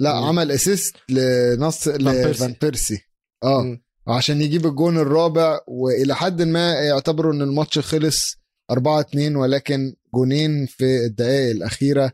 لا. 0.00 0.10
عمل 0.10 0.50
assist 0.50 0.96
لنص. 1.08 1.88
لفان 1.88 2.54
بيرسي 2.62 2.98
آه 3.44 3.62
مم. 3.62 3.82
عشان 4.08 4.40
يجيب 4.42 4.66
الجون 4.66 4.98
الرابع 4.98 5.60
وإلى 5.66 6.16
حد 6.16 6.42
ما 6.42 6.72
يعتبروا 6.72 7.32
إن 7.32 7.42
الماتش 7.42 7.78
خلص 7.78 8.36
4 8.70 9.00
2 9.00 9.36
ولكن 9.36 9.94
جونين 10.14 10.66
في 10.66 11.04
الدقائق 11.06 11.50
الأخيرة 11.50 12.12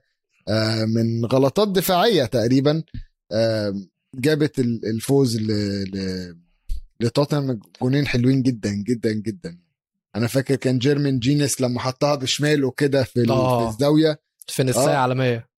آه، 0.49 0.84
من 0.84 1.24
غلطات 1.24 1.68
دفاعية 1.68 2.24
تقريبا 2.24 2.82
آه، 3.32 3.74
جابت 4.14 4.59
ال- 4.59 4.87
الفوز 4.87 5.37
ل- 5.37 5.84
ل- 5.97 6.37
لتوتنهام 7.01 7.61
جونين 7.82 8.07
حلوين 8.07 8.43
جدا 8.43 8.70
جدا 8.70 9.12
جدا 9.12 9.59
أنا 10.16 10.26
فاكر 10.26 10.55
كان 10.57 10.78
جيرمين 10.78 11.18
جينيس 11.18 11.61
لما 11.61 11.80
حطها 11.80 12.14
بشماله 12.14 12.70
كده 12.70 13.03
في 13.03 13.30
آه. 13.30 13.64
في 13.68 13.74
الزاويه 13.74 14.20
فينيشاية 14.49 14.95
آه. 14.95 14.99
عالمية 14.99 15.49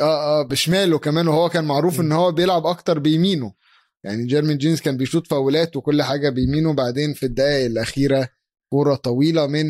آه 0.00 0.40
آه 0.40 0.42
بشماله 0.42 0.98
كمان 0.98 1.28
وهو 1.28 1.48
كان 1.48 1.64
معروف. 1.64 2.00
إن 2.00 2.12
هو 2.12 2.32
بيلعب 2.32 2.66
أكتر 2.66 2.98
بيمينه 2.98 3.52
يعني 4.04 4.26
جيرمين 4.26 4.58
جينيس 4.58 4.80
كان 4.80 4.96
بيشوط 4.96 5.26
فاولات 5.26 5.76
وكل 5.76 6.02
حاجة 6.02 6.30
بيمينه. 6.30 6.72
بعدين 6.72 7.12
في 7.14 7.26
الدقائق 7.26 7.66
الأخيرة 7.66 8.28
كورة 8.70 8.94
طويلة 8.94 9.46
من. 9.46 9.66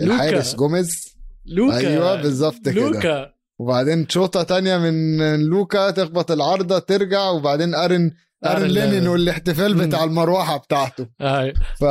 الحارس 0.00 0.54
جوميز. 0.54 1.16
لوكا. 1.46 1.76
أيوه 1.76 2.22
بالظبط 2.22 2.68
كده. 2.68 2.88
لوكا. 2.90 3.32
وبعدين 3.58 4.08
شوطة 4.08 4.42
تانية 4.42 4.78
من 4.78 5.18
لوكا 5.40 5.90
تخبط 5.90 6.30
العارضة 6.30 6.78
ترجع. 6.78 7.30
وبعدين 7.30 7.74
آرون 7.74 8.10
آرون 8.46 8.62
لينون. 8.62 9.08
والاحتفال. 9.08 9.86
بتاع 9.86 10.04
المروحة 10.04 10.56
بتاعته. 10.56 11.06
آه. 11.20 11.52
ف 11.76 11.84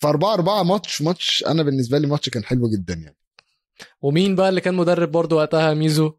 ف 0.00 0.06
4 0.06 0.34
4 0.34 0.62
ماتش 0.62 1.02
ماتش 1.02 1.44
أنا 1.46 1.62
بالنسبة 1.62 1.98
لي 1.98 2.06
ماتش 2.06 2.28
كان 2.28 2.44
حلو 2.44 2.70
جدا 2.70 2.94
يعني. 2.94 3.16
ومين 4.02 4.34
بقى 4.34 4.48
اللي 4.48 4.60
كان 4.60 4.74
مدرب 4.74 5.12
برضو 5.12 5.36
وقتها؟ 5.36 5.74
ميزو. 5.74 6.12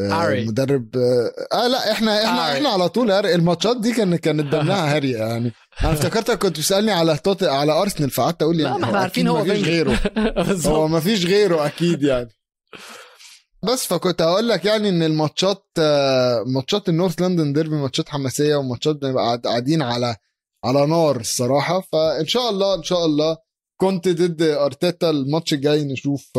آه، 0.00 0.26
هاري. 0.26 0.44
مدرب 0.46 0.96
آه 0.96 1.32
آه، 1.56 1.66
لا 1.68 1.92
إحنا 1.92 2.24
إحنا 2.24 2.48
هاري. 2.50 2.56
إحنا 2.58 2.68
على 2.68 2.88
طول 2.88 3.10
هاري. 3.12 3.34
الماتشات 3.34 3.76
دي 3.80 3.92
كان 3.94 4.16
كانت 4.16 4.52
دمها 4.52 4.84
هاري 4.96 5.10
يعني 5.10 5.52
أنا 5.84 5.92
افتكرتك 5.92 6.38
كنت 6.38 6.58
بتسألني 6.58 6.92
على 6.92 7.16
توت 7.16 7.42
على 7.42 7.72
أرسنال 7.72 8.10
فقعدت 8.10 8.42
أقول 8.42 8.56
لا 8.56 8.62
يعني 8.64 8.78
ما 8.78 8.84
إحنا 8.84 8.98
عارفين 8.98 9.28
هو 9.28 9.44
مفيش 9.44 9.62
غيره 9.64 9.92
هو 10.18 10.42
بالظبط 10.44 10.90
ما 10.90 11.00
فيش 11.00 11.26
غيره 11.26 11.66
أكيد 11.66 12.02
يعني 12.02 12.28
بس 13.62 13.86
فكنت 13.86 14.22
هقول 14.22 14.48
لك 14.48 14.64
يعني 14.64 14.88
إن 14.88 15.02
الماتشات 15.02 15.64
آه، 15.78 16.44
ماتشات 16.46 16.88
النورث 16.88 17.22
لندن 17.22 17.52
ديربي 17.52 17.74
ماتشات 17.76 18.08
حماسية 18.08 18.56
وماتشات 18.56 18.96
بنبقى 18.96 19.24
قاعد- 19.24 19.46
قاعدين 19.46 19.82
على 19.82 20.16
على 20.64 20.86
نار 20.86 21.16
الصراحة 21.20 21.80
فإن 21.92 22.26
شاء 22.26 22.50
الله 22.50 22.74
إن 22.74 22.82
شاء 22.82 23.04
الله 23.04 23.36
كنت 23.80 24.08
ضد 24.08 24.42
أرتيتا 24.42 25.10
الماتش 25.10 25.52
الجاي 25.52 25.84
نشوف 25.84 26.32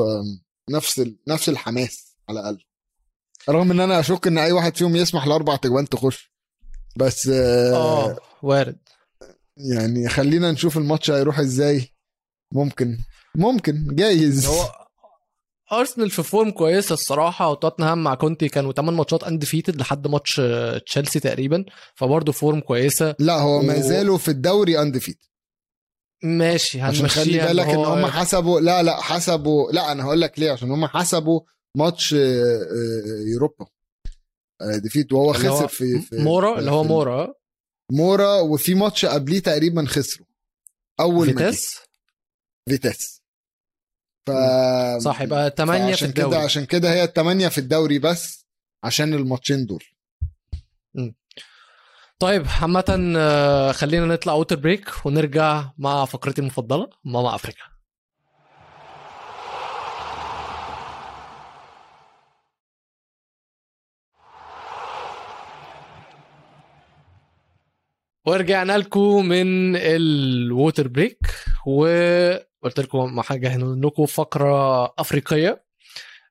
نفس 0.72 1.02
نفس 1.28 1.50
الحماس 1.50 2.16
على 2.30 2.40
الأقل 2.40 2.58
رغم 3.50 3.72
إن 3.72 3.80
أنا 3.80 4.00
أشك 4.00 4.28
إن 4.28 4.38
أي 4.38 4.52
واحد 4.52 4.78
فيهم 4.78 4.96
يسمح 4.96 5.28
لأربع 5.28 5.56
تجوان 5.56 5.90
تخش. 5.90 6.32
بس 6.98 7.28
آه 7.28 7.76
آه 7.76 8.18
وارد. 8.44 8.78
يعني 9.58 10.10
خلينا 10.10 10.52
نشوف 10.52 10.78
الماتش 10.78 11.12
هيروح 11.12 11.40
إزاي. 11.40 11.94
ممكن 12.54 12.98
ممكن 13.36 13.88
جايز. 13.96 14.46
هو 14.48 14.72
أرسنال 15.72 16.10
في 16.10 16.24
form 16.24 16.52
كويسة 16.52 16.94
الصراحة 16.94 17.50
وتوتنهام 17.52 18.04
مع 18.04 18.16
كونتي 18.16 18.50
كانوا 18.50 18.72
8 18.74 18.98
ماتشات 18.98 19.24
undefeated 19.24 19.76
لحد 19.76 20.08
ماتش 20.08 20.40
آه، 20.40 20.78
تشيلسي 20.78 21.20
تقريبا 21.20 21.66
فبرضه 21.96 22.32
form 22.32 22.60
كويسة. 22.60 23.16
لا 23.20 23.34
هو 23.34 23.62
ما 23.62 23.76
و- 23.78 23.82
زالوا 23.82 24.18
في 24.18 24.28
الدوري 24.28 24.82
undefeated 24.82 25.18
ماشي 26.24 26.82
عشان 26.82 27.08
خلي 27.08 27.38
بالك 27.40 27.66
إن 27.68 27.76
هم 27.86 28.06
حسبوا 28.06 28.60
لا 28.60 28.84
لا 28.84 29.02
حسبوا 29.02 29.72
لا 29.72 29.92
أنا 29.92 30.04
هقول 30.04 30.22
لك 30.22 30.40
ليه 30.40 30.52
عشان 30.52 30.72
هم 30.72 30.86
حسبوا 30.86 31.42
ماتش 31.76 32.14
آه، 32.14 32.18
آه، 32.18 33.24
يوروبا. 33.34 33.66
آه، 34.62 34.78
defeat 34.78 35.14
وهو 35.14 35.34
خسر 35.34 35.68
في, 35.68 36.02
في 36.02 36.18
مورا 36.18 36.60
اللي 36.60 36.72
هو 36.72 36.84
مورا 36.84 37.34
مورا 37.92 38.40
وفي 38.40 38.76
ماتش 38.76 39.06
قبليه 39.06 39.40
تقريبا 39.40 39.86
خسروا. 39.86 40.28
أول. 41.00 41.28
فيتاس 41.28 41.80
فيتاس 42.70 43.22
ف 44.28 44.32
صح 45.02 45.22
يبقى 45.22 45.54
8 45.58 45.96
في 45.96 46.06
الدوري 46.06 46.30
كده 46.30 46.40
عشان 46.40 46.66
كده 46.66 46.94
هي 46.94 47.04
الثمانية 47.04 47.48
في 47.48 47.58
الدوري 47.58 48.00
بس 48.00 48.46
عشان 48.84 49.14
الماتشين 49.14 49.66
دول. 49.66 49.84
طيب 52.20 52.46
عامة 52.62 52.84
خلينا 53.72 54.06
نطلع 54.06 54.34
water 54.34 54.56
break 54.56 55.06
ونرجع 55.06 55.70
مع 55.78 56.06
فقرتي 56.06 56.42
المفضلة 56.42 56.90
Mama 57.04 57.36
Africa 57.36 57.64
ورجعنا 68.28 68.78
لكم 68.78 69.26
من 69.26 69.76
ال 69.76 69.94
water 69.94 70.88
break 70.88 71.18
وقلت 71.68 72.80
لكم 72.80 73.22
حاجة 73.22 73.58
لكم 73.58 74.06
فقرة 74.06 74.86
أفريقية. 74.86 75.64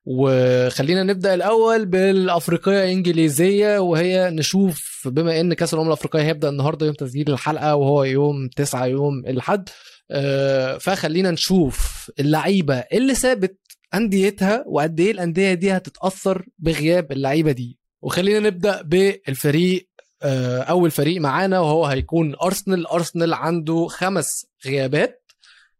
وخلينا 0.05 1.03
نبدأ 1.03 1.34
الأول 1.34 1.86
بالأفريقية 1.86 2.84
الانجليزيه 2.84 3.78
وهي 3.78 4.30
نشوف 4.30 5.09
بما 5.09 5.40
إن 5.40 5.55
كأس 5.55 5.74
الأمم 5.74 5.88
الأفريقية 5.88 6.22
هيبدأ 6.22 6.49
النهارده 6.49 6.86
يوم 6.86 6.94
تسجيل 6.94 7.30
الحلقة 7.32 7.76
وهو 7.76 8.05
يوم 8.05 8.49
9 8.57 8.86
يوم 8.86 9.18
الأحد. 9.18 9.68
آه، 10.11 10.78
فخلينا 10.78 11.30
نشوف 11.30 12.11
اللعيبة 12.20 12.74
اللي 12.92 13.14
سابت 13.14 13.59
أنديتها 13.94 14.64
وقد 14.66 15.01
إيه 15.01 15.11
الأندية 15.11 15.55
دي 15.55 15.72
هتتأثر 15.72 16.47
بغياب 16.59 17.12
اللعيبة 17.12 17.53
دي. 17.53 17.78
وخلينا 18.03 18.40
نبدأ 18.40 18.82
بالفريق 18.82 19.88
أول 20.22 20.90
فريق 20.90 21.20
معانا 21.20 21.60
وهو 21.60 21.86
هيكون 21.86 22.34
أرسنال. 22.42 22.86
أرسنال 22.86 23.34
عنده 23.34 23.86
خمس 23.90 24.46
غيابات. 24.66 25.22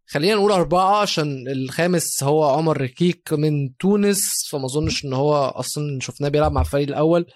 خلينا 0.09 0.35
نقول 0.35 0.53
أربعة 0.53 1.01
عشان 1.01 1.49
الخامس 1.49 2.23
هو 2.23 2.45
عمر 2.45 2.81
ركيك 2.81 3.33
من 3.33 3.77
تونس 3.77 4.49
فما 4.51 4.67
أظنش 4.67 5.05
إن 5.05 5.13
هو 5.13 5.35
أصلا 5.37 6.01
شفناه 6.01 6.29
بيلعب 6.29 6.53
مع 6.53 6.61
الفريق 6.61 6.89
الأول. 6.89 7.27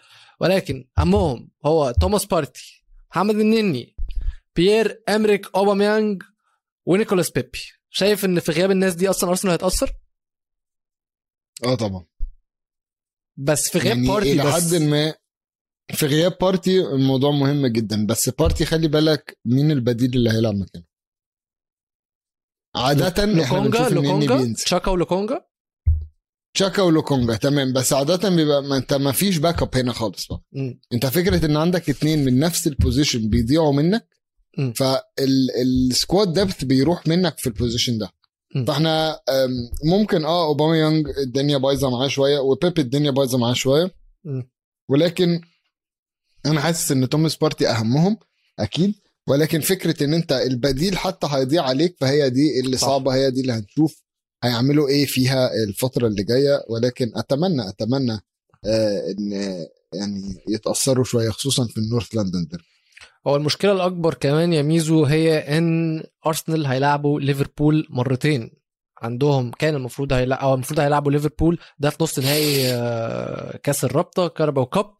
ولكن 0.40 0.88
أهمهم 0.98 1.50
هو 1.66 1.90
توماس 2.00 2.26
بارتي 2.26 2.84
محمد 3.10 3.34
النني 3.34 3.96
بيير 4.56 5.02
أمريك 5.08 5.46
أوباميانج 5.54 6.22
ونيكولاس 6.86 7.30
بيبي. 7.30 7.58
شايف 7.90 8.24
إن 8.24 8.40
في 8.40 8.52
غياب 8.52 8.70
الناس 8.70 8.94
دي 8.94 9.10
أصلا 9.10 9.30
أرسنال 9.30 9.52
هيتأثر؟ 9.52 9.92
آه 11.64 11.74
طبعا. 11.74 12.04
بس 13.36 13.68
في 13.70 13.78
غياب 13.78 13.96
يعني 13.96 14.08
بارتي 14.08 14.38
بس. 14.38 14.46
حد 14.46 14.74
ما 14.74 15.14
في 15.94 16.06
غياب 16.06 16.36
بارتي 16.40 16.80
الموضوع 16.80 17.30
مهم 17.30 17.66
جدا 17.66 18.06
بس 18.06 18.28
بارتي 18.28 18.64
خلي 18.64 18.88
بالك 18.88 19.38
مين 19.44 19.70
البديل 19.70 20.14
اللي 20.14 20.30
هيلعب 20.30 20.54
مكانه 20.54 20.84
عادة 22.76 23.08
إحنا 23.08 23.32
لوكونجا 23.56 23.88
لوكونجا 23.88 24.54
تشاكا 24.54 24.90
ولوكونجا 24.90 25.44
تشاكا 26.54 26.82
ولوكونجا 26.82 27.36
تمام 27.36 27.72
بس 27.72 27.92
عادة 27.92 28.28
بيبقى 28.36 28.62
ما 28.62 28.76
أنت 28.76 28.94
ما 28.94 29.12
فيش 29.12 29.38
backup 29.38 29.76
هنا 29.76 29.92
خالص 29.92 30.26
بقى 30.26 30.42
مم. 30.52 30.80
أنت 30.92 31.06
فكرة 31.06 31.46
إن 31.46 31.56
عندك 31.56 31.90
اتنين 31.90 32.24
من 32.24 32.38
نفس 32.38 32.66
ال 32.66 32.73
position 32.73 33.28
بيضيعوا 33.28 33.72
منك. 33.72 34.08
فال 34.76 35.21
squad 35.21 36.32
depth 36.32 36.64
بيروح 36.64 37.06
منك 37.06 37.38
في 37.38 37.46
ال 37.46 37.52
position 37.52 37.98
ده 37.98 38.10
مم. 38.54 38.64
فإحنا 38.64 39.20
ممكن 39.84 40.24
آه 40.24 40.46
أوباميانج 40.46 41.08
الدنيا 41.18 41.56
بايظة 41.58 41.90
معاه 41.90 42.08
شوية 42.08 42.38
وبيبي 42.38 42.82
الدنيا 42.82 43.10
بايظة 43.10 43.38
معاه 43.38 43.52
شوية. 43.52 43.94
ولكن 44.88 45.40
أنا 46.46 46.60
حاسس 46.60 46.92
إن 46.92 47.08
توماس 47.08 47.36
بارتي 47.36 47.68
أهمهم 47.68 48.16
أكيد. 48.58 48.94
ولكن 49.28 49.60
فكرة 49.60 50.04
إن 50.04 50.14
أنت 50.14 50.32
البديل 50.32 50.98
حتى 50.98 51.26
هيضيع 51.30 51.62
عليك 51.62 51.96
فهي 52.00 52.30
دي 52.30 52.60
اللي 52.60 52.76
صح. 52.76 52.86
صعبة 52.86 53.14
هي 53.14 53.30
دي 53.30 53.40
اللي 53.40 53.52
هنشوف 53.52 54.02
هيعملوا 54.44 54.88
إيه 54.88 55.06
فيها 55.06 55.50
الفترة 55.68 56.06
اللي 56.06 56.22
جاية. 56.22 56.60
ولكن 56.68 57.12
أتمنى 57.16 57.68
أتمنى 57.68 58.18
آه 58.66 59.10
إن 59.10 59.32
يعني 59.94 60.34
يتأثروا 60.48 61.04
شوية 61.04 61.30
خصوصا 61.30 61.66
في 61.66 61.78
ال 61.78 61.84
North 61.84 62.14
London 62.14 62.46
derby 62.50 62.64
هو 63.26 63.36
المشكلة 63.36 63.72
الأكبر 63.72 64.14
كمان 64.14 64.52
يا 64.52 64.62
ميزو 64.62 65.04
هي 65.04 65.38
إن 65.58 66.02
أرسنال 66.26 66.66
هيلعبوا 66.66 67.20
ليفربول 67.20 67.86
مرتين. 67.90 68.50
عندهم 69.02 69.50
كان 69.50 69.74
المفروض 69.74 70.12
هيلعبوا 70.12 70.44
أو 70.44 70.54
المفروض 70.54 70.80
هيلعبوا 70.80 71.12
ليفربول 71.12 71.58
ده 71.78 71.90
في 71.90 71.96
نص 72.02 72.18
نهائي 72.18 72.74
آه، 72.74 73.56
كأس 73.56 73.84
الرابطة 73.84 74.28
Carabao 74.28 74.66
Cup. 74.66 74.94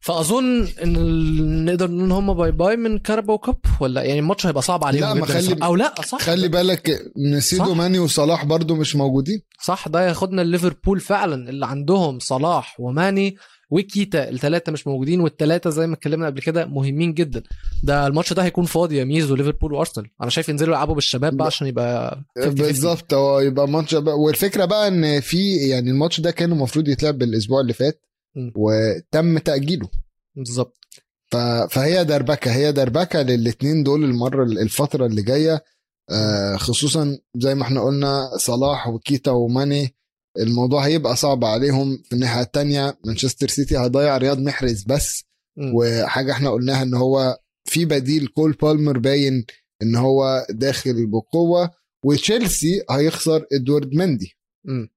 فأظن 0.00 0.68
إن 0.82 1.64
نقدر 1.64 1.90
نقول 1.90 2.04
إن 2.04 2.12
هم 2.12 2.34
bye 2.34 2.50
bye 2.50 2.76
من 2.76 2.98
Carabao 2.98 3.38
Cup 3.38 3.56
ولا 3.80 4.02
يعني 4.02 4.18
الماتش 4.20 4.46
هيبقى 4.46 4.62
صعب 4.62 4.84
عليهم 4.84 5.02
لا، 5.02 5.14
ما 5.14 5.26
خلي-. 5.26 5.56
أو 5.64 5.76
لا 5.76 5.94
صح 6.06 6.18
خلي 6.20 6.48
بالك 6.48 7.02
نسيدو. 7.32 7.74
ماني 7.74 7.98
وصلاح 7.98 8.44
برضو 8.44 8.74
مش 8.74 8.96
موجودين 8.96 9.40
صح 9.64 9.88
ده 9.88 10.08
ياخدنا 10.08 10.42
ليفربول 10.42 11.00
فعلا 11.00 11.50
اللي 11.50 11.66
عندهم 11.66 12.18
صلاح 12.18 12.80
وماني 12.80 13.36
وكيتا 13.70 14.28
الثلاثه 14.28 14.72
مش 14.72 14.86
موجودين 14.86 15.20
والثلاثه 15.20 15.70
زي 15.70 15.86
ما 15.86 15.94
اتكلمنا 15.94 16.26
قبل 16.26 16.40
كده 16.40 16.66
مهمين 16.66 17.14
جدا 17.14 17.42
ده 17.82 18.06
الماتش 18.06 18.32
ده 18.32 18.44
هيكون 18.44 18.64
فاضي 18.64 18.96
يا 18.96 19.04
ميزو 19.04 19.34
ليفربول 19.34 19.72
وأرسنال 19.72 20.06
أنا 20.22 20.30
شايف 20.30 20.48
ينزلوا 20.48 20.74
يلعبوا 20.74 20.94
بالشباب 20.94 21.36
بقى 21.36 21.46
عشان 21.46 21.66
يبقى 21.66 22.20
50-50. 22.38 22.46
بالظبط 22.46 23.14
هو 23.14 23.40
يبقى 23.40 23.68
ماتش 23.68 23.94
والفكرة 23.94 24.64
بقى 24.64 24.88
إن 24.88 25.20
في 25.20 25.56
يعني 25.56 25.90
الماتش 25.90 26.20
ده 26.20 26.30
كان 26.30 26.52
المفروض 26.52 26.88
يتلعب 26.88 27.18
بالأسبوع 27.18 27.60
اللي 27.60 27.72
فات. 27.72 28.02
وتم 28.56 29.38
تأجيله. 29.38 29.88
بالظبط. 30.36 30.76
فهي 31.70 32.04
دربكة 32.04 32.52
هي 32.52 32.72
دربكة 32.72 33.22
للاثنين 33.22 33.82
دول 33.82 34.04
المرة 34.04 34.44
الفترة 34.44 35.06
اللي 35.06 35.22
جاية. 35.22 35.64
آه، 36.10 36.56
خصوصا 36.56 37.18
زي 37.36 37.54
ما 37.54 37.62
إحنا 37.62 37.80
قلنا 37.80 38.30
صلاح 38.36 38.88
وكيتا 38.88 39.30
وماني 39.30 39.94
الموضوع 40.38 40.86
هيبقى 40.86 41.16
صعب 41.16 41.44
عليهم. 41.44 42.02
في 42.04 42.12
الناحية 42.12 42.40
التانية 42.40 42.98
مانشستر 43.04 43.48
سيتي 43.48 43.78
هيضيع 43.78 44.16
رياض 44.16 44.38
محرز 44.38 44.84
بس. 44.84 45.24
م. 45.56 45.72
وحاجة 45.74 46.32
إحنا 46.32 46.50
قلناها 46.50 46.82
إن 46.82 46.94
هو 46.94 47.38
في 47.64 47.84
بديل 47.84 48.26
كول 48.26 48.52
بالمر 48.52 48.98
باين 48.98 49.44
إن 49.82 49.96
هو 49.96 50.46
داخل 50.50 51.06
بقوة. 51.06 51.70
وتشيلسي 52.04 52.82
هيخسر 52.90 53.46
إدوارد 53.52 53.94
مندي. 53.94 54.36
مم. 54.64 54.88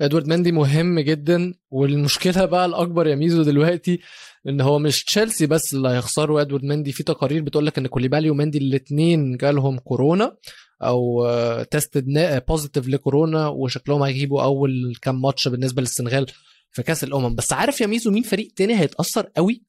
إدوارد 0.00 0.26
مندي 0.28 0.52
مهم 0.52 1.00
جدا 1.00 1.54
والمشكلة 1.70 2.44
بقى 2.44 2.66
الأكبر 2.66 3.06
يا 3.06 3.14
ميزو 3.14 3.42
دلوقتي 3.42 4.00
إن 4.48 4.60
هو 4.60 4.78
مش 4.78 5.04
تشيلسي 5.04 5.46
بس 5.46 5.74
اللي 5.74 5.88
هيخسروا 5.88 6.40
إدوارد 6.40 6.64
مندي. 6.64 6.92
في 6.92 7.02
تقارير 7.02 7.42
بتقول 7.42 7.66
لك 7.66 7.78
إن 7.78 7.86
كوليبالي 7.86 8.30
ومندي 8.30 8.58
الاثنين 8.58 9.36
جالهم 9.36 9.78
كورونا 9.78 10.36
أو 10.82 11.26
tested 11.70 12.04
positive 12.48 12.88
لكورونا 12.88 13.48
وشكلهم 13.48 14.02
هيغيبوا 14.02 14.42
أول 14.42 14.94
كام 15.02 15.22
ماتش 15.22 15.48
بالنسبة 15.48 15.82
للسنغال 15.82 16.26
في 16.72 16.82
كأس 16.82 17.04
الأمم. 17.04 17.34
بس 17.34 17.52
عارف 17.52 17.80
يا 17.80 17.86
ميزو 17.86 18.10
مين 18.10 18.22
فريق 18.22 18.52
تاني 18.56 18.80
هيتأثر 18.80 19.26
قوي 19.36 19.62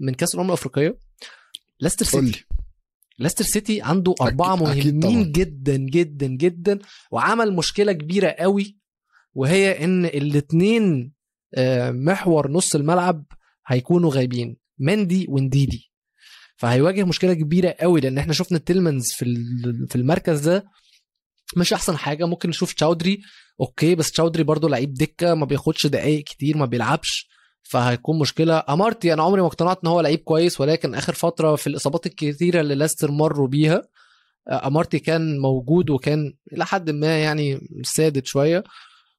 من 0.00 0.14
كأس 0.14 0.34
الأمم 0.34 0.48
الأفريقية؟ 0.48 0.98
ليستر 1.80 2.06
قول 2.18 2.26
سيتي 2.26 2.38
لي. 2.38 2.56
ليستر 3.18 3.44
سيتي 3.44 3.82
عنده 3.82 4.14
أربعة 4.20 4.56
أكيد- 4.56 4.68
أكيد 4.68 4.94
مهمين 5.04 5.22
طبعاً. 5.22 5.32
جدا 5.32 5.76
جدا 5.76 6.26
جدا 6.26 6.78
وعمل 7.10 7.52
مشكلة 7.52 7.92
كبيرة 7.92 8.28
قوي 8.28 8.75
وهي 9.36 9.84
إن 9.84 10.04
الاتنين 10.04 11.12
آه، 11.54 11.90
محور 11.90 12.50
نص 12.50 12.74
الملعب 12.74 13.24
هيكونوا 13.66 14.10
غايبين 14.14 14.56
مندي 14.78 15.26
ونديدي. 15.28 15.92
فهيواجه 16.56 17.04
مشكلة 17.04 17.34
كبيرة 17.34 17.74
قوي 17.80 18.00
لأن 18.00 18.18
إحنا 18.18 18.32
شفنا 18.32 18.58
تيلمنز 18.58 19.12
في 19.12 19.24
في 19.88 19.96
المركز 19.96 20.48
ده 20.48 20.64
مش 21.56 21.72
أحسن 21.72 21.96
حاجة 21.96 22.24
ممكن 22.26 22.48
نشوف 22.48 22.72
تشاودري 22.72 23.20
okay 23.60 23.94
بس 23.94 24.10
تشاودري 24.12 24.42
برضو 24.42 24.68
لعيب 24.68 24.94
دكة 24.94 25.34
ما 25.34 25.44
بياخدش 25.46 25.86
دقايق 25.86 26.24
كتير 26.24 26.56
ما 26.56 26.66
بيلعبش 26.66 27.28
فهيكون 27.62 28.18
مشكلة. 28.18 28.62
أمارتي 28.68 29.12
أنا 29.12 29.22
عمري 29.22 29.40
ما 29.40 29.46
اقتنعت 29.46 29.78
إن 29.84 29.88
هو 29.88 30.00
لعيب 30.00 30.18
كويس 30.18 30.60
ولكن 30.60 30.94
آخر 30.94 31.12
فترة 31.12 31.56
في 31.56 31.66
الإصابات 31.66 32.06
الكثيره 32.06 32.60
اللي 32.60 32.74
ليستر 32.74 33.10
مروا 33.10 33.48
بيها 33.48 33.82
آه، 34.48 34.66
أمارتي 34.66 34.98
كان 34.98 35.38
موجود 35.38 35.90
وكان 35.90 36.34
إلى 36.52 36.66
حد 36.66 36.90
ما 36.90 37.18
يعني 37.22 37.68
سادد 37.82 38.26
شوية. 38.26 38.64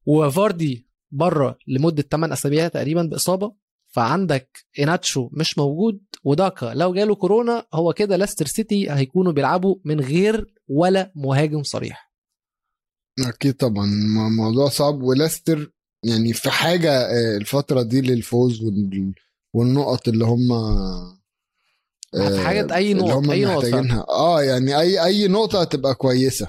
وفاردي 0.08 0.88
بره 1.12 1.58
لمدة 1.68 2.04
8 2.12 2.34
أسابيع 2.34 2.68
تقريبا 2.68 3.04
بإصابة 3.04 3.54
فعندك 3.88 4.58
اناتشو 4.80 5.30
مش 5.34 5.58
موجود 5.58 6.00
وداكا 6.24 6.66
لو 6.76 6.94
جاله 6.94 7.16
كورونا 7.16 7.66
هو 7.74 7.94
كده 7.94 8.16
ليستر 8.16 8.46
سيتي 8.46 8.92
هيكونوا 8.92 9.32
بيلعبوا 9.32 9.76
من 9.86 10.00
غير 10.00 10.54
ولا 10.68 11.12
مهاجم 11.16 11.64
صريح. 11.64 12.12
أكيد 13.28 13.54
طبعا. 13.54 13.86
موضوع 14.38 14.70
صعب. 14.70 15.02
وليستر 15.02 15.72
يعني 16.04 16.34
في 16.34 16.50
حاجة 16.50 16.92
آه، 16.92 17.38
الفترة 17.38 17.82
دي 17.82 18.02
للفوز 18.02 18.62
وال- 18.64 19.14
والنقط 19.54 20.08
اللي 20.08 20.26
هم 20.26 20.48
في 22.14 22.40
حاجة 22.40 22.76
أي 22.76 22.92
اللي 22.92 23.04
نقط 23.04 23.12
هم 23.14 23.32
أي 23.32 23.46
نقط 23.46 23.62
فعلا. 23.62 23.76
محتاجينها. 23.82 24.06
آه 24.10 24.42
يعني 24.44 24.80
اي 24.80 25.04
أي 25.06 25.28
نقطة 25.28 25.62
هتبقى 25.62 25.96
كويسة. 25.96 26.48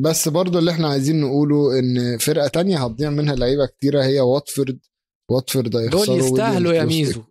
بس 0.00 0.28
برضو 0.28 0.58
اللي 0.58 0.70
إحنا 0.70 0.88
عايزين 0.88 1.20
نقوله 1.20 1.78
إن 1.78 2.18
فرقة 2.18 2.48
تانية 2.48 2.84
هتضيع 2.84 3.10
منها 3.10 3.34
لعيبة 3.34 3.66
كتيرة 3.66 4.04
هي 4.04 4.20
واتفورد. 4.20 4.78
واتفورد 5.30 5.76
هيخسروا 5.76 6.04
دول 6.06 6.18
يستاهلوا 6.18 6.72
يا 6.72 6.84
ميزو. 6.84 7.22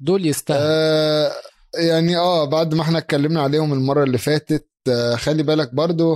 دول 0.00 0.26
يستاهلوا. 0.26 0.64
آه 0.66 1.32
يعني 1.74 2.16
آه 2.16 2.44
بعد 2.44 2.74
ما 2.74 2.82
إحنا 2.82 2.98
اتكلمنا 2.98 3.40
عليهم 3.42 3.72
المرة 3.72 4.04
اللي 4.04 4.18
فاتت 4.18 4.66
آه 4.88 5.14
خلي 5.16 5.42
بالك 5.42 5.74
برضو 5.74 6.12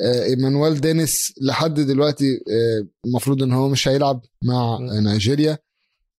آه 0.00 0.24
إيمانويل 0.24 0.80
دينيس 0.80 1.32
لحد 1.42 1.74
دلوقتي 1.80 2.34
آه 2.34 2.86
المفروض 3.06 3.42
إن 3.42 3.52
هو 3.52 3.68
مش 3.68 3.88
هيلعب 3.88 4.20
مع. 4.44 4.78
نيجيريا. 4.80 5.58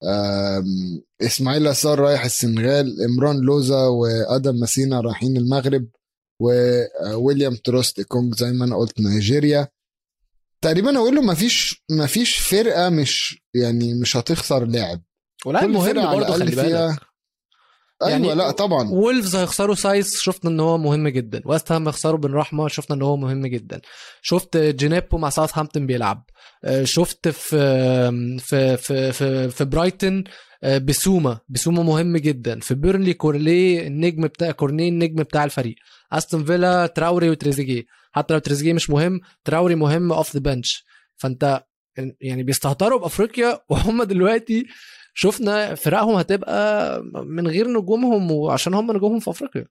آم، 0.04 1.02
إسماعيلا 1.22 1.68
سار 1.68 2.00
رايح 2.00 2.26
السنغال 2.26 3.02
إمران 3.04 3.38
لوزا 3.39 3.86
وآدم 3.86 4.56
مسينا 4.60 5.02
رايحين 5.02 5.38
المغرب. 5.38 5.88
وويليام 6.42 7.56
تروست 7.56 8.02
كونج 8.02 8.36
زي 8.36 8.52
ما 8.52 8.66
أنا 8.66 8.76
قلت 8.76 9.00
نيجيريا. 9.02 9.68
تقريبا 10.62 10.98
أقول 10.98 11.16
له 11.16 11.22
مفيش 11.22 11.84
مفيش 11.92 12.38
فرقة 12.38 12.89
مش 12.89 13.42
يعني 13.54 13.94
مش 13.94 14.18
هتخسر 14.18 14.66
لاعب. 14.66 15.02
ولاعب 15.46 15.70
مهم 15.70 16.12
برضه 16.16 16.34
خلي 16.34 16.56
بالك. 16.56 17.00
أيوه 18.04 18.12
يعني 18.12 18.36
لا 18.36 18.52
طبعا. 18.52 18.89
وولفز 18.89 19.36
هيخسروا 19.36 19.76
سايس 19.76 20.22
شفنا 20.22 20.52
إن 20.52 20.60
هو 20.60 20.78
مهم 20.78 21.08
جدا. 21.08 21.41
ويست 21.45 21.72
هام 21.72 21.88
هيخسروا 21.88 22.20
بن 22.20 22.34
رحمة 22.34 22.68
شفنا 22.68 22.95
إن 22.95 23.02
هو 23.02 23.18
مهم 23.18 23.47
جدا. 23.47 23.82
شفت 24.22 24.58
جينيبو 24.58 25.18
مع 25.18 25.30
ساوثهامبتون 25.30 25.86
بيلعب. 25.88 26.26
آه، 26.64 26.84
شفت 26.84 27.28
في 27.28 28.38
في 28.39 28.78
في 28.78 29.12
في, 29.12 29.49
في 29.49 29.66
برايتون 29.66 30.24
آه، 30.64 30.78
بسوما 30.78 31.39
بسوما 31.49 31.84
مهم 31.84 32.18
جدا. 32.18 32.60
في 32.60 32.76
بيرنلي 32.76 33.14
كورني 33.14 33.88
النجم 33.88 34.28
بتاع 34.28 34.52
كورني 34.52 34.88
النجم 34.88 35.16
بتاع 35.16 35.43
الفريق. 35.43 35.76
استون 36.14 36.45
فيلا 36.45 36.88
تراوري 36.88 37.30
وتريزيجيه. 37.30 37.84
حتى 38.12 38.34
لو 38.34 38.39
تريزيجيه 38.39 38.74
مش 38.74 38.89
مهم 38.89 39.20
تراوري 39.45 39.76
مهم 39.76 40.12
off 40.12 40.34
the 40.34 40.39
bench 40.39 40.86
فأنت 41.18 41.64
يعني 42.22 42.43
بيستهتروا 42.43 42.99
بأفريقيا 42.99 43.60
وهم 43.70 44.04
دلوقتي 44.04 44.66
شفنا 45.14 45.76
فرقهم 45.76 46.16
هتبقى 46.16 47.01
من 47.26 47.47
غير 47.47 47.68
نجومهم 47.68 48.32
وعشان 48.32 48.74
هم 48.74 48.91
نجومهم 48.91 49.20
في 49.20 49.30
أفريقيا. 49.30 49.66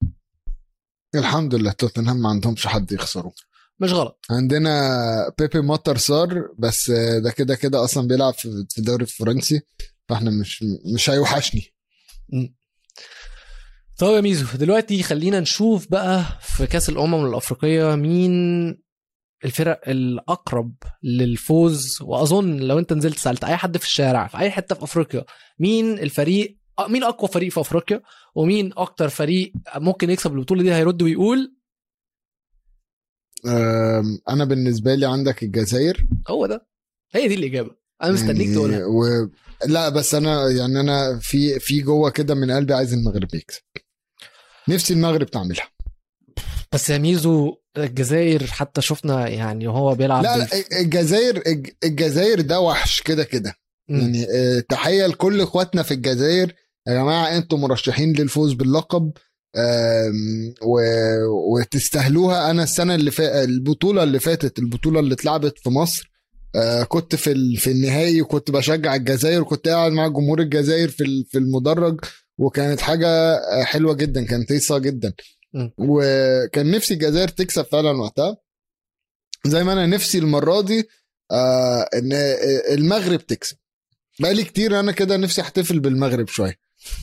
الحمد 1.14 1.54
لله 1.54 1.72
توتنهام 1.72 2.16
ما 2.16 2.28
عندهمش 2.28 2.66
حد 2.66 2.92
يخسروا 2.92 3.32
مش 3.80 3.92
غلط. 3.92 4.26
عندنا 4.30 4.90
بيبي 5.38 5.60
ماتر 5.60 5.96
صار 5.96 6.48
بس 6.58 6.90
ده 6.90 7.30
كده 7.30 7.54
كده 7.54 7.84
أصلا 7.84 8.08
بيلعب 8.08 8.34
في 8.34 8.66
في 8.70 8.78
الدوري 8.78 9.02
الفرنسي 9.02 9.60
فإحنا 10.08 10.30
مش 10.30 10.64
مش 10.94 11.10
هيوحشني. 11.10 11.74
طب 13.98 14.06
يا 14.08 14.20
ميزو 14.20 14.46
دلوقتي 14.58 15.02
خلينا 15.02 15.40
نشوف 15.40 15.88
بقى 15.90 16.24
في 16.42 16.66
كأس 16.66 16.88
الأمم 16.88 17.26
الأفريقية 17.26 17.94
مين 17.94 18.32
الفرق 19.44 19.80
الأقرب 19.88 20.74
للفوز 21.02 21.98
وأظن 22.02 22.56
لو 22.56 22.78
أنت 22.78 22.92
نزلت 22.92 23.18
سألت 23.18 23.44
أي 23.44 23.56
حد 23.56 23.76
في 23.76 23.84
الشارع 23.84 24.26
في 24.26 24.38
أي 24.38 24.50
حتة 24.50 24.74
في 24.74 24.84
أفريقيا 24.84 25.24
مين 25.58 25.98
الفريق 25.98 26.60
مين 26.88 27.04
أقوى 27.04 27.28
فريق 27.28 27.52
في 27.52 27.60
أفريقيا؟ 27.60 28.02
ومين 28.34 28.72
أكتر 28.76 29.08
فريق 29.08 29.52
ممكن 29.76 30.10
يكسب 30.10 30.32
البطولة 30.32 30.62
دي 30.62 30.74
هيرد 30.74 31.02
ويقول؟ 31.02 31.56
أنا 34.28 34.44
بالنسبة 34.44 34.94
لي 34.94 35.06
عندك 35.06 35.42
الجزائر. 35.42 36.06
هو 36.28 36.46
ده. 36.46 36.66
هي 37.12 37.28
دي 37.28 37.34
الإجابة. 37.34 37.76
أنا 38.02 38.12
مستنيك 38.12 38.40
يعني 38.40 38.54
تقولها 38.54 38.84
و... 38.86 39.30
لا 39.66 39.88
بس 39.88 40.14
أنا 40.14 40.50
يعني 40.50 40.80
أنا 40.80 41.18
في 41.18 41.60
في 41.60 41.80
جوه 41.80 42.10
كده 42.10 42.34
من 42.34 42.50
قلبي 42.50 42.74
عايز 42.74 42.92
المغرب 42.92 43.34
يكسب. 43.34 43.62
نفسي 44.68 44.94
المغرب 44.94 45.26
تعملها. 45.26 45.68
بس 46.74 46.90
يا 46.90 46.98
ميزو 46.98 47.54
الجزائر 47.78 48.46
حتى 48.46 48.80
شفنا 48.80 49.28
يعني 49.28 49.66
وهو 49.66 49.94
بيلعب 49.94 50.22
لا 50.22 50.36
لا 50.36 50.46
الجزائر 50.80 51.42
الج- 51.46 51.70
الجزائر 51.84 52.40
ده 52.40 52.60
وحش 52.60 53.02
كده 53.02 53.24
كده. 53.24 53.54
يعني 53.88 54.26
آه، 54.34 54.60
تحيه 54.68 55.06
لكل 55.06 55.40
اخواتنا 55.40 55.82
في 55.82 55.94
الجزائر 55.94 56.52
يا 56.88 56.94
جماعة 56.94 57.36
أنتم 57.36 57.60
مرشحين 57.60 58.12
للفوز 58.12 58.52
باللقب 58.52 59.12
و- 60.62 61.54
وتستاهلوها 61.58 62.50
أنا 62.50 62.62
السنة 62.62 62.94
اللي 62.94 63.10
فاتت 63.10 63.48
البطولة 63.48 64.02
اللي 64.02 64.18
فاتت 64.20 64.58
البطولة 64.58 65.00
اللي 65.00 65.14
اتلعبت 65.14 65.58
في 65.58 65.70
مصر 65.70 66.10
آه، 66.56 66.82
كنت 66.82 67.14
في 67.14 67.32
ال- 67.32 67.56
في 67.56 67.70
النهائي 67.70 68.22
وكنت 68.22 68.50
بشجع 68.50 68.94
الجزائر 68.94 69.42
وكنت 69.42 69.68
قاعد 69.68 69.92
مع 69.92 70.08
جمهور 70.08 70.40
الجزائر 70.40 70.88
في 70.88 71.24
في 71.30 71.38
المدرج 71.38 72.00
وكانت 72.38 72.80
حاجة 72.80 73.08
آه، 73.34 73.62
حلوة 73.62 73.94
جدا 73.94 74.24
كانت 74.24 74.52
هيصة 74.52 74.78
جدا. 74.78 75.12
وكان 75.78 76.70
نفسي 76.70 76.94
الجزائر 76.94 77.28
تكسب 77.28 77.62
فعلا 77.62 77.90
وقتها. 77.90 78.36
زي 79.46 79.64
ما 79.64 79.72
أنا 79.72 79.86
نفسي 79.86 80.18
المرة 80.18 80.60
دي 80.60 80.88
آه 81.30 81.88
إن 81.94 82.12
المغرب 82.72 83.26
تكسب. 83.26 83.56
بقالي 84.20 84.44
كتير 84.44 84.80
أنا 84.80 84.92
كده 84.92 85.16
نفسي 85.16 85.40
أحتفل 85.40 85.80
بالمغرب 85.80 86.28
شوية. 86.28 86.54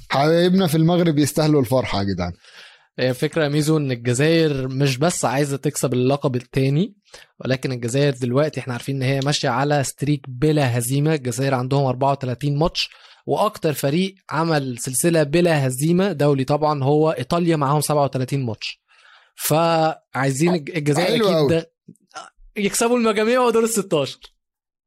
حبايبنا 0.10 0.68
في 0.68 0.76
المغرب 0.76 1.18
يستاهلوا 1.20 1.62
الفرحة 1.62 2.00
يا 2.00 2.04
جدعان. 2.04 2.34
هي 3.00 3.14
فكرة 3.14 3.44
يا 3.44 3.50
ميزو 3.50 3.78
إن 3.78 3.92
الجزائر 3.92 4.68
مش 4.68 4.98
بس 4.98 5.26
عايزة 5.26 5.58
تكسب 5.58 5.94
اللقب 5.94 6.36
التاني 6.36 6.96
ولكن 7.40 7.72
الجزائر 7.72 8.14
دلوقتي 8.14 8.60
إحنا 8.60 8.74
عارفين 8.74 8.96
إن 8.96 9.02
هي 9.02 9.20
ماشية 9.20 9.50
على 9.50 9.84
streak 9.84 10.22
بلا 10.28 10.78
هزيمة. 10.78 11.14
الجزائر 11.14 11.54
عندهم 11.54 11.86
34 11.86 12.58
ماتش. 12.58 12.90
وأكتر 13.28 13.74
فريق 13.74 14.16
عمل 14.30 14.78
سلسلة 14.80 15.24
بلا 15.24 15.68
هزيمة 15.68 16.12
دولي 16.12 16.44
طبعا 16.44 16.84
هو 16.84 17.12
إيطاليا 17.12 17.56
معاهم 17.56 17.82
37 17.82 18.46
ماتش. 18.46 18.82
فعايزين 19.36 20.54
الج- 20.54 20.78
الجزائر 20.78 21.40
أكيد. 21.40 21.48
ده 21.50 21.72
يكسبوا 22.58 22.98
المجاميع 22.98 23.42
ودور 23.42 23.64
ال 23.64 23.70
16 23.70 24.20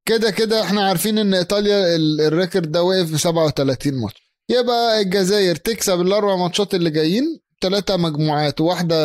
كده 0.07 0.31
كده 0.31 0.63
إحنا 0.63 0.89
عارفين 0.89 1.19
إن 1.19 1.35
إيطاليا 1.35 1.97
ال- 1.97 2.21
ال 2.21 2.28
record 2.28 2.73
ده 2.73 2.83
واقف 2.83 3.11
في 3.11 3.19
37 3.19 4.01
ماتش. 4.01 4.31
يبقى 4.49 5.01
الجزائر 5.01 5.57
تكسب 5.57 6.01
الأربع 6.01 6.37
ماتشات 6.37 6.75
اللي 6.75 6.91
جايين 6.91 7.41
ثلاثة 7.61 7.97
مجموعات 7.97 8.61
وواحده 8.61 8.97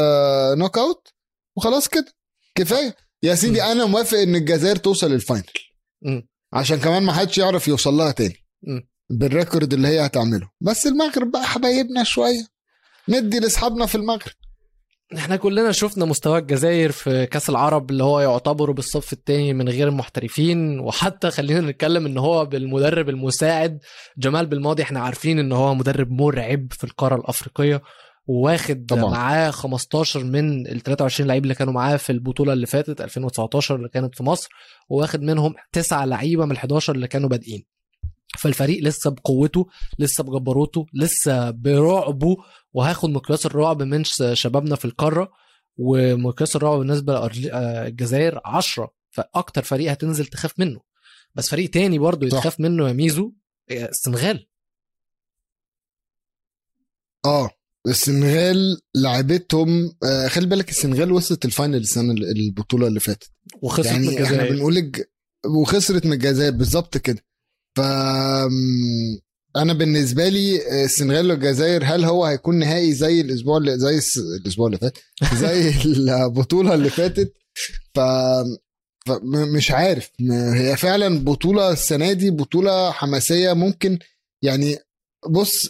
knockout 0.55 1.07
وخلاص 1.57 1.87
كده. 1.87 2.13
كفاية. 2.55 2.95
يا 3.23 3.35
سيدي 3.35 3.63
أنا 3.63 3.85
موافق 3.85 4.17
إن 4.17 4.35
الجزائر 4.35 4.75
توصل 4.75 5.13
ال 5.13 5.18
final. 5.18 5.43
عشان 6.53 6.79
كمان 6.79 7.03
ما 7.03 7.13
حدش 7.13 7.37
يعرف 7.37 7.67
يوصل 7.67 7.93
لها 7.93 8.11
تاني. 8.11 8.45
مم. 8.63 8.87
بالريكورد 9.09 9.73
اللي 9.73 9.87
هي 9.87 10.05
هتعمله. 10.05 10.49
بس 10.61 10.87
المغرب 10.87 11.31
بقى 11.31 11.43
حبايبنا 11.43 12.03
شوية. 12.03 12.47
ندي 13.09 13.39
لأصحابنا 13.39 13.85
في 13.85 13.95
المغرب. 13.95 14.33
إحنا 15.15 15.35
كلنا 15.35 15.71
شفنا 15.71 16.05
مستوى 16.05 16.39
الجزائر 16.39 16.91
في 16.91 17.25
كأس 17.25 17.49
العرب 17.49 17.91
اللي 17.91 18.03
هو 18.03 18.19
يعتبر 18.19 18.71
بالصف 18.71 19.13
الثاني 19.13 19.53
من 19.53 19.69
غير 19.69 19.87
المحترفين. 19.87 20.79
وحتى 20.79 21.31
خلينا 21.31 21.61
نتكلم 21.61 22.05
إن 22.05 22.17
هو 22.17 22.45
بالمدرب 22.45 23.09
المساعد 23.09 23.79
جمال 24.17 24.45
بالماضي 24.45 24.83
إحنا 24.83 24.99
عارفين 24.99 25.39
إن 25.39 25.51
هو 25.51 25.75
مدرب 25.75 26.11
مرعب 26.11 26.67
في 26.71 26.83
القارة 26.83 27.15
الأفريقية. 27.15 27.81
وواخد 28.27 28.85
طبعا. 28.89 29.11
معاه 29.11 29.51
15 29.51 30.23
من 30.23 30.67
ال 30.67 30.81
23 30.83 31.27
لعيب 31.27 31.43
اللي 31.43 31.55
كانوا 31.55 31.73
معاه 31.73 31.97
في 31.97 32.09
البطولة 32.11 32.53
اللي 32.53 32.65
فاتت 32.65 33.01
2019 33.01 33.75
اللي 33.75 33.89
كانت 33.89 34.15
في 34.15 34.23
مصر. 34.23 34.49
وواخد 34.89 35.21
منهم 35.21 35.53
تسعة 35.71 36.05
لعيبة 36.05 36.45
من 36.45 36.51
ال 36.51 36.57
11 36.57 36.95
اللي 36.95 37.07
كانوا 37.07 37.29
بادئين. 37.29 37.65
فالفريق 38.37 38.83
لسه 38.83 39.09
بقوته 39.09 39.67
لسه 39.99 40.23
بجبروته 40.23 40.85
لسه 40.93 41.49
برعبه. 41.49 42.35
وهاخد 42.73 43.09
مقياس 43.09 43.45
الرعب 43.45 43.83
من 43.83 44.03
شبابنا 44.33 44.75
في 44.75 44.85
القارة 44.85 45.31
ومقياس 45.77 46.55
الرعب 46.55 46.79
بالنسبة 46.79 47.27
للجزائر 47.35 48.41
10 48.45 48.91
فأكتر 49.11 49.63
فريق 49.63 49.91
هتنزل 49.91 50.25
تخاف 50.25 50.59
منه. 50.59 50.79
بس 51.35 51.49
فريق 51.49 51.69
تاني 51.69 51.99
برضه. 51.99 52.27
يتخاف 52.27 52.59
منه 52.59 52.87
يا 52.87 52.93
ميزو 52.93 53.31
آه، 53.71 53.89
السنغال. 53.89 54.47
آه 57.25 57.49
السنغال 57.87 58.81
لعبتهم 58.95 59.95
آه 60.03 60.27
خلي 60.27 60.45
بالك 60.47 60.69
السنغال 60.69 61.11
وصلت 61.11 61.45
ال 61.45 61.50
final 61.50 61.75
السنة 61.77 62.11
البطولة 62.13 62.87
اللي 62.87 62.99
فاتت. 62.99 63.31
وخسرت 63.61 63.87
من 63.87 64.03
يعني 64.03 64.07
إحنا 64.23 64.27
الجزائر 64.27 64.53
بنقول 64.55 64.77
الج... 64.77 65.01
وخسرت 65.45 66.05
من 66.05 66.13
الجزائر 66.13 66.51
بالظبط 66.51 66.97
كده. 66.97 67.25
ف 67.75 67.81
أنا 69.55 69.73
بالنسبة 69.73 70.29
لي 70.29 70.83
السنغال 70.85 71.31
والجزائر 71.31 71.83
هل 71.85 72.05
هو 72.05 72.25
هيكون 72.25 72.59
نهائي 72.59 72.93
زي 72.93 73.21
الأسبوع 73.21 73.57
اللي 73.57 73.79
زي 73.79 73.99
الأسبوع 74.41 74.67
اللي 74.67 74.77
فات؟ 74.77 74.97
زي 75.43 75.69
البطولة 75.85 76.73
اللي 76.73 76.89
فاتت؟ 76.89 77.33
ف 77.95 77.99
مش 79.55 79.71
عارف. 79.71 80.11
هي 80.31 80.77
فعلا 80.77 81.19
بطولة 81.19 81.71
السنة 81.71 82.13
دي 82.13 82.31
بطولة 82.31 82.91
حماسية 82.91 83.53
ممكن 83.53 83.99
يعني 84.41 84.77
بص 85.29 85.69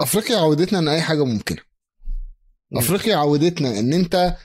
أفريقيا 0.00 0.36
عودتنا 0.36 0.78
إن 0.78 0.88
أي 0.88 1.00
حاجة 1.00 1.24
ممكنة. 1.24 1.62
مم. 2.70 2.78
أفريقيا 2.78 3.16
عودتنا 3.16 3.78
إن 3.78 3.92
أنت 3.92 4.36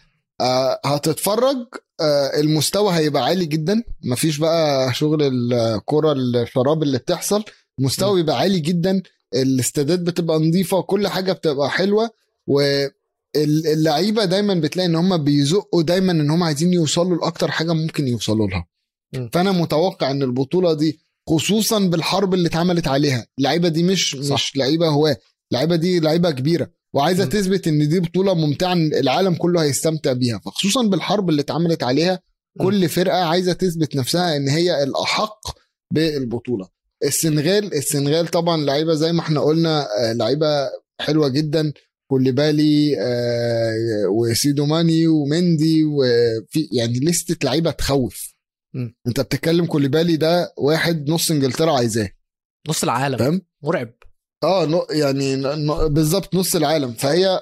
آه، 0.41 0.79
هتتفرج. 0.85 1.57
آه، 2.01 2.39
المستوى 2.39 2.93
هيبقى 2.93 3.23
عالي 3.23 3.45
جدا. 3.45 3.83
مفيش 4.03 4.37
بقى 4.37 4.93
شغل 4.93 5.23
الكرة 5.53 6.11
الشراب 6.11 6.83
اللي 6.83 6.97
بتحصل. 6.97 7.43
المستوى 7.79 8.15
بيبقى 8.15 8.37
عالي 8.37 8.59
جدا. 8.59 9.01
الاستادات 9.35 9.99
بتبقى 9.99 10.39
نظيفة 10.39 10.77
وكل 10.77 11.07
حاجة 11.07 11.31
بتبقى 11.33 11.69
حلوة. 11.69 12.09
واللعيبة 12.47 14.25
دايما 14.25 14.53
بتلاقي 14.53 14.87
إن 14.87 14.95
هم 14.95 15.17
بيزقوا 15.17 15.83
دايما 15.83 16.11
إن 16.11 16.29
هم 16.31 16.43
عايزين 16.43 16.73
يوصلوا 16.73 17.17
لأكتر 17.17 17.51
حاجة 17.51 17.73
ممكن 17.73 18.07
يوصلوا 18.07 18.47
لها. 18.47 18.67
فأنا 19.33 19.51
متوقع 19.51 20.11
إن 20.11 20.23
البطولة 20.23 20.73
دي 20.73 20.99
خصوصا 21.29 21.79
بالحرب 21.79 22.33
اللي 22.33 22.47
اتعملت 22.47 22.87
عليها 22.87 23.27
اللعيبة 23.37 23.67
دي 23.69 23.83
مش 23.83 24.17
صح. 24.21 24.33
مش 24.33 24.57
لعيبة 24.57 24.87
هواة. 24.87 25.17
اللعيبة 25.51 25.75
دي 25.75 25.99
لعيبة 25.99 26.31
كبيرة. 26.31 26.69
وعايزة. 26.93 27.25
تثبت 27.25 27.67
إن 27.67 27.89
دي 27.89 27.99
بطولة 27.99 28.33
ممتعة 28.33 28.73
العالم 28.73 29.35
كله 29.35 29.63
هيستمتع 29.63 30.13
بيها 30.13 30.39
فخصوصا 30.39 30.87
بالحرب 30.87 31.29
اللي 31.29 31.41
اتعملت 31.41 31.83
عليها. 31.83 32.19
كل 32.59 32.89
فرقة 32.89 33.17
عايزة 33.23 33.53
تثبت 33.53 33.95
نفسها 33.95 34.35
إن 34.37 34.49
هي 34.49 34.83
الأحق 34.83 35.39
بالبطولة. 35.93 36.67
السنغال 37.03 37.73
السنغال 37.73 38.27
طبعا 38.27 38.57
لعيبة 38.65 38.93
زي 38.93 39.11
ما 39.13 39.21
إحنا 39.21 39.39
قلنا 39.39 39.87
آه، 39.99 40.13
لعيبة 40.13 40.69
حلوة 41.01 41.27
جدا. 41.27 41.73
كوليبالي 42.11 42.95
آه، 42.99 44.07
وسيدو 44.09 44.65
ماني 44.65 45.07
ومندي 45.07 45.83
وفي 45.83 46.69
يعني 46.71 46.99
لستة 46.99 47.45
لعيبة 47.45 47.71
تخوف. 47.71 48.33
م. 48.73 48.89
أنت 49.07 49.19
بتتكلم 49.19 49.65
كوليبالي 49.65 50.15
ده 50.15 50.53
واحد 50.57 51.09
نص 51.09 51.31
إنجلترا 51.31 51.71
عايزاه. 51.71 52.09
نص 52.69 52.83
العالم. 52.83 53.17
فاهم؟ 53.17 53.41
مرعب. 53.63 53.93
آه 54.43 54.65
نو- 54.65 54.87
يعني 54.89 55.35
بالظبط 55.89 56.35
نص 56.35 56.55
العالم. 56.55 56.93
فهي 56.93 57.39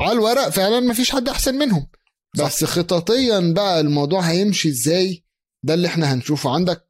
على 0.00 0.12
الورق 0.12 0.48
فعلا 0.48 0.80
ما 0.80 0.94
فيش 0.94 1.10
حد 1.10 1.28
أحسن 1.28 1.54
منهم. 1.54 1.86
بس 2.38 2.64
خططيا 2.64 3.52
بقى 3.54 3.80
الموضوع 3.80 4.20
هيمشي 4.20 4.68
إزاي؟ 4.68 5.24
ده 5.62 5.74
اللي 5.74 5.88
إحنا 5.88 6.14
هنشوفه. 6.14 6.50
عندك 6.50 6.88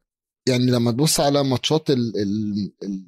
يعني 0.49 0.67
لما 0.67 0.91
تبص 0.93 1.21
على 1.21 1.45
ماتشات 1.45 1.91
ال 1.91 2.17
ال 2.17 2.55
ال 2.83 3.07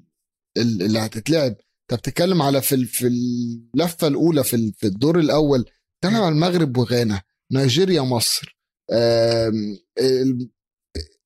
ال 0.56 0.82
اللي 0.82 0.98
هتتلعب 0.98 1.56
أنت 1.90 2.00
بتتكلم 2.00 2.42
على 2.42 2.62
في 2.62 2.74
ال- 2.74 2.86
في 2.86 3.06
اللفة 3.06 4.06
الأولى 4.06 4.44
في 4.44 4.56
ال- 4.56 4.72
في 4.72 4.86
الدور 4.86 5.18
الأول. 5.18 5.60
بتتكلم 5.60 6.20
على 6.22 6.28
المغرب 6.34 6.76
وغانا 6.76 7.22
نيجيريا 7.52 8.00
مصر. 8.00 8.58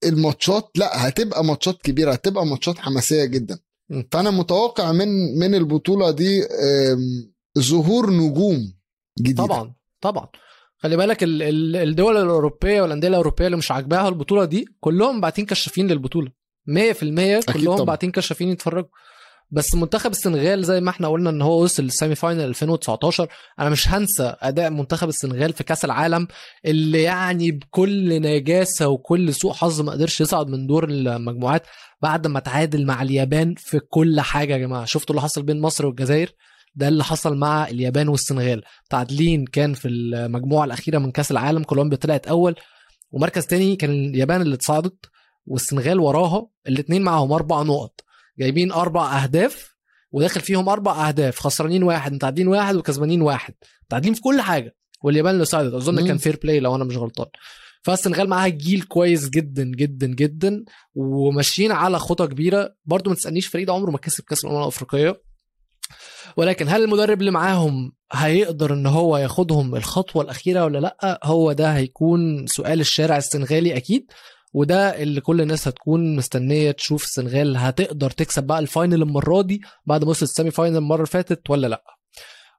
الماتشات 0.05 0.71
لا 0.77 1.09
هتبقى 1.09 1.45
ماتشات 1.45 1.83
كبيرة 1.83 2.13
هتبقى 2.13 2.47
ماتشات 2.47 2.79
حماسية 2.79 3.25
جدا. 3.25 3.59
فأنا 4.13 4.31
متوقع 4.31 4.93
من 4.93 5.39
من 5.39 5.55
البطولة 5.55 6.11
دي 6.11 6.45
ظهور 7.59 8.11
نجوم 8.11 8.73
جديدة. 9.21 9.45
طبعا 9.47 9.75
طبعا. 10.01 10.27
خلي 10.79 10.97
بالك 10.97 11.23
ال- 11.23 11.43
ال- 11.43 11.77
الدول 11.77 12.17
الأوروبية 12.17 12.83
والأندية 12.83 13.09
الأوروبية 13.09 13.47
اللي 13.47 13.57
مش 13.57 13.71
عاجباها 13.71 14.09
البطولة 14.09 14.45
دي 14.45 14.65
كلهم 14.81 15.21
باعتين 15.21 15.47
كشافين 15.47 15.87
للبطولة. 15.89 16.31
100% 16.67 17.41
كلهم. 17.53 17.85
باعتين 17.85 18.11
كشافين 18.11 18.49
يتفرجوا. 18.49 18.89
بس 19.51 19.75
منتخب 19.75 20.11
السنغال 20.11 20.65
زي 20.65 20.81
ما 20.81 20.91
إحنا 20.91 21.09
قلنا 21.09 21.31
إن 21.31 21.43
هو 21.43 21.63
وصل 21.63 21.83
للسيمي 21.83 22.15
فاينل 22.15 22.41
2019 22.41 23.29
أنا 23.61 23.71
مش 23.71 23.89
هنسى 23.89 24.35
أداء 24.41 24.71
منتخب 24.71 25.09
السنغال 25.09 25.53
في 25.53 25.65
كأس 25.65 25.85
العالم 25.85 26.29
اللي 26.65 27.03
يعني 27.03 27.51
بكل 27.53 28.23
نجاسة 28.23 28.89
وكل 28.89 29.35
سوء 29.35 29.53
حظ 29.53 29.81
ما 29.81 29.93
قدرش 29.93 30.21
يصعد 30.21 30.49
من 30.49 30.67
دور 30.67 30.85
المجموعات. 30.89 31.63
بعد 32.03 32.27
ما 32.27 32.41
تعادل 32.41 32.87
مع 32.87 33.03
اليابان 33.03 33.55
في 33.55 33.79
كل 33.79 34.21
حاجة 34.21 34.53
يا 34.53 34.59
جماعة. 34.59 34.85
شفتوا 34.85 35.15
اللي 35.15 35.23
حصل 35.23 35.43
بين 35.43 35.61
مصر 35.61 35.87
والجزائر؟ 35.87 36.33
ده 36.75 36.89
اللي 36.89 37.05
حصل 37.05 37.37
مع 37.37 37.69
اليابان 37.69 38.09
والسنغال. 38.09 38.63
تعادلين 38.91 39.45
كان 39.45 39.75
في 39.75 39.89
المجموعة 39.89 40.65
الأخيرة 40.65 40.99
من 40.99 41.11
كأس 41.11 41.31
العالم 41.31 41.63
كولومبيا 41.63 41.99
طلعت 41.99 42.27
أول. 42.27 42.55
ومركز 43.11 43.47
تاني 43.47 43.77
كان 43.77 43.91
اليابان 43.91 44.43
اللي 44.43 44.55
اتصعدت 44.55 45.07
والسنغال 45.47 46.01
وراها 46.01 46.47
الاثنين 46.69 47.03
معاهم 47.03 47.33
أربع 47.33 47.63
نقط. 47.63 48.01
جايبين 48.39 48.73
أربع 48.73 49.23
أهداف 49.23 49.75
وداخل 50.13 50.41
فيهم 50.41 50.69
أربع 50.69 51.09
أهداف. 51.09 51.39
خسرانين 51.39 51.83
واحد 51.83 52.13
متعادلين 52.13 52.49
واحد 52.49 52.77
وكسبانين 52.77 53.23
واحد. 53.23 53.55
متعادلين 53.85 54.15
في 54.15 54.21
كل 54.21 54.41
حاجة. 54.41 54.77
واليابان 55.03 55.35
اللي 55.35 55.45
صعدت 55.45 55.75
أظن. 55.75 56.07
كان 56.07 56.19
fair 56.19 56.39
play 56.43 56.61
لو 56.61 56.75
أنا 56.77 56.85
مش 56.85 56.97
غلطان. 56.97 57.27
فالسنغال 57.83 58.29
معاها 58.29 58.49
جيل 58.49 58.83
كويس 58.83 59.29
جدا 59.31 59.65
جدا 59.65 60.07
جدا 60.07 60.65
وماشيين 60.95 61.73
على 61.73 61.99
خطى 61.99 62.27
كبيرة. 62.27 62.75
برضو 62.85 63.11
ما 63.11 63.17
تسألنيش 63.17 63.47
فريق 63.47 63.71
عمره 63.71 63.91
ما 63.91 63.99
كسب 63.99 64.25
كأس 64.25 64.45
الأمم 64.45 64.59
الأفريقية. 64.63 65.23
ولكن 66.37 66.69
هل 66.69 66.85
المدرب 66.85 67.21
اللي 67.21 67.31
معاهم 67.31 67.93
هيقدر 68.13 68.73
إن 68.75 68.87
هو 68.87 69.17
ياخدهم 69.17 69.75
الخطوة 69.75 70.23
الأخيرة 70.23 70.65
ولا 70.65 70.79
لأ؟ 70.79 71.21
هو 71.25 71.53
ده 71.53 71.77
هيكون 71.77 72.47
سؤال 72.47 72.81
الشارع 72.81 73.17
السنغالي 73.17 73.77
أكيد. 73.77 74.07
وده 74.53 75.03
اللي 75.03 75.21
كل 75.21 75.41
الناس 75.41 75.69
هتكون 75.69 76.17
مستنية 76.17 76.71
تشوف 76.71 77.05
السنغال 77.05 77.57
هتقدر 77.57 78.11
تكسب 78.11 78.45
بقى 78.45 78.59
ال 78.59 78.66
final 78.66 79.03
المرة 79.03 79.43
دي 79.43 79.61
بعد 79.87 80.05
ما 80.05 80.11
وصلت 80.11 80.23
ال 80.31 80.51
semi-final 80.51 80.77
المرة 80.77 80.97
اللي 80.97 81.07
فاتت 81.07 81.51
ولا 81.51 81.67
لأ. 81.67 81.83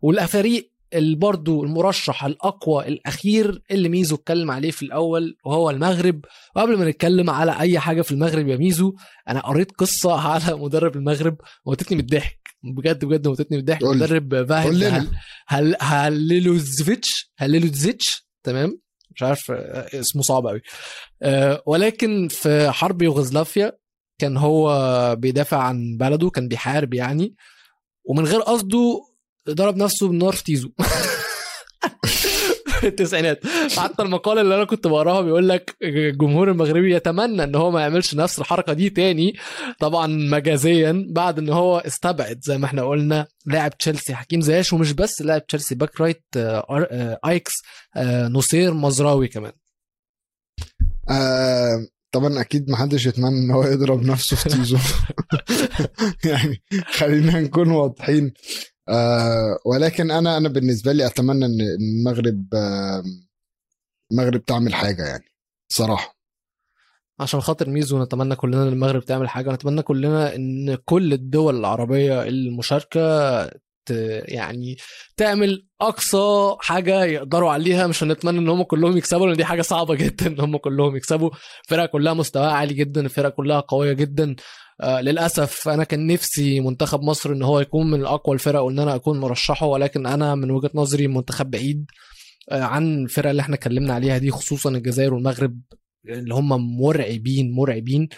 والفريق 0.02 0.72
برضو 0.94 1.64
المرشح 1.64 2.26
الأقوى 2.26 2.88
الأخير 2.88 3.62
اللي 3.72 3.90
ميزو 3.90 4.16
اتكلم 4.16 4.52
عليه 4.52 4.72
في 4.72 4.84
الأول 4.86 5.38
وهو 5.46 5.70
المغرب. 5.70 6.26
وقبل 6.56 6.78
ما 6.78 6.90
نتكلم 6.90 7.30
على 7.30 7.60
أي 7.60 7.80
حاجة 7.80 8.02
في 8.02 8.12
المغرب 8.12 8.48
يا 8.48 8.58
ميزو 8.58 8.94
أنا 9.30 9.40
قريت 9.40 9.72
قصة 9.72 10.20
على 10.30 10.56
مدرب 10.56 10.96
المغرب 10.96 11.38
موتتني 11.66 11.98
من 11.98 12.04
الضحك. 12.04 12.40
بجد 12.64 13.06
بجد 13.06 13.28
موتتني 13.28 13.58
من 13.58 13.60
الضحك. 13.60 13.84
مدرب 13.84 14.46
فاهيد 14.50 14.74
هال 14.74 15.12
هاليلوزفيتش 15.48 17.32
هاليلوزيتش 17.38 18.28
تمام؟ 18.44 18.80
مش 19.16 19.24
عارف 19.24 19.52
آه، 19.52 20.00
اسمه 20.00 20.22
صعب 20.22 20.48
قوي 20.48 20.62
آه، 21.22 21.64
ولكن 21.68 22.28
في 22.28 22.72
حرب 22.72 23.02
يوغوسلافيا 23.02 23.72
كان 24.20 24.38
هو 24.38 25.16
بيدافع 25.16 25.58
عن 25.58 25.98
بلده 25.98 26.30
كان 26.30 26.48
بيحارب 26.48 26.94
يعني. 26.94 27.36
ومن 28.06 28.26
غير 28.26 28.42
قصده 28.42 29.02
ضرب 29.54 29.78
نفسه 29.78 30.08
بالنار 30.08 30.34
في 30.34 30.44
طيزه. 30.44 30.70
في 32.80 32.88
التسعينات. 32.88 33.42
حتى 33.78 34.04
المقال 34.04 34.40
اللي 34.40 34.56
أنا 34.56 34.64
كنت 34.64 34.88
بقراها 34.88 35.22
بيقول 35.22 35.50
لك 35.50 35.76
الجمهور 35.84 36.52
المغربي 36.52 36.96
يتمنى 36.96 37.44
إن 37.44 37.56
هو 37.56 37.72
ما 37.72 37.82
يعملش 37.82 38.16
نفس 38.16 38.40
الحركة 38.40 38.74
دي 38.74 38.90
تاني 38.90 39.36
طبعا 39.80 40.08
مجازيا 40.08 41.06
بعد 41.10 41.40
إن 41.40 41.50
هو 41.50 41.78
استبعد 41.78 42.40
زي 42.44 42.58
ما 42.58 42.66
إحنا 42.66 42.84
قلنا 42.84 43.28
لاعب 43.46 43.78
تشيلسي. 43.78 44.16
حكيم 44.16 44.42
زياش 44.42 44.74
ومش 44.74 44.92
بس 44.92 45.22
لاعب 45.22 45.48
تشيلسي 45.48 45.76
back 45.76 46.02
right 46.02 46.24
آه، 46.38 46.66
آه، 46.70 47.20
أياكس 47.26 47.54
آه، 47.96 48.28
نصير 48.28 48.74
مزراوي 48.74 49.28
كمان. 49.28 49.52
آه 51.10 51.88
طبعا 52.12 52.42
أكيد 52.42 52.70
ما 52.70 52.78
حدش 52.78 53.06
يتمنى 53.06 53.46
إن 53.46 53.52
هو 53.52 53.64
يضرب 53.64 54.04
نفسه 54.04 54.36
في 54.36 54.50
تيزو. 54.50 54.78
يعني 56.30 56.64
خلينا 56.92 57.40
نكون 57.40 57.72
واضحين. 57.72 58.34
آه 58.90 59.58
ولكن 59.66 60.12
أنا 60.12 60.38
أنا 60.38 60.50
بالنسبة 60.50 60.92
لي 60.92 61.06
أتمنى 61.06 61.46
إن 61.46 61.62
المغرب 61.62 62.46
آه 62.56 63.04
المغرب 64.12 64.46
تعمل 64.46 64.74
حاجة 64.74 65.06
يعني 65.08 65.26
صراحة. 65.72 66.20
عشان 67.20 67.42
خاطر 67.42 67.70
ميزو 67.70 68.04
نتمنى 68.04 68.36
كلنا 68.36 68.64
إن 68.64 68.68
المغرب 68.68 69.06
تعمل 69.06 69.30
حاجة 69.30 69.50
ونتمنى 69.50 69.82
كلنا 69.82 70.36
إن 70.36 70.76
كل 70.86 71.14
الدول 71.14 71.56
العربية 71.60 72.24
المشاركة 72.24 73.00
يعني 74.28 74.78
تعمل 75.18 75.68
أقصى 75.82 76.56
حاجة 76.60 77.04
يقدروا 77.04 77.52
عليها. 77.52 77.88
مش 77.88 78.04
هنتمنى 78.04 78.40
إن 78.40 78.50
هم 78.50 78.64
كلهم 78.64 78.98
يكسبوا 78.98 79.28
لأن 79.28 79.38
دي 79.38 79.46
حاجة 79.46 79.62
صعبة 79.62 79.96
جدا 79.96 80.28
إن 80.28 80.40
هم 80.40 80.58
كلهم 80.58 80.96
يكسبوا. 80.96 81.30
الفرق 81.64 81.86
كلها 81.92 82.14
مستواها 82.14 82.52
عالي 82.52 82.74
جدا 82.74 83.02
الفرق 83.02 83.30
كلها 83.36 83.60
قوية 83.60 83.94
جدا. 83.94 84.36
آه 84.82 85.02
للأسف 85.02 85.68
أنا 85.70 85.84
كان 85.84 86.08
نفسي 86.08 86.60
منتخب 86.60 87.02
مصر 87.04 87.32
إن 87.32 87.44
هو 87.44 87.60
يكون 87.60 87.92
من 87.92 88.06
اقوى 88.06 88.34
الفرق 88.34 88.60
وإن 88.62 88.80
أنا 88.80 88.96
أكون 88.96 89.20
مرشحه 89.20 89.66
ولكن 89.66 90.06
أنا 90.06 90.36
من 90.36 90.52
وجهة 90.52 90.72
نظري 90.76 91.08
منتخب 91.08 91.52
بعيد 91.52 91.86
آه 92.52 92.64
عن 92.64 93.04
الفرق 93.04 93.30
اللي 93.30 93.42
إحنا 93.42 93.56
اتكلمنا 93.56 93.94
عليها 93.94 94.18
دي 94.18 94.32
خصوصا 94.32 94.70
الجزائر 94.70 95.14
والمغرب 95.14 95.60
اللي 96.10 96.34
هم 96.36 96.80
مرعبين 96.82 97.52
مرعبين. 97.52 98.10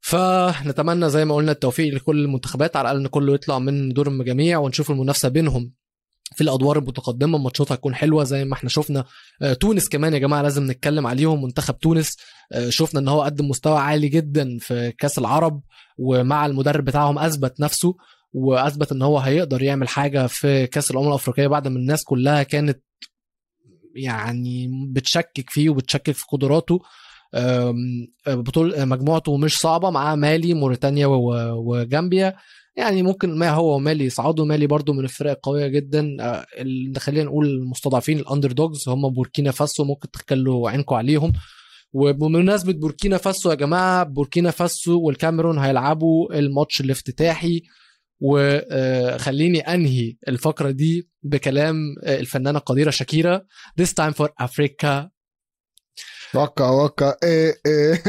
فنتمنى 0.00 1.10
زي 1.10 1.24
ما 1.24 1.34
قلنا 1.34 1.52
التوفيق 1.52 1.94
لكل 1.94 2.24
المنتخبات 2.24 2.76
على 2.76 2.84
الأقل 2.90 3.00
إن 3.00 3.06
كله 3.06 3.34
يطلع 3.34 3.58
من 3.58 3.88
دور 3.92 4.08
المجاميع 4.08 4.58
ونشوف 4.58 4.90
المنافسة 4.90 5.28
بينهم. 5.28 5.72
في 6.34 6.40
الأدوار 6.40 6.78
المتقدمة 6.78 7.38
الماتشات 7.38 7.72
هتكون 7.72 7.94
حلوة 7.94 8.24
زي 8.24 8.44
ما 8.44 8.54
إحنا 8.54 8.68
شفنا 8.68 9.04
آه، 9.42 9.52
تونس 9.52 9.88
كمان 9.88 10.14
يا 10.14 10.18
جماعة 10.18 10.42
لازم 10.42 10.70
نتكلم 10.70 11.06
عليهم. 11.06 11.42
منتخب 11.42 11.78
تونس 11.78 12.16
آه، 12.52 12.68
شفنا 12.70 13.00
إن 13.00 13.08
هو 13.08 13.22
قدم 13.22 13.48
مستوى 13.48 13.78
عالي 13.78 14.08
جدا 14.08 14.58
في 14.60 14.92
كأس 14.98 15.18
العرب 15.18 15.62
ومع 15.98 16.46
المدرب 16.46 16.84
بتاعهم 16.84 17.18
أثبت 17.18 17.60
نفسه 17.60 17.94
وأثبت 18.32 18.92
إن 18.92 19.02
هو 19.02 19.18
هيقدر 19.18 19.62
يعمل 19.62 19.88
حاجة 19.88 20.26
في 20.26 20.66
كأس 20.66 20.90
الأمم 20.90 21.08
الأفريقية 21.08 21.46
بعد 21.46 21.68
ما 21.68 21.78
الناس 21.78 22.04
كلها 22.04 22.42
كانت 22.42 22.82
يعني 23.96 24.70
بتشكك 24.88 25.50
فيه 25.50 25.70
وبتشكك 25.70 26.10
في 26.14 26.24
قدراته. 26.32 26.80
أم، 27.34 28.06
بطول 28.26 28.88
مجموعته 28.88 29.36
مش 29.36 29.58
صعبة 29.58 29.90
معاه 29.90 30.14
مالي 30.14 30.54
موريتانيا 30.54 31.06
وجامبيا. 31.52 32.36
يعني 32.80 33.02
ممكن 33.02 33.38
ما 33.38 33.50
هو 33.50 33.74
ومالي 33.76 34.04
يصعدوا 34.04 34.44
مالي 34.46 34.66
برضو 34.66 34.92
من 34.92 35.04
الفرق 35.04 35.30
القويه 35.30 35.66
جدا. 35.66 36.16
أه، 36.20 36.46
ال- 36.58 36.94
خلينا 36.98 37.24
نقول 37.24 37.46
المستضعفين 37.46 38.18
ال 38.18 38.52
underdogs 38.52 38.88
هم 38.88 39.08
بوركينا 39.08 39.50
فاسو 39.50 39.84
ممكن 39.84 40.10
تخلوا 40.10 40.70
عينكم 40.70 40.94
عليهم. 40.94 41.32
وبمناسبة 41.92 42.72
بوركينا 42.72 43.16
فاسو 43.16 43.50
يا 43.50 43.54
جماعة 43.54 44.04
بوركينا 44.04 44.50
فاسو 44.50 45.00
والكاميرون 45.00 45.58
هيلعبوا 45.58 46.38
الماتش 46.38 46.80
الافتتاحي. 46.80 47.62
وخليني 48.22 49.60
أنهي 49.60 50.16
الفقرة 50.28 50.70
دي 50.70 51.08
بكلام 51.22 51.76
آه، 52.04 52.20
الفنانة 52.20 52.58
القديرة 52.58 52.90
شاكيرا. 52.90 53.42
This 53.80 53.88
time 53.88 54.12
for 54.14 54.28
Africa 54.46 55.08
وكا 56.34 56.68
وكا 56.68 57.16
إيه 57.22 57.54
إيه. 57.66 58.02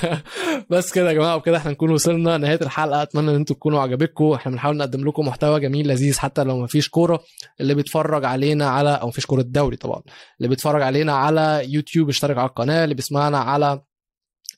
بس 0.70 0.92
كده 0.92 1.08
يا 1.08 1.12
جماعة 1.12 1.36
وبكده 1.36 1.56
إحنا 1.56 1.70
نكون 1.70 1.90
وصلنا 1.90 2.38
نهايه 2.38 2.58
الحلقة. 2.62 3.02
أتمنى 3.02 3.30
إن 3.30 3.34
أنتم 3.34 3.54
تكونوا 3.54 3.80
عجبتكم. 3.80 4.32
إحنا 4.32 4.52
بنحاول 4.52 4.76
نقدم 4.76 5.08
لكم 5.08 5.26
محتوى 5.28 5.60
جميل 5.60 5.88
لذيذ 5.88 6.18
حتى 6.18 6.44
لو 6.44 6.58
مفيش 6.60 6.88
كورة 6.88 7.20
اللي 7.60 7.74
بيتفرج 7.74 8.24
علينا 8.24 8.68
على 8.68 8.90
أو 8.90 9.08
مفيش 9.08 9.26
كورة 9.26 9.42
دوري 9.42 9.76
طبعا. 9.76 10.02
اللي 10.38 10.48
بيتفرج 10.48 10.82
علينا 10.82 11.12
على 11.12 11.62
يوتيوب 11.68 12.08
اشترك 12.08 12.38
على 12.38 12.48
القناة. 12.48 12.84
اللي 12.84 12.94
بيسمعنا 12.94 13.38
على 13.38 13.82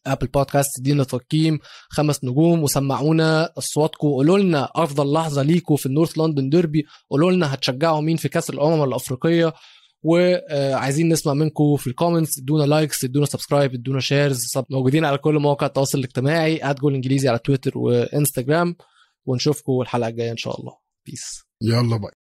أبل 0.07 0.27
بودكاست 0.27 0.79
ادينا 0.79 1.05
تقييم 1.05 1.59
خمس 1.89 2.25
نجوم. 2.25 2.63
وسمعونا 2.63 3.53
أصواتكم. 3.59 4.09
قولوا 4.09 4.39
لنا 4.39 4.69
أفضل 4.75 5.13
لحظة 5.13 5.43
ليكم 5.43 5.77
في 5.77 5.87
ال 5.87 5.92
North 5.92 6.19
London 6.19 6.49
derby. 6.49 6.85
قولوا 7.11 7.33
لنا 7.33 7.55
هتشجعوا 7.55 8.01
مين 8.01 8.17
في 8.17 8.29
كأس 8.29 8.51
الأمم 8.51 8.85
الأفريقية. 8.85 9.53
وعايزين 10.03 11.09
نسمع 11.09 11.35
منكم 11.35 11.77
في 11.77 11.87
ال 11.87 11.92
comments 11.92 12.39
ادونا 12.39 12.65
likes 12.65 13.05
ادونا 13.05 13.27
subscribe 13.27 13.75
ادونا 13.75 14.01
shares 14.01 14.53
موجودين 14.71 15.05
على 15.05 15.19
كل 15.19 15.39
مواقع 15.39 15.67
التواصل 15.67 15.99
الاجتماعي 15.99 16.61
@جول 16.81 16.95
انجليزي 16.95 17.29
على 17.29 17.39
تويتر 17.39 17.79
وانستجرام. 17.79 18.77
ونشوفكم 19.27 19.81
الحلقة 19.81 20.09
الجاية 20.09 20.31
إن 20.31 20.37
شاء 20.37 20.61
الله. 20.61 20.73
بيس 21.07 21.43
يلا 21.63 21.97
باي 21.97 22.13